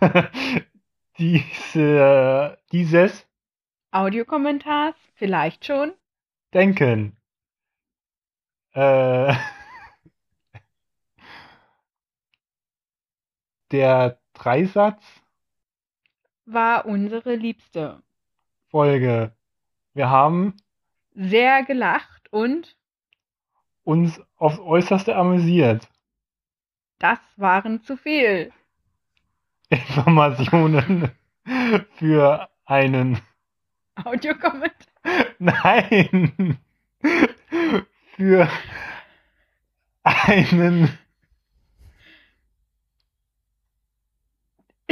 diese, 1.18 2.58
dieses 2.72 3.26
Audiokommentars 3.92 4.94
vielleicht 5.14 5.64
schon. 5.66 5.92
denken. 6.52 7.16
Äh, 8.72 9.34
der 13.74 14.18
Dreisatz 14.34 15.02
War 16.46 16.86
unsere 16.86 17.34
liebste 17.34 18.02
Folge. 18.70 19.32
Wir 19.94 20.08
haben 20.10 20.56
Sehr 21.14 21.64
gelacht 21.64 22.32
und 22.32 22.76
uns 23.82 24.20
aufs 24.36 24.58
Äußerste 24.60 25.16
amüsiert. 25.16 25.88
das 27.00 27.18
waren 27.36 27.82
zu 27.82 27.96
viel. 27.96 28.52
Informationen 29.70 31.10
für 31.98 32.48
einen. 32.64 33.18
Audiokommentar. 33.96 34.86
Nein! 35.38 36.58
Für 38.16 38.48
einen. 40.04 40.96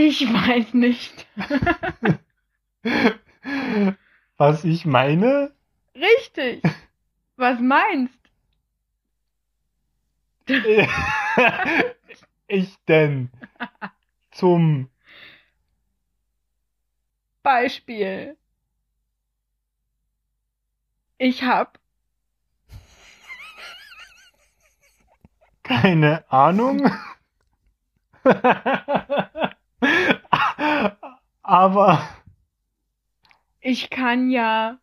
Ich 0.05 0.23
weiß 0.23 0.75
nicht. 0.75 1.29
Was 4.37 4.65
ich 4.65 4.85
meine? 4.85 5.55
Richtig. 5.95 6.61
Was 7.37 7.61
meinst? 7.61 8.19
ich 12.49 12.77
denn 12.89 13.31
zum 14.33 14.91
Beispiel. 17.45 18.37
Ich 21.19 21.45
hab 21.45 21.79
keine 25.63 26.29
Ahnung. 26.29 26.91
Aber 31.43 32.09
Ich 33.61 33.91
kann 33.91 34.31
ja 34.31 34.79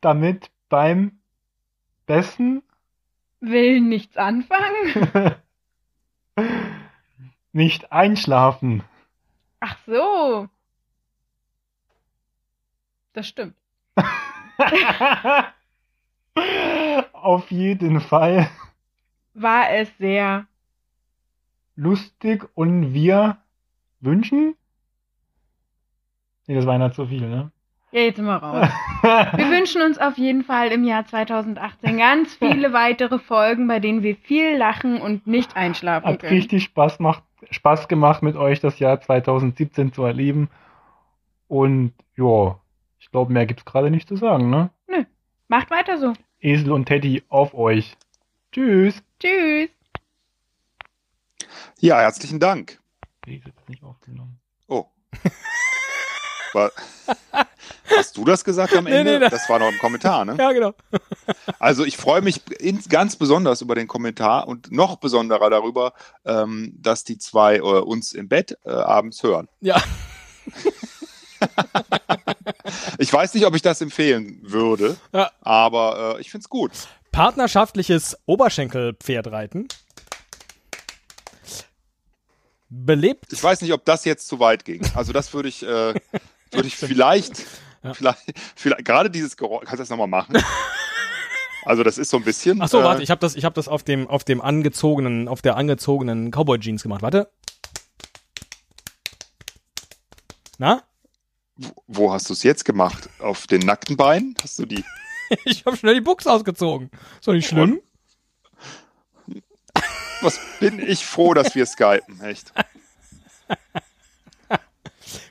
damit 0.00 0.50
beim 0.68 1.18
besten 2.06 2.62
will 3.40 3.80
nichts 3.80 4.16
anfangen. 4.16 5.36
nicht 7.52 7.92
einschlafen. 7.92 8.82
Ach 9.60 9.76
so. 9.86 10.48
Das 13.12 13.28
stimmt. 13.28 13.56
Auf 17.12 17.50
jeden 17.50 18.00
Fall 18.00 18.48
War 19.34 19.70
es 19.70 19.88
sehr 19.98 20.47
lustig 21.78 22.44
und 22.54 22.92
wir 22.92 23.38
wünschen. 24.00 24.56
Nee, 26.46 26.56
das 26.56 26.66
war 26.66 26.74
einer 26.74 26.92
zu 26.92 27.06
viel, 27.06 27.26
ne? 27.26 27.52
Ja, 27.92 28.00
jetzt 28.00 28.16
sind 28.16 28.26
wir 28.26 28.36
raus. 28.36 28.68
Wir 29.02 29.50
wünschen 29.50 29.80
uns 29.80 29.96
auf 29.96 30.18
jeden 30.18 30.42
Fall 30.42 30.68
im 30.72 30.84
Jahr 30.84 31.06
2018 31.06 31.96
ganz 31.96 32.34
viele 32.34 32.72
weitere 32.72 33.18
Folgen, 33.18 33.66
bei 33.66 33.78
denen 33.78 34.02
wir 34.02 34.16
viel 34.16 34.56
lachen 34.56 35.00
und 35.00 35.26
nicht 35.26 35.56
einschlafen 35.56 36.06
Hat 36.06 36.20
können. 36.20 36.34
richtig 36.34 36.64
Spaß, 36.64 36.98
macht, 36.98 37.22
Spaß 37.50 37.88
gemacht, 37.88 38.22
mit 38.22 38.36
euch 38.36 38.60
das 38.60 38.78
Jahr 38.78 39.00
2017 39.00 39.92
zu 39.92 40.02
erleben. 40.02 40.50
Und 41.46 41.92
ja, 42.16 42.58
ich 42.98 43.10
glaube, 43.10 43.32
mehr 43.32 43.46
gibt's 43.46 43.64
gerade 43.64 43.90
nicht 43.90 44.08
zu 44.08 44.16
sagen, 44.16 44.50
ne? 44.50 44.70
Macht 45.46 45.70
weiter 45.70 45.96
so. 45.96 46.12
Esel 46.40 46.72
und 46.72 46.86
Teddy 46.86 47.22
auf 47.28 47.54
euch. 47.54 47.96
Tschüss. 48.52 49.02
Tschüss. 49.18 49.70
Ja, 51.80 52.00
herzlichen 52.00 52.40
Dank. 52.40 52.80
Esel 53.26 53.52
ist 53.56 53.68
nicht 53.68 53.82
aufgenommen. 53.82 54.40
Oh. 54.68 54.86
War, 56.54 56.72
hast 57.96 58.16
du 58.16 58.24
das 58.24 58.42
gesagt 58.44 58.74
am 58.74 58.84
Nee, 58.84 58.92
Ende? 58.92 59.12
nee, 59.14 59.18
das- 59.20 59.30
das 59.32 59.48
war 59.50 59.58
noch 59.58 59.68
im 59.68 59.78
Kommentar, 59.78 60.24
ne? 60.24 60.34
Ja, 60.38 60.50
genau. 60.52 60.72
Also 61.58 61.84
ich 61.84 61.96
freue 61.98 62.22
mich 62.22 62.40
ganz 62.88 63.16
besonders 63.16 63.60
über 63.60 63.74
den 63.74 63.86
Kommentar 63.86 64.48
und 64.48 64.72
noch 64.72 64.96
besonderer 64.96 65.50
darüber, 65.50 65.92
ähm, 66.24 66.74
dass 66.80 67.04
die 67.04 67.18
zwei 67.18 67.56
äh, 67.56 67.60
uns 67.60 68.12
im 68.12 68.28
Bett 68.28 68.56
äh, 68.64 68.70
abends 68.70 69.22
hören. 69.22 69.48
Ja. 69.60 69.80
Ich 72.98 73.12
weiß 73.12 73.34
nicht, 73.34 73.44
ob 73.46 73.54
ich 73.54 73.62
das 73.62 73.80
empfehlen 73.80 74.40
würde, 74.42 74.96
Ja. 75.12 75.30
aber 75.42 76.16
äh, 76.16 76.20
ich 76.20 76.30
finde 76.30 76.42
es 76.44 76.48
gut. 76.48 76.72
Partnerschaftliches 77.12 78.16
Oberschenkelpferdreiten. 78.26 79.68
Belebt. 82.70 83.32
Ich 83.32 83.42
weiß 83.42 83.62
nicht, 83.62 83.72
ob 83.72 83.84
das 83.84 84.04
jetzt 84.04 84.28
zu 84.28 84.40
weit 84.40 84.64
ging. 84.64 84.82
Also 84.94 85.12
das 85.12 85.32
würde 85.32 85.48
ich, 85.48 85.62
äh, 85.62 85.66
würde 86.50 86.66
ich 86.66 86.76
vielleicht, 86.76 87.44
Ja. 87.82 87.94
vielleicht, 87.94 88.32
vielleicht, 88.56 88.84
gerade 88.84 89.10
dieses 89.10 89.36
Geräusch, 89.36 89.60
kannst 89.64 89.74
du 89.74 89.82
das 89.82 89.90
nochmal 89.90 90.08
machen? 90.08 90.36
Also 91.64 91.82
das 91.82 91.98
ist 91.98 92.08
so 92.08 92.16
ein 92.16 92.24
bisschen. 92.24 92.62
Ach 92.62 92.68
so, 92.68 92.80
äh, 92.80 92.84
warte, 92.84 93.02
ich 93.02 93.10
habe 93.10 93.18
das, 93.20 93.34
ich 93.34 93.44
habe 93.44 93.54
das 93.54 93.68
auf 93.68 93.82
dem, 93.82 94.06
auf 94.08 94.24
dem 94.24 94.40
angezogenen, 94.40 95.28
auf 95.28 95.42
der 95.42 95.56
angezogenen 95.56 96.30
Cowboy 96.30 96.58
Jeans 96.58 96.82
gemacht. 96.82 97.02
Warte. 97.02 97.30
Na? 100.56 100.82
wo, 101.58 101.70
wo 101.86 102.12
hast 102.12 102.28
du 102.30 102.32
es 102.32 102.42
jetzt 102.42 102.64
gemacht? 102.64 103.10
Auf 103.18 103.46
den 103.46 103.60
nackten 103.60 103.96
Beinen? 103.96 104.34
Hast 104.42 104.58
du 104.58 104.66
die? 104.66 104.84
Ich 105.44 105.66
habe 105.66 105.76
schnell 105.76 105.92
die 105.92 106.00
Buchse 106.00 106.32
ausgezogen. 106.32 106.90
Ist 107.18 107.28
doch 107.28 107.34
nicht 107.34 107.46
schlimm. 107.46 107.82
Was 110.20 110.40
bin 110.60 110.80
ich 110.80 111.04
froh, 111.06 111.34
dass 111.34 111.54
wir 111.54 111.66
skypen, 111.66 112.20
echt. 112.22 112.52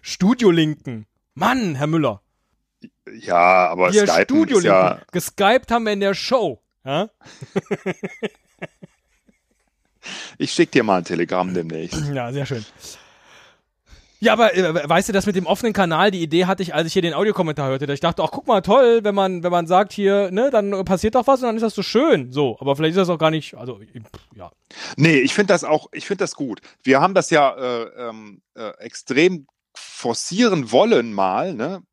Studio 0.01 0.51
Linken. 0.51 1.05
Mann, 1.33 1.75
Herr 1.75 1.87
Müller. 1.87 2.21
Ja, 3.19 3.67
aber 3.67 3.91
Wir 3.93 4.07
Skypen 4.07 4.23
Studio 4.23 4.57
ist 4.57 4.63
ja. 4.63 4.99
Geskypt 5.11 5.71
haben 5.71 5.85
wir 5.85 5.93
in 5.93 5.99
der 5.99 6.13
Show. 6.13 6.61
Ja? 6.83 7.09
ich 10.37 10.51
schick 10.51 10.71
dir 10.71 10.83
mal 10.83 10.99
ein 10.99 11.03
Telegramm 11.03 11.53
demnächst. 11.53 12.01
ja, 12.13 12.31
sehr 12.31 12.45
schön. 12.45 12.65
Ja, 14.19 14.33
aber 14.33 14.55
äh, 14.55 14.89
weißt 14.89 15.09
du, 15.09 15.13
das 15.13 15.25
mit 15.25 15.35
dem 15.35 15.45
offenen 15.45 15.73
Kanal, 15.73 16.11
die 16.11 16.21
Idee 16.21 16.45
hatte 16.45 16.63
ich, 16.63 16.73
als 16.73 16.87
ich 16.87 16.93
hier 16.93 17.01
den 17.01 17.13
Audiokommentar 17.13 17.69
hörte. 17.69 17.91
Ich 17.93 17.99
dachte, 17.99 18.23
ach, 18.23 18.31
guck 18.31 18.47
mal, 18.47 18.61
toll, 18.61 19.03
wenn 19.03 19.13
man, 19.13 19.43
wenn 19.43 19.51
man 19.51 19.67
sagt 19.67 19.93
hier, 19.93 20.31
ne, 20.31 20.49
dann 20.49 20.83
passiert 20.85 21.15
doch 21.15 21.27
was 21.27 21.41
und 21.41 21.47
dann 21.47 21.55
ist 21.55 21.61
das 21.61 21.75
so 21.75 21.83
schön. 21.83 22.31
So, 22.31 22.57
aber 22.59 22.75
vielleicht 22.75 22.91
ist 22.91 22.97
das 22.97 23.09
auch 23.09 23.19
gar 23.19 23.31
nicht, 23.31 23.55
also, 23.55 23.79
ja. 24.35 24.51
Nee, 24.95 25.19
ich 25.19 25.33
finde 25.33 25.53
das 25.53 25.63
auch, 25.63 25.87
ich 25.91 26.07
finde 26.07 26.23
das 26.23 26.35
gut. 26.35 26.61
Wir 26.83 26.99
haben 26.99 27.13
das 27.13 27.29
ja 27.29 27.55
äh, 27.55 28.09
ähm, 28.09 28.41
äh, 28.55 28.69
extrem 28.79 29.45
forcieren 29.75 30.71
wollen 30.71 31.13
mal, 31.13 31.53
ne? 31.53 31.83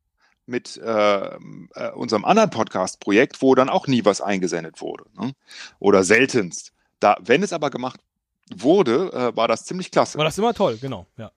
Mit 0.47 0.77
äh, 0.77 1.25
äh, 1.25 1.91
unserem 1.95 2.23
anderen 2.23 2.51
Podcast-Projekt, 2.51 3.41
wo 3.41 3.55
dann 3.55 3.67
auch 3.67 3.87
nie 3.87 4.05
was 4.05 4.21
eingesendet 4.21 4.79
wurde. 4.79 5.05
Ne? 5.19 5.31
Oder 5.79 6.03
seltenst. 6.03 6.71
Da, 6.99 7.17
wenn 7.19 7.41
es 7.41 7.51
aber 7.51 7.71
gemacht 7.71 7.99
wurde, 8.55 9.11
äh, 9.11 9.35
war 9.35 9.47
das 9.47 9.65
ziemlich 9.65 9.89
klasse. 9.89 10.19
War 10.19 10.25
das 10.25 10.37
immer 10.37 10.53
toll, 10.53 10.77
genau, 10.79 11.07
ja. 11.17 11.31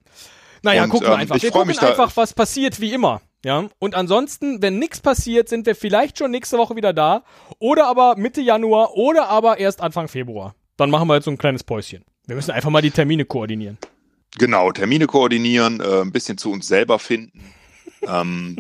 Naja, 0.63 0.85
Und, 0.85 0.91
gucken 0.91 1.09
wir 1.09 1.15
ähm, 1.15 1.21
einfach. 1.21 1.43
Wir 1.43 1.51
gucken 1.51 1.79
einfach, 1.79 2.17
was 2.17 2.35
passiert, 2.35 2.81
wie 2.81 2.93
immer. 2.93 3.21
Ja. 3.45 3.69
Und 3.79 3.95
ansonsten, 3.95 4.61
wenn 4.63 4.79
nichts 4.79 5.01
passiert, 5.01 5.49
sind 5.49 5.67
wir 5.67 5.77
vielleicht 5.77 6.19
schon 6.19 6.31
nächste 6.31 6.59
Woche 6.59 6.77
wieder 6.77 6.93
da. 6.93 7.25
Oder 7.59 7.87
aber 7.87 8.17
Mitte 8.17 8.41
Januar 8.41 8.95
oder 8.95 9.29
aber 9.29 9.59
erst 9.59 9.81
Anfang 9.81 10.09
Februar. 10.09 10.55
Dann 10.77 10.91
machen 10.91 11.09
wir 11.09 11.15
jetzt 11.15 11.25
so 11.25 11.31
ein 11.31 11.39
kleines 11.39 11.65
Päuschen. 11.65 12.05
Wir 12.27 12.37
müssen 12.37 12.51
einfach 12.51 12.71
mal 12.71 12.83
die 12.83 12.91
Termine 12.91 13.25
koordinieren. 13.25 13.79
Genau, 14.37 14.71
Termine 14.73 15.07
koordinieren, 15.07 15.81
äh, 15.81 16.03
ein 16.03 16.13
bisschen 16.13 16.37
zu 16.37 16.51
uns 16.51 16.69
selber 16.69 16.99
finden. 16.99 17.43
ähm, 18.07 18.59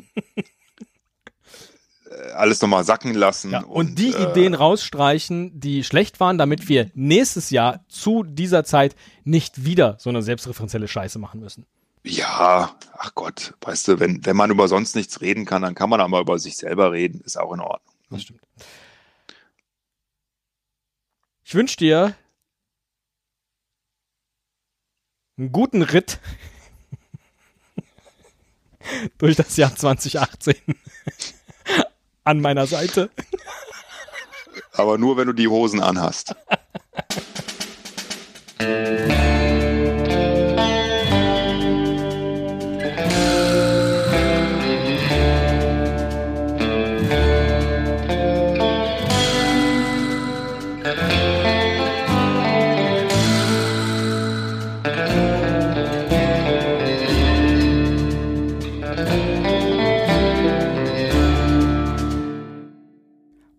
äh, 2.10 2.30
alles 2.32 2.60
nochmal 2.62 2.84
sacken 2.84 3.14
lassen. 3.14 3.50
Ja, 3.50 3.64
und, 3.64 3.98
die 3.98 4.12
äh, 4.12 4.30
Ideen 4.30 4.54
rausstreichen, 4.54 5.60
die 5.60 5.84
schlecht 5.84 6.20
waren, 6.20 6.38
damit 6.38 6.68
wir 6.68 6.90
nächstes 6.94 7.50
Jahr 7.50 7.84
zu 7.88 8.22
dieser 8.22 8.64
Zeit 8.64 8.96
nicht 9.24 9.64
wieder 9.64 9.96
so 9.98 10.08
eine 10.10 10.22
selbstreferenzielle 10.22 10.88
Scheiße 10.88 11.18
machen 11.18 11.40
müssen. 11.40 11.66
Ja, 12.04 12.76
ach 12.92 13.14
Gott, 13.14 13.54
weißt 13.60 13.88
du, 13.88 14.00
wenn, 14.00 14.24
wenn 14.24 14.36
man 14.36 14.50
über 14.50 14.68
sonst 14.68 14.94
nichts 14.94 15.20
reden 15.20 15.44
kann, 15.44 15.62
dann 15.62 15.74
kann 15.74 15.90
man 15.90 16.00
aber 16.00 16.20
über 16.20 16.38
sich 16.38 16.56
selber 16.56 16.92
reden, 16.92 17.20
ist 17.20 17.38
auch 17.38 17.52
in 17.52 17.60
Ordnung. 17.60 17.94
Das 18.10 18.22
stimmt. 18.22 18.40
Ich 21.44 21.54
wünsche 21.54 21.76
dir 21.76 22.14
einen 25.36 25.52
guten 25.52 25.82
Ritt 25.82 26.20
durch 29.18 29.36
das 29.36 29.56
Jahr 29.56 29.74
2018 29.74 30.54
an 32.24 32.40
meiner 32.40 32.66
Seite. 32.66 33.10
Aber 34.72 34.98
nur, 34.98 35.16
wenn 35.16 35.26
du 35.26 35.32
die 35.32 35.48
Hosen 35.48 35.80
anhast. 35.80 36.34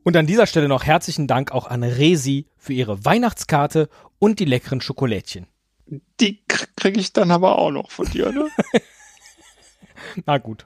Und 0.10 0.18
an 0.18 0.26
dieser 0.26 0.48
Stelle 0.48 0.68
noch 0.68 0.86
herzlichen 0.86 1.28
Dank 1.28 1.52
auch 1.52 1.68
an 1.68 1.84
Resi 1.84 2.48
für 2.58 2.74
ihre 2.74 3.06
Weihnachtskarte 3.06 3.90
und 4.18 4.40
die 4.40 4.46
leckeren 4.46 4.82
Schokolädchen. 4.82 5.46
Die 6.20 6.42
kriege 6.76 7.00
ich 7.00 7.14
dann 7.14 7.30
aber 7.30 7.60
auch 7.60 7.70
noch 7.70 7.92
von 7.92 8.08
dir, 8.08 8.32
ne? 8.32 8.48
Na 10.26 10.40
gut. 10.40 10.66